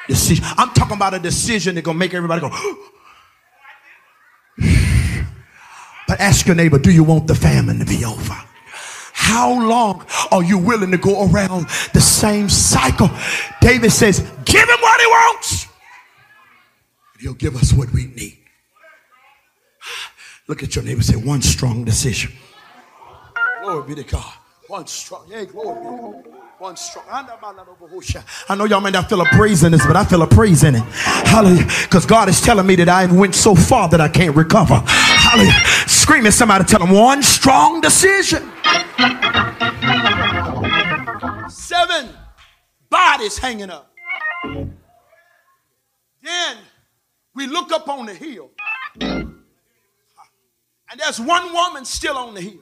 decision. 0.08 0.42
I'm 0.56 0.70
talking 0.70 0.96
about 0.96 1.12
a 1.12 1.18
decision 1.18 1.74
that's 1.74 1.84
gonna 1.84 1.98
make 1.98 2.14
everybody 2.14 2.40
go. 2.40 2.48
but 6.08 6.18
ask 6.18 6.46
your 6.46 6.56
neighbor, 6.56 6.78
do 6.78 6.90
you 6.90 7.04
want 7.04 7.26
the 7.26 7.34
famine 7.34 7.78
to 7.78 7.84
be 7.84 8.06
over? 8.06 8.36
How 9.28 9.52
long 9.52 10.06
are 10.32 10.42
you 10.42 10.56
willing 10.56 10.90
to 10.90 10.96
go 10.96 11.28
around 11.28 11.68
the 11.92 12.00
same 12.00 12.48
cycle? 12.48 13.10
David 13.60 13.92
says, 13.92 14.20
Give 14.46 14.66
him 14.66 14.80
what 14.80 15.00
he 15.00 15.06
wants. 15.06 15.66
And 17.12 17.22
he'll 17.22 17.34
give 17.34 17.54
us 17.54 17.74
what 17.74 17.92
we 17.92 18.06
need. 18.06 18.38
Look 20.48 20.62
at 20.62 20.74
your 20.74 20.82
neighbor 20.82 21.02
say, 21.02 21.16
One 21.16 21.42
strong 21.42 21.84
decision. 21.84 22.32
Glory 23.62 23.94
be 23.94 24.02
to 24.02 24.10
God. 24.10 24.32
One 24.66 24.86
strong. 24.86 25.26
Yeah, 25.28 25.44
glory 25.44 26.22
be. 26.22 26.30
One 26.58 26.76
strong. 26.76 27.04
I 27.08 28.54
know 28.56 28.64
y'all 28.64 28.80
may 28.80 28.90
not 28.90 29.08
feel 29.08 29.20
a 29.20 29.24
praise 29.26 29.62
in 29.62 29.70
this, 29.70 29.86
but 29.86 29.96
I 29.96 30.04
feel 30.04 30.22
a 30.22 30.26
praise 30.26 30.64
in 30.64 30.74
it. 30.74 30.82
Hallelujah. 30.82 31.66
Because 31.84 32.04
God 32.04 32.28
is 32.28 32.40
telling 32.40 32.66
me 32.66 32.74
that 32.76 32.88
I 32.88 33.06
went 33.06 33.36
so 33.36 33.54
far 33.54 33.88
that 33.90 34.00
I 34.00 34.08
can't 34.08 34.34
recover. 34.34 34.82
Hallelujah. 34.84 35.52
Screaming 35.86 36.32
somebody 36.32 36.64
tell 36.64 36.80
them 36.80 36.90
one 36.90 37.22
strong 37.22 37.80
decision. 37.80 38.50
Seven 41.48 42.08
bodies 42.90 43.38
hanging 43.38 43.70
up. 43.70 43.94
Then 44.44 44.74
we 47.36 47.46
look 47.46 47.70
up 47.70 47.88
on 47.88 48.06
the 48.06 48.14
hill. 48.14 48.50
And 49.00 49.36
there's 50.96 51.20
one 51.20 51.52
woman 51.52 51.84
still 51.84 52.16
on 52.16 52.34
the 52.34 52.40
hill. 52.40 52.58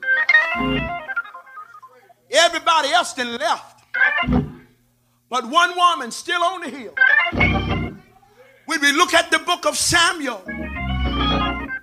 Everybody 2.29 2.89
else 2.89 3.13
then 3.13 3.37
left. 3.37 3.76
But 5.29 5.49
one 5.49 5.75
woman 5.75 6.11
still 6.11 6.43
on 6.43 6.61
the 6.61 6.69
hill. 6.69 6.93
When 8.65 8.81
we 8.81 8.91
look 8.91 9.13
at 9.13 9.31
the 9.31 9.39
book 9.39 9.65
of 9.65 9.77
Samuel, 9.77 10.41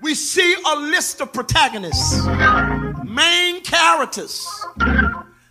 we 0.02 0.14
see 0.14 0.54
a 0.66 0.76
list 0.76 1.20
of 1.20 1.32
protagonists, 1.32 2.26
main 3.04 3.62
characters. 3.62 4.46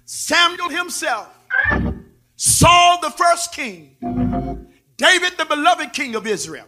Samuel 0.05 0.69
himself, 0.69 1.27
Saul 2.35 2.99
the 3.01 3.09
first 3.11 3.53
king, 3.53 3.95
David 4.97 5.33
the 5.37 5.45
beloved 5.45 5.93
king 5.93 6.15
of 6.15 6.27
Israel. 6.27 6.67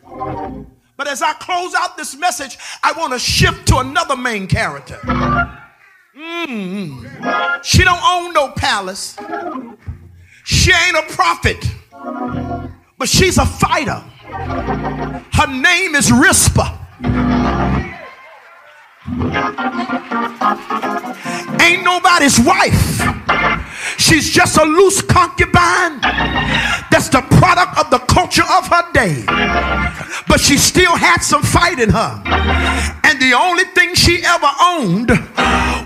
But 0.98 1.08
as 1.08 1.22
I 1.22 1.34
close 1.34 1.74
out 1.76 1.98
this 1.98 2.16
message, 2.16 2.58
I 2.84 2.94
want 2.94 3.14
to 3.14 3.20
shift 3.20 3.68
to 3.68 3.80
another 3.80 4.16
main 4.16 4.48
character. 4.48 5.00
Mm. 6.18 7.64
She 7.64 7.84
don't 7.84 8.02
own 8.04 8.34
no 8.34 8.50
palace. 8.50 9.18
She 10.46 10.72
ain't 10.72 10.96
a 10.96 11.14
prophet, 11.14 11.70
but 12.98 13.10
she's 13.10 13.38
a 13.38 13.46
fighter. 13.46 14.02
Her 15.34 15.48
name 15.48 15.96
is 15.96 16.12
Rizpah. 16.12 16.78
Ain't 21.62 21.84
nobody's 21.84 22.40
wife. 22.40 23.02
She's 23.98 24.30
just 24.30 24.58
a 24.58 24.64
loose 24.64 25.02
concubine. 25.02 26.00
That's 26.92 27.10
the 27.10 27.22
product 27.22 27.78
of 27.78 27.90
the 27.90 28.00
culture 28.00 28.44
of 28.44 28.68
her 28.68 28.92
day. 28.94 29.24
But 30.28 30.40
she 30.40 30.58
still 30.58 30.96
had 30.96 31.20
some 31.20 31.44
fight 31.44 31.80
in 31.80 31.90
her. 31.90 32.22
And 33.04 33.22
the 33.22 33.34
only 33.34 33.66
thing 33.66 33.94
she 33.96 34.24
ever 34.24 34.50
owned 34.62 35.10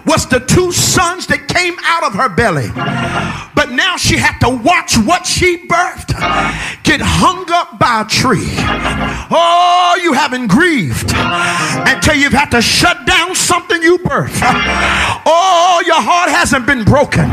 was 0.06 0.28
the 0.28 0.40
two 0.40 0.72
sons 0.72 1.28
that 1.28 1.48
came 1.48 1.76
out 1.84 2.04
of 2.04 2.14
her 2.14 2.30
belly. 2.30 2.70
But 3.56 3.72
now 3.72 3.98
she 3.98 4.18
had 4.18 4.40
to 4.40 4.50
watch 4.50 4.98
what 4.98 5.26
she 5.26 5.68
birthed 5.68 6.10
get 6.84 7.02
hung 7.02 7.46
up 7.52 7.78
by 7.78 8.02
a 8.02 8.06
tree. 8.06 8.50
Oh, 9.30 10.00
you 10.02 10.14
haven't 10.14 10.48
grieved 10.48 11.12
until 11.14 12.16
you've 12.16 12.34
had 12.34 12.50
to 12.52 12.62
shut 12.62 13.06
down 13.06 13.36
something 13.36 13.82
you 13.82 13.98
birthed. 14.00 14.42
Oh, 15.26 15.84
your 15.86 16.02
heart 16.02 16.30
hasn't 16.30 16.66
been 16.66 16.84
broken 16.84 17.30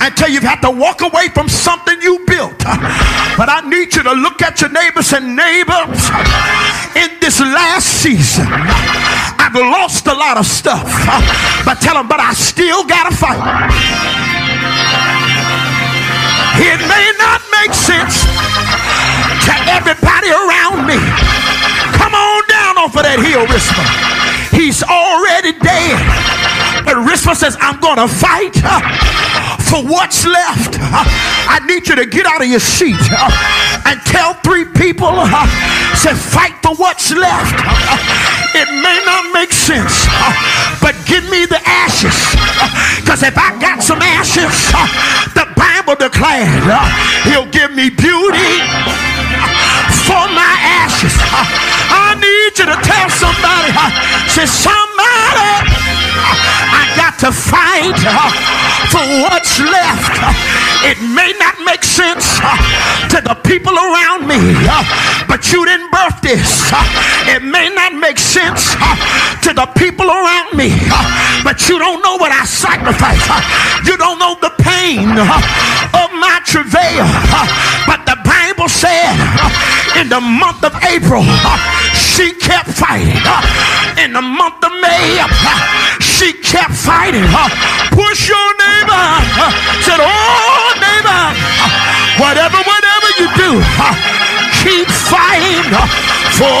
until 0.00 0.28
you've 0.28 0.42
had 0.42 0.60
to 0.62 0.70
walk 0.70 1.02
away 1.02 1.28
from 1.28 1.48
something 1.48 2.00
you 2.02 2.24
built. 2.26 2.58
But 3.38 3.48
I 3.48 3.62
need 3.66 3.94
you 3.94 4.02
to 4.02 4.12
look 4.12 4.42
at 4.42 4.60
your 4.60 4.70
neighbors 4.70 5.12
and 5.12 5.36
neighbors 5.36 6.10
in 6.96 7.10
this 7.20 7.40
last 7.40 7.86
season. 8.02 8.46
I've 9.38 9.54
lost 9.54 10.06
a 10.06 10.14
lot 10.14 10.36
of 10.36 10.46
stuff, 10.46 10.84
but 11.64 11.80
tell 11.80 11.94
them, 11.94 12.08
but 12.08 12.20
I 12.20 12.34
still 12.34 12.84
got 12.84 13.10
to 13.10 13.14
fight. 13.16 13.38
It 16.58 16.80
may 16.90 17.06
not 17.22 17.40
make 17.62 17.72
sense 17.72 18.26
to 19.46 19.54
everybody 19.70 20.30
around 20.34 20.86
me. 20.86 20.98
Come 21.94 22.14
on 22.14 22.42
down 22.50 22.78
off 22.78 22.96
of 22.96 23.02
that 23.06 23.22
hill, 23.22 23.46
Rizpah. 23.46 23.86
He's 24.50 24.82
already 24.82 25.54
dead. 25.54 26.02
But 26.84 27.06
Rizpah 27.06 27.34
says, 27.34 27.56
I'm 27.60 27.78
going 27.80 28.02
to 28.02 28.08
fight 28.08 28.58
for 29.68 29.84
what's 29.84 30.24
left. 30.24 30.80
Uh, 30.80 31.04
I 31.44 31.60
need 31.68 31.86
you 31.88 31.96
to 31.96 32.06
get 32.06 32.24
out 32.24 32.40
of 32.40 32.48
your 32.48 32.60
seat 32.60 32.96
uh, 33.12 33.28
and 33.84 34.00
tell 34.08 34.32
three 34.40 34.64
people, 34.64 35.12
uh, 35.12 35.44
say, 35.94 36.16
fight 36.16 36.56
for 36.64 36.74
what's 36.76 37.12
left. 37.12 37.60
Uh, 37.60 38.56
it 38.56 38.68
may 38.80 38.98
not 39.04 39.28
make 39.36 39.52
sense, 39.52 40.08
uh, 40.08 40.32
but 40.80 40.96
give 41.04 41.24
me 41.28 41.44
the 41.44 41.60
ashes. 41.68 42.16
Because 43.04 43.22
if 43.22 43.36
I 43.36 43.60
got 43.60 43.82
some 43.84 44.00
ashes, 44.00 44.72
the 45.36 45.44
Bible 45.52 46.00
declared 46.00 46.64
he'll 47.28 47.50
give 47.52 47.70
me 47.76 47.90
beauty 47.92 48.52
for 50.08 50.24
my 50.32 50.54
ashes. 50.64 51.77
Need 52.48 52.60
you 52.60 52.64
to 52.64 52.80
tell 52.80 53.10
somebody, 53.10 53.76
say, 54.32 54.48
somebody, 54.48 55.52
I 56.72 56.88
got 56.96 57.20
to 57.20 57.28
fight 57.28 57.92
for 58.88 59.04
what's 59.20 59.60
left. 59.60 60.16
It 60.80 60.96
may 61.12 61.36
not 61.36 61.60
make 61.68 61.84
sense 61.84 62.40
to 63.12 63.20
the 63.20 63.36
people 63.44 63.76
around 63.76 64.24
me, 64.24 64.40
but 65.28 65.52
you 65.52 65.66
didn't 65.66 65.92
birth 65.92 66.24
this. 66.24 66.72
It 67.28 67.44
may 67.44 67.68
not 67.68 67.92
make 67.92 68.16
sense 68.16 68.72
to 69.44 69.52
the 69.52 69.68
people 69.76 70.08
around 70.08 70.56
me, 70.56 70.72
but 71.44 71.68
you 71.68 71.78
don't 71.78 72.00
know 72.00 72.16
what 72.16 72.32
I 72.32 72.48
sacrificed. 72.48 73.28
You 73.84 74.00
don't 74.00 74.18
know 74.18 74.40
the 74.40 74.56
pain 74.64 75.04
of 75.04 76.08
my 76.16 76.40
travail. 76.48 77.04
But 77.84 78.08
the 78.08 78.16
Bible 78.24 78.72
said 78.72 79.12
in 80.08 80.14
the 80.14 80.20
month 80.40 80.64
of 80.64 80.72
April, 80.88 81.20
uh, 81.20 81.60
she 81.92 82.32
kept 82.32 82.70
fighting. 82.70 83.12
Uh, 83.28 83.44
in 84.00 84.14
the 84.14 84.22
month 84.22 84.56
of 84.64 84.72
May, 84.80 85.20
uh, 85.20 85.28
she 86.00 86.32
kept 86.32 86.72
fighting. 86.72 87.28
Push 87.92 88.32
your 88.32 88.50
neighbor. 88.56 89.04
Said, 89.84 90.00
oh, 90.00 90.72
neighbor, 90.80 91.24
whatever, 92.24 92.56
whatever 92.56 93.08
you 93.20 93.28
do, 93.36 93.50
keep 94.64 94.88
fighting 94.88 95.76
for 96.40 96.56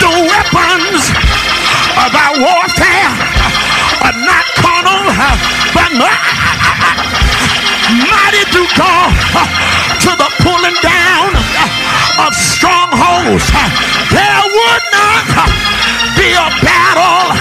the 0.00 0.12
weapons 0.24 1.04
of 2.00 2.10
our 2.16 2.34
warfare 2.40 3.12
are 4.08 4.16
not 4.24 4.46
carnal, 4.56 5.04
but 5.76 5.92
mighty 8.08 8.42
through 8.56 8.72
God 8.72 9.12
to 10.00 10.10
the 10.16 10.28
pulling 10.40 10.79
of 12.26 12.34
strongholds. 12.36 13.46
There 14.12 14.44
would 14.44 14.84
not 14.92 15.24
be 16.18 16.28
a 16.36 16.48
battle 16.60 17.32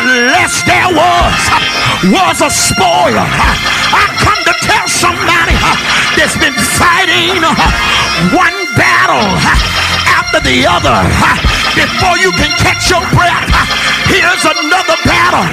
unless 0.00 0.64
there 0.64 0.88
was 0.88 1.36
was 2.08 2.40
a 2.40 2.48
spoiler. 2.48 3.28
I 3.92 4.04
come 4.24 4.40
to 4.48 4.54
tell 4.64 4.86
somebody 4.88 5.56
that's 6.16 6.36
been 6.40 6.56
fighting 6.80 7.36
one 8.32 8.56
battle 8.72 9.28
after 10.08 10.40
the 10.40 10.64
other 10.64 11.04
before 11.76 12.16
you 12.16 12.32
can 12.40 12.52
catch 12.56 12.88
your 12.88 13.04
breath. 13.12 13.48
Here's 14.08 14.44
another 14.48 14.96
battle. 15.04 15.44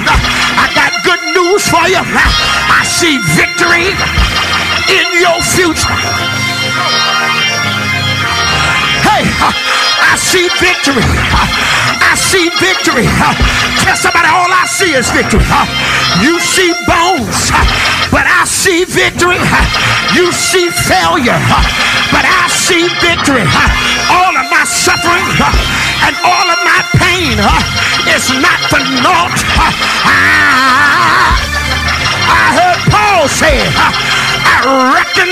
I 0.56 0.72
got 0.72 1.04
good 1.04 1.22
news 1.36 1.68
for 1.68 1.84
you. 1.84 2.00
I 2.00 2.80
see 2.84 3.18
victory 3.36 3.92
in 4.88 5.06
your 5.20 5.36
future. 5.42 6.37
See 10.18 10.50
victory. 10.58 11.06
I 12.02 12.18
see 12.18 12.50
victory. 12.58 13.06
Tell 13.86 13.94
somebody 13.94 14.26
all 14.26 14.50
I 14.50 14.66
see 14.66 14.92
is 14.98 15.06
victory. 15.14 15.46
You 16.18 16.42
see 16.42 16.74
bones, 16.90 17.54
but 18.10 18.26
I 18.26 18.42
see 18.44 18.82
victory. 18.84 19.38
You 20.18 20.34
see 20.34 20.68
failure, 20.90 21.38
but 22.10 22.26
I 22.26 22.50
see 22.50 22.90
victory. 22.98 23.46
All 24.10 24.34
of 24.34 24.46
my 24.50 24.66
suffering 24.66 25.22
and 26.02 26.14
all 26.26 26.46
of 26.50 26.60
my 26.66 26.82
pain 26.98 27.38
is 28.10 28.34
not 28.42 28.58
for 28.66 28.82
naught. 28.98 29.38
I 32.26 32.44
heard 32.58 32.80
Paul 32.90 33.30
say, 33.30 33.62
I 34.42 34.66
reckon 34.98 35.30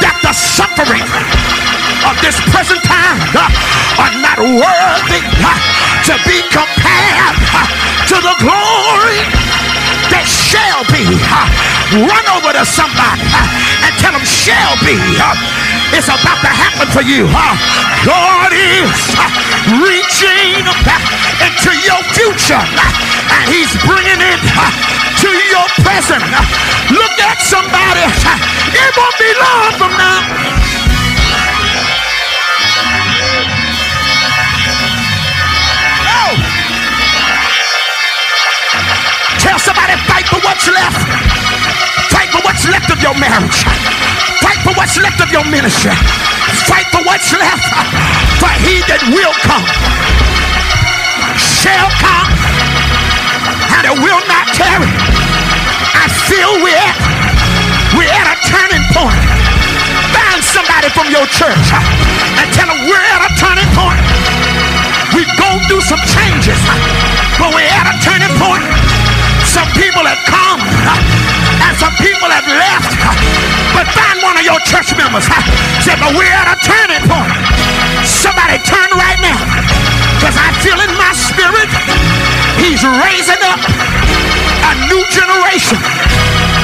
that 0.00 0.16
the 0.22 0.32
suffering 0.32 1.65
of 2.06 2.14
this 2.22 2.38
present 2.54 2.78
time 2.86 3.18
uh, 3.34 3.50
are 3.98 4.14
not 4.22 4.38
worthy 4.38 5.22
uh, 5.42 5.50
to 6.06 6.14
be 6.22 6.38
compared 6.54 7.34
uh, 7.50 7.66
to 8.06 8.16
the 8.22 8.34
glory 8.38 9.22
that 10.14 10.26
shall 10.26 10.86
be. 10.94 11.02
Run 12.06 12.26
over 12.30 12.54
to 12.54 12.62
somebody 12.62 13.26
and 13.82 13.90
tell 13.98 14.14
them 14.14 14.22
shall 14.22 14.78
be. 14.86 14.94
It's 15.94 16.06
about 16.06 16.38
to 16.46 16.50
happen 16.50 16.86
for 16.94 17.02
you. 17.02 17.26
God 18.06 18.50
is 18.54 18.94
reaching 19.82 20.62
back 20.86 21.02
into 21.42 21.74
your 21.82 22.02
future 22.14 22.62
and 22.62 23.42
he's 23.50 23.70
bringing 23.82 24.22
it 24.22 24.42
to 25.22 25.30
your 25.50 25.66
present. 25.82 26.22
Look 26.94 27.16
at 27.18 27.42
somebody. 27.42 28.06
It 28.78 28.90
won't 28.94 29.18
be 29.18 29.30
long 29.42 29.70
from 29.74 29.92
now. 29.98 30.55
Tell 39.46 39.62
somebody, 39.62 39.94
fight 40.10 40.26
for 40.26 40.42
what's 40.42 40.66
left. 40.66 41.06
Fight 42.10 42.26
for 42.34 42.42
what's 42.42 42.66
left 42.66 42.90
of 42.90 42.98
your 42.98 43.14
marriage. 43.14 43.62
Fight 44.42 44.58
for 44.66 44.74
what's 44.74 44.98
left 44.98 45.22
of 45.22 45.30
your 45.30 45.46
ministry. 45.46 45.94
Fight 46.66 46.90
for 46.90 46.98
what's 47.06 47.30
left. 47.30 47.62
For 48.42 48.50
he 48.66 48.82
that 48.90 48.98
will 49.14 49.36
come 49.46 49.62
shall 51.38 51.86
come 52.02 52.30
and 53.70 53.82
it 53.86 53.96
will 54.02 54.22
not 54.26 54.50
tarry. 54.50 54.90
I 55.94 56.10
feel 56.26 56.50
we're 56.58 56.74
at, 56.74 56.98
we're 57.94 58.10
at 58.10 58.26
a 58.26 58.36
turning 58.50 58.82
point. 58.98 59.22
Find 60.10 60.42
somebody 60.42 60.90
from 60.90 61.06
your 61.14 61.26
church 61.30 61.66
and 62.42 62.46
tell 62.50 62.66
them 62.66 62.82
we're 62.90 63.06
at 63.14 63.22
a 63.22 63.32
turning 63.38 63.70
point. 63.78 64.02
We've 65.14 65.30
gone 65.38 65.62
through 65.70 65.86
some 65.86 66.02
changes, 66.02 66.58
but 67.38 67.54
we're 67.54 67.70
at 67.78 67.86
a 67.86 67.96
turning 68.02 68.34
point. 68.42 68.85
Some 69.56 69.72
people 69.72 70.04
have 70.04 70.20
come 70.28 70.60
and 71.64 71.72
some 71.80 71.96
people 71.96 72.28
have 72.28 72.44
left. 72.44 72.92
But 73.72 73.88
find 73.96 74.20
one 74.20 74.36
of 74.36 74.44
your 74.44 74.60
church 74.68 74.92
members. 75.00 75.24
Say, 75.80 75.96
but 75.96 76.12
we're 76.12 76.28
at 76.28 76.44
a 76.44 76.60
turning 76.60 77.00
point. 77.08 77.32
Somebody 78.04 78.60
turn 78.68 78.92
right 79.00 79.16
now. 79.24 79.40
Because 80.20 80.36
I 80.36 80.52
feel 80.60 80.76
in 80.76 80.92
my 81.00 81.08
spirit, 81.16 81.72
he's 82.60 82.84
raising 82.84 83.40
up 83.48 83.56
a 84.68 84.72
new 84.92 85.00
generation. 85.08 85.80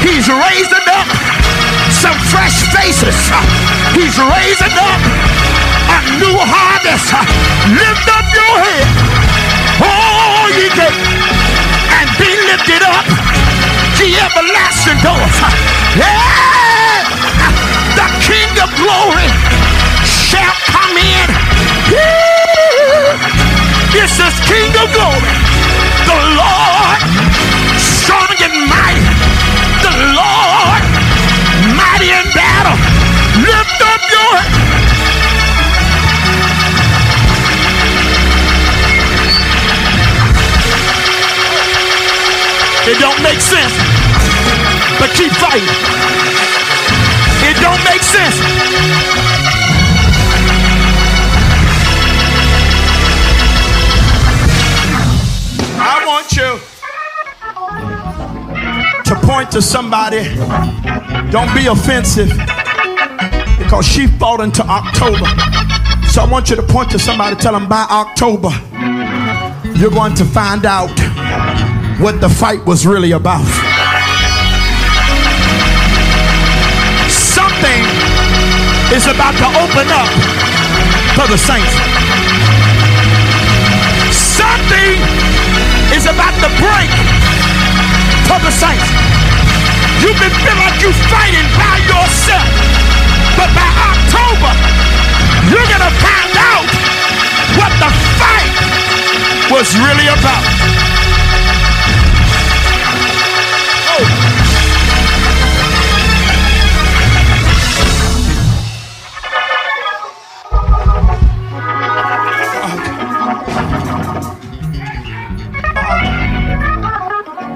He's 0.05 0.29
raising 0.29 0.87
up 0.93 1.09
some 1.89 2.19
fresh 2.29 2.61
faces. 2.77 3.17
He's 3.97 4.21
raising 4.21 4.77
up 4.77 5.01
a 5.97 5.99
new 6.21 6.37
harvest. 6.37 7.09
Lift 7.73 8.07
up 8.13 8.27
your 8.37 8.55
head. 8.61 8.85
Oh, 9.81 10.45
ye 10.53 10.69
gates 10.77 11.33
and 12.03 12.11
be 12.19 12.32
lifted 12.53 12.85
up, 12.85 13.07
the 13.97 14.13
everlasting 14.21 15.01
doors. 15.01 15.37
Yeah, 15.97 17.01
the 17.97 18.09
King 18.21 18.53
of 18.61 18.69
glory 18.77 19.29
shall 20.05 20.53
come 20.69 20.93
in. 21.01 21.29
This 23.89 24.21
is 24.21 24.35
King 24.45 24.69
of 24.85 24.89
glory, 24.93 25.33
the 26.05 26.19
Lord, 26.37 27.01
strong 27.81 28.37
and 28.45 28.57
mighty, 28.69 29.05
the 29.81 29.95
Lord, 30.13 30.83
mighty 31.73 32.13
in 32.13 32.27
battle. 32.37 32.77
Lift 33.49 33.81
up 33.81 33.92
It 42.93 42.99
don't 42.99 43.23
make 43.23 43.41
sense. 43.41 43.73
But 45.01 45.09
keep 45.17 45.33
fighting. 45.41 45.67
It 47.41 47.57
don't 47.57 47.83
make 47.89 48.03
sense. 48.03 48.37
I 55.81 56.05
want 56.07 56.37
you 56.37 56.61
to 59.05 59.27
point 59.27 59.51
to 59.53 59.63
somebody. 59.63 60.25
Don't 61.31 61.55
be 61.55 61.69
offensive 61.69 62.29
because 63.57 63.87
she 63.87 64.07
fought 64.07 64.41
into 64.41 64.63
October. 64.67 65.25
So 66.11 66.21
I 66.21 66.29
want 66.31 66.51
you 66.51 66.57
to 66.57 66.63
point 66.63 66.91
to 66.91 66.99
somebody, 66.99 67.37
tell 67.37 67.55
them 67.55 67.71
by 67.71 67.87
October, 67.89 68.51
you're 69.79 69.91
going 69.91 70.15
to 70.17 70.27
find 70.27 70.67
out 70.67 70.91
what 72.01 72.21
the 72.21 72.29
fight 72.29 72.65
was 72.65 72.87
really 72.87 73.13
about. 73.13 73.45
Something 77.11 77.83
is 78.95 79.07
about 79.07 79.35
to 79.37 79.49
open 79.61 79.87
up 79.91 80.11
for 81.17 81.27
the 81.29 81.37
saints. 81.37 81.75
Something 84.15 84.97
is 85.93 86.07
about 86.07 86.35
to 86.41 86.49
break 86.61 86.93
for 88.29 88.39
the 88.41 88.53
saints. 88.53 88.89
You've 90.01 90.19
been 90.19 90.35
feeling 90.43 90.63
like 90.63 90.81
you're 90.81 91.01
fighting 91.11 91.49
by 91.59 91.77
yourself. 91.89 92.49
But 93.37 93.51
by 93.55 93.69
October, 93.91 94.53
you're 95.51 95.67
to 95.67 95.93
find 95.99 96.33
out 96.39 96.69
what 97.59 97.73
the 97.83 97.91
fight 98.19 98.55
was 99.51 99.77
really 99.77 100.07
about. 100.07 100.92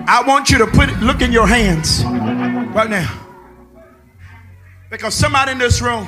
I 0.08 0.22
want 0.26 0.50
you 0.50 0.58
to 0.58 0.66
put 0.66 0.90
look 1.00 1.22
in 1.22 1.32
your 1.32 1.46
hands 1.46 2.04
right 2.04 2.90
now. 2.90 3.10
Because 4.90 5.14
somebody 5.14 5.52
in 5.52 5.58
this 5.58 5.80
room, 5.80 6.06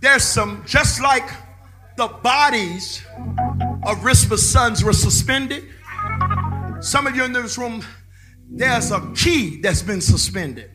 there's 0.00 0.24
some, 0.24 0.64
just 0.66 1.00
like 1.00 1.28
the 1.96 2.08
bodies 2.08 3.04
of 3.84 4.02
Rizpah's 4.02 4.48
sons 4.48 4.82
were 4.82 4.92
suspended, 4.92 5.68
some 6.80 7.06
of 7.06 7.14
you 7.16 7.24
in 7.24 7.32
this 7.32 7.56
room, 7.58 7.82
there's 8.50 8.90
a 8.90 9.00
key 9.14 9.60
that's 9.60 9.82
been 9.82 10.00
suspended. 10.00 10.70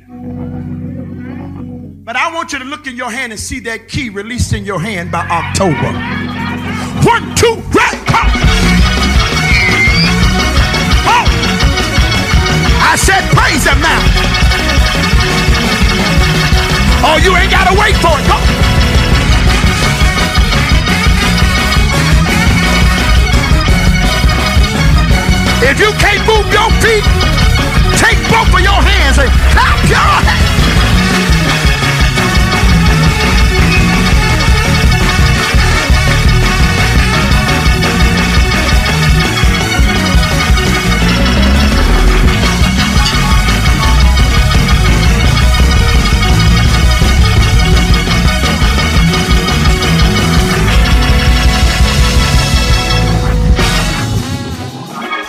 But 2.05 2.15
I 2.15 2.33
want 2.33 2.53
you 2.53 2.59
to 2.59 2.65
look 2.65 2.85
in 2.85 2.95
your 2.95 3.09
hand 3.09 3.31
and 3.31 3.39
see 3.39 3.59
that 3.61 3.87
key 3.87 4.09
released 4.09 4.53
in 4.53 4.63
your 4.63 4.79
hand 4.79 5.11
by 5.11 5.27
October. 5.27 5.91
One, 7.03 7.35
two, 7.35 7.55
right, 7.73 7.99
come. 8.05 8.29
Oh. 11.09 11.25
I 12.85 12.95
said, 12.95 13.23
praise 13.33 13.65
him 13.65 13.81
now. 13.81 14.01
Oh, 17.05 17.17
you 17.23 17.35
ain't 17.35 17.51
got 17.51 17.67
to 17.67 17.79
wait 17.79 17.95
for 17.97 18.13
it. 18.19 18.27
Go. 18.27 18.37
If 25.65 25.79
you 25.79 25.91
can't 25.97 26.27
move 26.27 26.51
your 26.51 26.69
feet, 26.81 27.32
take 28.03 28.19
both 28.29 28.53
of 28.53 28.59
your 28.59 28.81
hands 28.81 29.17
and 29.17 29.29
clap 29.53 29.89
your 29.89 29.97
hands. 29.97 30.53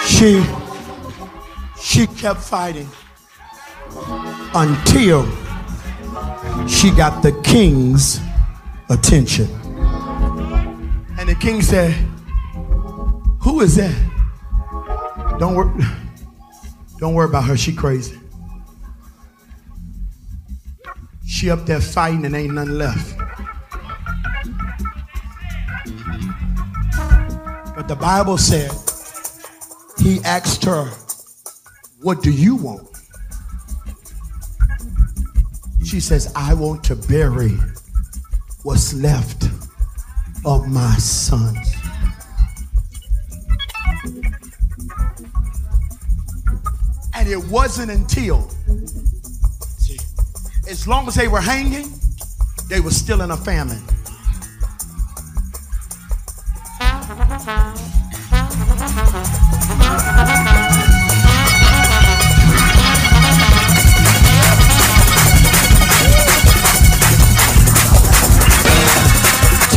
she 0.07 0.64
she 2.05 2.15
kept 2.17 2.41
fighting 2.41 2.89
until 4.55 5.25
she 6.69 6.91
got 6.91 7.23
the 7.23 7.33
king's 7.43 8.21
attention. 8.91 9.49
And 11.19 11.29
the 11.29 11.37
king 11.41 11.63
said, 11.63 11.93
Who 13.43 13.63
is 13.63 13.77
that? 13.77 13.95
Don't 15.39 15.55
worry, 15.55 15.85
don't 16.99 17.15
worry 17.15 17.29
about 17.29 17.45
her, 17.45 17.57
she 17.57 17.75
crazy. 17.75 18.19
She 21.27 21.51
up 21.51 21.65
there 21.65 21.81
fighting 21.81 22.27
and 22.27 22.35
ain't 22.35 22.53
nothing 22.53 22.77
left. 22.77 23.19
But 27.75 27.89
the 27.89 27.97
Bible 27.97 28.37
said 28.37 28.71
he 29.99 30.21
asked 30.25 30.65
her, 30.65 30.91
What 32.05 32.23
do 32.23 32.31
you 32.31 32.57
want? 32.57 32.87
She 35.83 36.01
says, 36.01 36.31
I 36.37 36.53
want 36.53 36.85
to 36.85 36.97
bury 36.97 37.57
what's 38.63 38.93
left 38.93 39.45
of 40.45 40.69
my 40.69 40.95
sons. 40.97 41.75
And 47.15 47.27
it 47.27 47.43
wasn't 47.49 47.91
until, 47.91 48.51
as 50.69 50.87
long 50.87 51.09
as 51.09 51.15
they 51.15 51.29
were 51.29 51.41
hanging, 51.41 51.89
they 52.69 52.81
were 52.81 52.91
still 52.91 53.23
in 53.23 53.31
a 53.31 53.37
famine. 53.39 53.83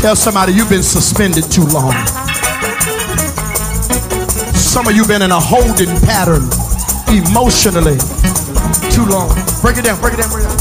Tell 0.01 0.15
somebody 0.15 0.53
you've 0.53 0.69
been 0.69 0.83
suspended 0.83 1.51
too 1.51 1.65
long. 1.65 1.91
Some 4.55 4.87
of 4.87 4.95
you 4.95 5.05
been 5.05 5.21
in 5.21 5.31
a 5.31 5.39
holding 5.39 5.89
pattern 6.05 6.47
emotionally 7.09 7.97
too 8.91 9.05
long. 9.05 9.27
Break 9.61 9.77
it 9.77 9.83
down, 9.83 9.99
break 9.99 10.13
it 10.13 10.21
down, 10.21 10.29
break 10.29 10.45
it 10.45 10.47
down. 10.47 10.57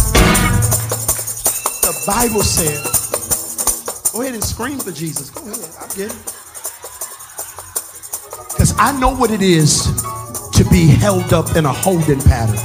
The 1.84 1.92
Bible 2.06 2.42
said, 2.42 4.12
go 4.12 4.22
ahead 4.22 4.34
and 4.34 4.42
scream 4.42 4.78
for 4.78 4.90
Jesus. 4.90 5.30
Go 5.30 5.42
ahead, 5.42 5.70
I 5.78 5.86
get 5.94 6.10
it. 6.10 6.16
Because 8.50 8.74
I 8.78 8.98
know 8.98 9.14
what 9.14 9.30
it 9.30 9.42
is 9.42 9.84
to 10.54 10.64
be 10.70 10.86
held 10.86 11.32
up 11.32 11.54
in 11.56 11.66
a 11.66 11.72
holding 11.72 12.20
pattern, 12.20 12.56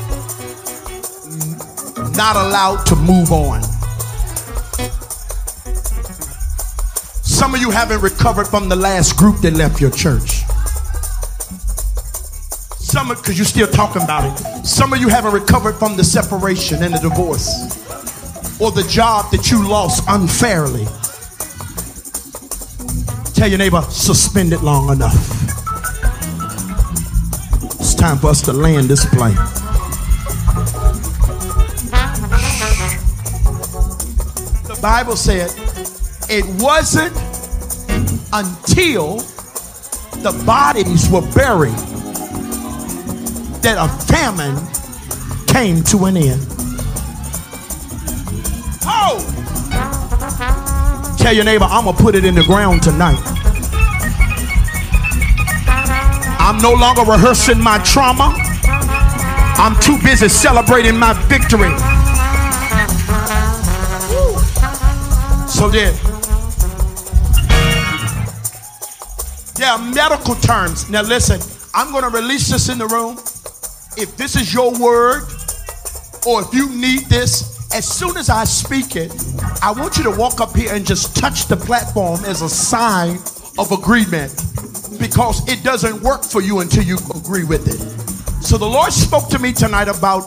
not 2.16 2.36
allowed 2.38 2.86
to 2.86 2.96
move 2.96 3.32
on. 3.32 3.62
You 7.62 7.70
haven't 7.70 8.02
recovered 8.02 8.48
from 8.48 8.68
the 8.70 8.76
last 8.76 9.16
group 9.16 9.40
that 9.42 9.54
left 9.54 9.80
your 9.80 9.92
church. 9.92 10.42
Some 12.80 13.12
of 13.12 13.18
because 13.18 13.38
you're 13.38 13.46
still 13.46 13.68
talking 13.68 14.02
about 14.02 14.26
it. 14.26 14.66
Some 14.66 14.92
of 14.94 15.00
you 15.00 15.08
haven't 15.08 15.32
recovered 15.32 15.74
from 15.74 15.96
the 15.96 16.04
separation 16.04 16.82
and 16.82 16.96
the 16.96 16.98
divorce 16.98 17.80
or 18.60 18.72
the 18.72 18.84
job 18.90 19.30
that 19.32 19.52
you 19.52 19.66
lost 19.66 20.04
unfairly. 20.08 20.86
Tell 23.36 23.48
your 23.48 23.60
neighbor, 23.60 23.84
suspend 23.84 24.54
it 24.54 24.64
long 24.64 24.92
enough. 24.92 25.14
It's 27.80 27.94
time 27.94 28.18
for 28.18 28.28
us 28.28 28.42
to 28.44 28.54
land 28.54 28.88
this 28.88 29.06
plane. 29.06 29.36
The 34.66 34.80
Bible 34.82 35.16
said 35.16 35.54
it 36.28 36.46
wasn't 36.62 37.31
until 38.34 39.18
the 40.24 40.44
bodies 40.46 41.10
were 41.10 41.22
buried 41.34 41.74
that 43.62 43.78
a 43.78 43.88
famine 44.06 44.56
came 45.48 45.84
to 45.84 46.06
an 46.06 46.18
end. 46.18 46.42
Oh! 48.86 49.20
Tell 51.18 51.34
your 51.34 51.46
neighbor, 51.46 51.66
I'm 51.66 51.84
going 51.84 51.96
to 51.96 52.02
put 52.02 52.16
it 52.16 52.26
in 52.26 52.36
the 52.36 52.44
ground 52.44 52.82
tonight. 52.82 53.20
I'm 56.40 56.58
no 56.58 56.74
longer 56.74 57.04
rehearsing 57.04 57.60
my 57.60 57.78
trauma. 57.80 58.34
I'm 59.58 59.80
too 59.80 59.98
busy 60.04 60.28
celebrating 60.28 60.98
my 60.98 61.14
victory. 61.28 61.70
So 65.48 65.70
then, 65.70 66.11
There 69.62 69.70
are 69.70 69.78
medical 69.78 70.34
terms. 70.34 70.90
Now, 70.90 71.04
listen, 71.04 71.40
I'm 71.76 71.92
going 71.92 72.02
to 72.02 72.10
release 72.10 72.50
this 72.50 72.68
in 72.68 72.80
the 72.80 72.88
room. 72.88 73.18
If 73.96 74.18
this 74.18 74.36
is 74.36 74.52
your 74.52 74.72
word, 74.80 75.22
or 76.26 76.42
if 76.42 76.52
you 76.52 76.68
need 76.76 77.02
this, 77.10 77.62
As 77.74 77.88
soon 77.88 78.18
as 78.18 78.30
I 78.30 78.44
speak 78.44 78.98
it, 78.98 79.12
I 79.64 79.72
want 79.72 79.98
you 79.98 80.04
to 80.04 80.12
walk 80.12 80.42
up 80.42 80.56
here 80.56 80.74
and 80.74 80.86
just 80.86 81.16
touch 81.16 81.48
the 81.48 81.56
platform 81.56 82.20
as 82.26 82.42
a 82.42 82.50
sign 82.50 83.16
of 83.58 83.72
agreement 83.72 84.36
because 85.00 85.48
it 85.48 85.64
doesn't 85.64 86.02
work 86.02 86.24
for 86.24 86.42
you 86.42 86.60
until 86.60 86.84
you 86.84 86.98
agree 87.16 87.46
with 87.46 87.68
it. 87.70 88.44
So 88.44 88.58
the 88.58 88.66
Lord 88.66 88.92
spoke 88.92 89.30
to 89.30 89.40
me 89.40 89.54
tonight 89.54 89.88
about 89.88 90.24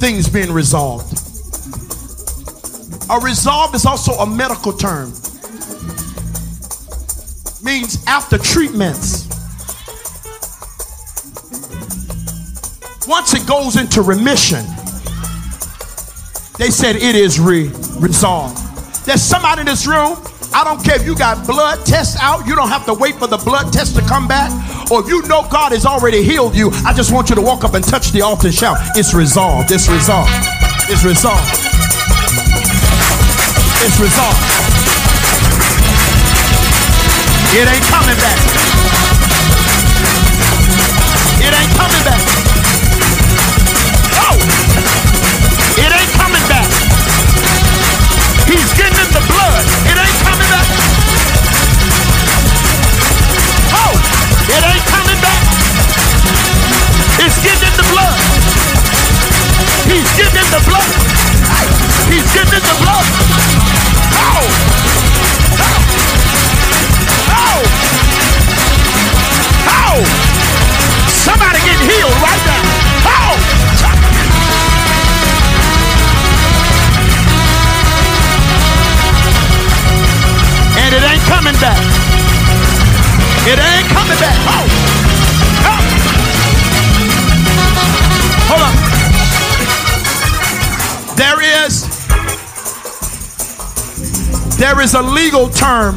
things 0.00 0.30
being 0.30 0.50
resolved. 0.50 1.12
A 3.10 3.20
resolve 3.20 3.74
is 3.74 3.84
also 3.84 4.12
a 4.12 4.26
medical 4.26 4.72
term. 4.72 5.12
Means 7.62 8.04
after 8.06 8.38
treatments. 8.38 9.28
Once 13.06 13.34
it 13.34 13.46
goes 13.46 13.76
into 13.76 14.02
remission, 14.02 14.64
they 16.58 16.70
said 16.70 16.96
it 16.96 17.14
is 17.14 17.38
re- 17.38 17.70
resolved. 18.00 18.58
There's 19.06 19.22
somebody 19.22 19.60
in 19.60 19.66
this 19.66 19.86
room. 19.86 20.16
I 20.54 20.64
don't 20.64 20.84
care 20.84 20.96
if 20.96 21.06
you 21.06 21.16
got 21.16 21.46
blood 21.46 21.86
tests 21.86 22.16
out, 22.20 22.46
you 22.46 22.54
don't 22.56 22.68
have 22.68 22.84
to 22.86 22.94
wait 22.94 23.14
for 23.14 23.26
the 23.26 23.38
blood 23.38 23.72
test 23.72 23.94
to 23.96 24.02
come 24.02 24.26
back. 24.26 24.50
Or 24.90 25.00
if 25.00 25.08
you 25.08 25.22
know 25.22 25.46
God 25.48 25.72
has 25.72 25.86
already 25.86 26.22
healed 26.22 26.56
you, 26.56 26.70
I 26.84 26.92
just 26.92 27.12
want 27.12 27.30
you 27.30 27.36
to 27.36 27.42
walk 27.42 27.64
up 27.64 27.74
and 27.74 27.84
touch 27.84 28.10
the 28.10 28.22
altar 28.22 28.48
and 28.48 28.54
shout, 28.54 28.76
It's 28.96 29.14
resolved, 29.14 29.70
it's 29.70 29.88
resolved, 29.88 30.30
it's 30.90 31.04
resolved, 31.04 31.48
it's 33.86 34.00
resolved. 34.00 34.51
It 37.54 37.68
ain't 37.68 37.84
coming 37.84 38.16
back. 38.16 38.61
Coming 83.92 84.18
back. 84.18 84.36
Oh! 84.48 84.66
Oh! 85.68 85.80
Hold 88.48 88.62
on. 88.68 88.74
There 91.16 91.40
is 91.66 91.86
there 94.58 94.80
is 94.80 94.94
a 94.94 95.02
legal 95.02 95.48
term 95.48 95.96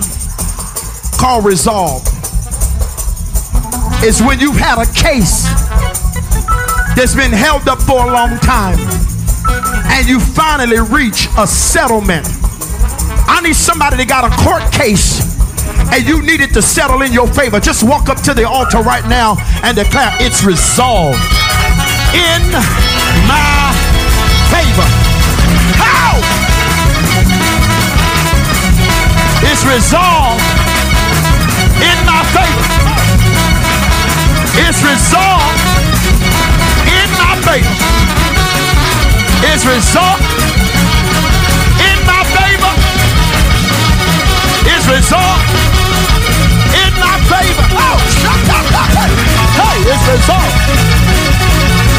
called 1.19 1.45
resolve. 1.45 2.01
It's 4.01 4.21
when 4.21 4.39
you've 4.39 4.57
had 4.57 4.79
a 4.81 4.85
case 4.93 5.45
that's 6.95 7.15
been 7.15 7.31
held 7.31 7.67
up 7.67 7.81
for 7.81 8.05
a 8.05 8.11
long 8.11 8.37
time 8.39 8.79
and 9.91 10.07
you 10.07 10.19
finally 10.19 10.79
reach 10.79 11.27
a 11.37 11.45
settlement. 11.45 12.27
I 13.27 13.41
need 13.43 13.55
somebody 13.55 13.97
that 13.97 14.07
got 14.07 14.25
a 14.25 14.35
court 14.43 14.71
case 14.71 15.34
and 15.95 16.05
you 16.05 16.21
need 16.21 16.41
it 16.41 16.51
to 16.53 16.61
settle 16.61 17.01
in 17.03 17.13
your 17.13 17.25
favor. 17.25 17.57
Just 17.57 17.81
walk 17.81 18.09
up 18.09 18.19
to 18.19 18.33
the 18.33 18.43
altar 18.43 18.79
right 18.79 19.07
now 19.07 19.37
and 19.63 19.77
declare 19.77 20.11
it's 20.19 20.43
resolved 20.43 21.23
in 22.11 22.43
my 23.31 23.71
favor. 24.51 24.87
How? 25.79 26.19
It's 29.47 29.63
resolved 29.63 30.43
in 31.79 31.97
my 32.03 32.21
favor. 32.35 32.65
It's 34.67 34.83
resolved 34.83 35.63
in 36.91 37.07
my 37.23 37.39
favor. 37.47 37.71
It's 39.47 39.63
resolved 39.63 40.27
in 41.79 41.97
my 42.03 42.21
favor. 42.35 42.73
It's 44.67 44.87
resolved 44.89 45.44
it's 49.87 50.05
resolved 50.09 50.65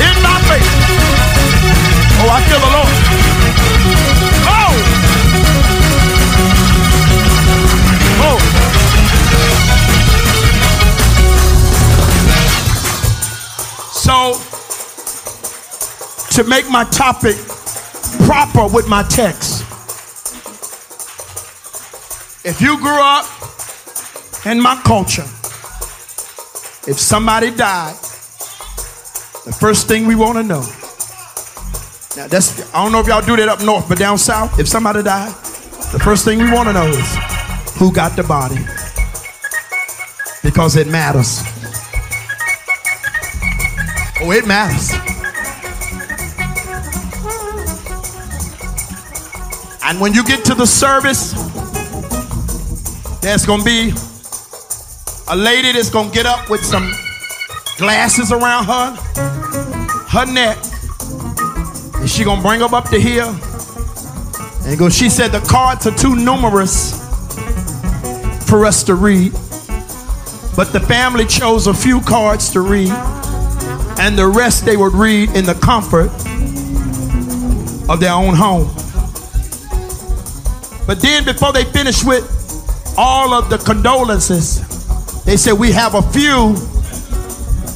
in 0.03 0.15
my 0.23 0.37
favor. 0.49 0.75
Oh, 2.19 2.29
I 2.29 2.41
feel 2.49 2.59
the 2.59 2.71
Lord. 2.75 2.95
Oh. 4.49 4.75
Oh. 8.23 8.39
So, 13.93 14.39
to 16.31 16.49
make 16.49 16.69
my 16.71 16.85
topic 16.85 17.37
proper 18.27 18.67
with 18.73 18.89
my 18.89 19.03
text, 19.05 19.63
if 22.45 22.61
you 22.61 22.79
grew 22.79 23.01
up 23.01 23.27
in 24.47 24.61
my 24.61 24.81
culture, 24.85 25.27
if 26.87 26.99
somebody 26.99 27.51
died, 27.51 27.95
the 29.45 29.57
first 29.59 29.89
thing 29.89 30.07
we 30.07 30.15
want 30.15 30.39
to 30.39 30.43
know. 30.43 30.61
Now 32.17 32.29
that's 32.29 32.73
I 32.75 32.83
don't 32.83 32.93
know 32.93 33.01
if 33.01 33.07
y'all 33.07 33.25
do 33.25 33.37
that 33.37 33.49
up 33.49 33.63
north, 33.63 33.89
but 33.89 33.99
down 33.99 34.19
south, 34.19 34.59
if 34.59 34.69
somebody 34.69 35.03
died, 35.03 35.35
the 35.93 36.01
first 36.03 36.25
thing 36.25 36.39
we 36.39 36.51
want 36.51 36.69
to 36.69 36.73
know 36.73 36.87
is 36.87 37.17
who 37.79 37.93
got 37.93 38.17
the 38.17 38.23
body. 38.23 38.59
Because 40.43 40.77
it 40.77 40.87
matters. 40.87 41.43
Oh, 44.21 44.31
it 44.31 44.47
matters. 44.47 44.93
And 49.85 50.01
when 50.01 50.15
you 50.15 50.25
get 50.25 50.45
to 50.47 50.55
the 50.55 50.67
service, 50.67 51.33
there's 53.21 53.45
gonna 53.45 53.65
be 53.65 53.93
a 55.29 55.37
lady 55.37 55.73
that's 55.73 55.91
gonna 55.91 56.11
get 56.11 56.25
up 56.25 56.49
with 56.49 56.65
some 56.65 56.89
glasses 57.79 58.31
around 58.31 58.65
her, 58.65 58.95
her 60.09 60.27
neck, 60.27 60.57
and 61.97 62.09
she 62.09 62.23
gonna 62.23 62.41
bring 62.41 62.61
them 62.61 62.73
up 62.75 62.89
to 62.91 63.01
here. 63.01 63.27
And 64.65 64.79
go, 64.79 64.89
she 64.89 65.09
said 65.09 65.33
the 65.33 65.41
cards 65.41 65.87
are 65.87 65.97
too 65.97 66.15
numerous 66.15 67.03
for 68.49 68.65
us 68.65 68.85
to 68.85 68.95
read. 68.95 69.33
But 70.55 70.73
the 70.73 70.81
family 70.81 71.27
chose 71.27 71.67
a 71.67 71.75
few 71.75 72.01
cards 72.01 72.51
to 72.53 72.61
read, 72.61 72.91
and 73.99 74.17
the 74.17 74.27
rest 74.27 74.65
they 74.65 74.77
would 74.77 74.95
read 74.95 75.31
in 75.37 75.45
the 75.45 75.55
comfort 75.55 76.11
of 77.91 78.01
their 78.01 78.13
own 78.13 78.35
home. 78.35 78.69
But 80.87 81.01
then, 81.01 81.25
before 81.25 81.53
they 81.53 81.65
finished 81.65 82.07
with 82.07 82.25
all 82.97 83.35
of 83.35 83.51
the 83.51 83.59
condolences, 83.59 84.66
they 85.27 85.37
said, 85.37 85.53
We 85.55 85.73
have 85.73 85.95
a 85.95 86.03
few 86.03 86.55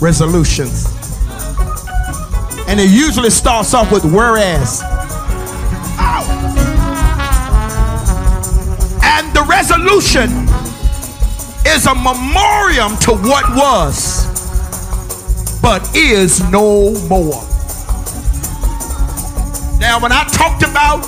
resolutions. 0.00 0.86
And 2.68 2.78
it 2.78 2.88
usually 2.88 3.30
starts 3.30 3.74
off 3.74 3.90
with 3.90 4.04
whereas. 4.04 4.80
Ow. 5.98 6.22
And 9.02 9.34
the 9.34 9.42
resolution 9.42 10.30
is 11.66 11.86
a 11.86 11.94
memoriam 11.94 12.96
to 12.98 13.12
what 13.28 13.44
was, 13.56 14.26
but 15.60 15.94
is 15.96 16.40
no 16.50 16.92
more. 17.08 17.44
Now, 19.80 19.98
when 20.00 20.12
I 20.12 20.24
talked 20.32 20.62
about 20.62 21.02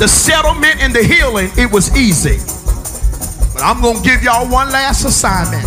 the 0.00 0.08
settlement 0.08 0.82
and 0.82 0.92
the 0.92 1.04
healing, 1.04 1.50
it 1.56 1.70
was 1.70 1.96
easy. 1.96 2.40
But 3.62 3.76
I'm 3.76 3.80
going 3.80 3.96
to 3.98 4.02
give 4.02 4.24
y'all 4.24 4.50
one 4.50 4.70
last 4.70 5.04
assignment. 5.04 5.64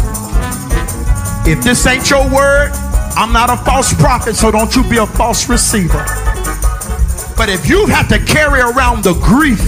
If 1.48 1.64
this 1.64 1.88
ain't 1.88 2.10
your 2.10 2.30
word, 2.30 2.72
I'm 3.16 3.32
not 3.32 3.50
a 3.50 3.56
false 3.64 3.94
prophet, 3.94 4.36
so 4.36 4.52
don't 4.52 4.76
you 4.76 4.84
be 4.90 4.98
a 4.98 5.06
false 5.06 5.48
receiver. 5.48 6.04
But 7.38 7.48
if 7.48 7.70
you 7.70 7.86
have 7.86 8.10
to 8.10 8.20
carry 8.20 8.60
around 8.60 9.06
the 9.06 9.14
grief 9.24 9.62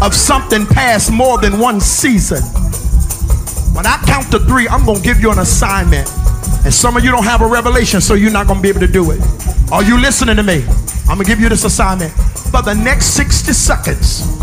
of 0.00 0.14
something 0.14 0.66
past 0.66 1.10
more 1.10 1.40
than 1.40 1.58
one 1.58 1.80
season, 1.80 2.42
when 3.74 3.84
I 3.84 4.00
count 4.06 4.30
to 4.30 4.38
three, 4.38 4.68
I'm 4.68 4.84
going 4.84 4.98
to 4.98 5.02
give 5.02 5.20
you 5.20 5.32
an 5.32 5.40
assignment. 5.40 6.08
And 6.64 6.72
some 6.72 6.96
of 6.96 7.02
you 7.02 7.10
don't 7.10 7.24
have 7.24 7.40
a 7.40 7.46
revelation, 7.48 8.00
so 8.00 8.14
you're 8.14 8.30
not 8.30 8.46
going 8.46 8.60
to 8.60 8.62
be 8.62 8.68
able 8.68 8.86
to 8.86 8.86
do 8.86 9.10
it. 9.10 9.20
Are 9.72 9.82
you 9.82 10.00
listening 10.00 10.36
to 10.36 10.44
me? 10.44 10.64
I'm 11.08 11.18
gonna 11.18 11.24
give 11.24 11.40
you 11.40 11.48
this 11.48 11.64
assignment. 11.64 12.12
For 12.50 12.62
the 12.62 12.74
next 12.74 13.14
60 13.14 13.52
seconds, 13.52 14.35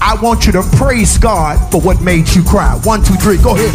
I 0.00 0.18
want 0.22 0.46
you 0.46 0.52
to 0.52 0.62
praise 0.62 1.18
God 1.18 1.58
for 1.70 1.80
what 1.80 2.00
made 2.00 2.28
you 2.34 2.42
cry. 2.42 2.78
One, 2.84 3.02
two, 3.02 3.14
three, 3.14 3.38
go 3.38 3.54
ahead. 3.54 3.74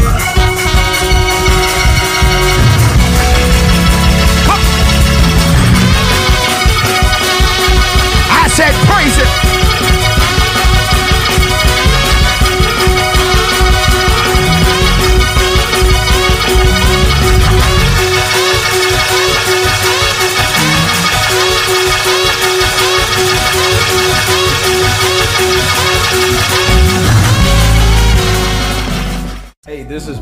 I 8.35 8.47
said, 8.49 8.73
praise 8.87 9.17
it. 9.17 9.52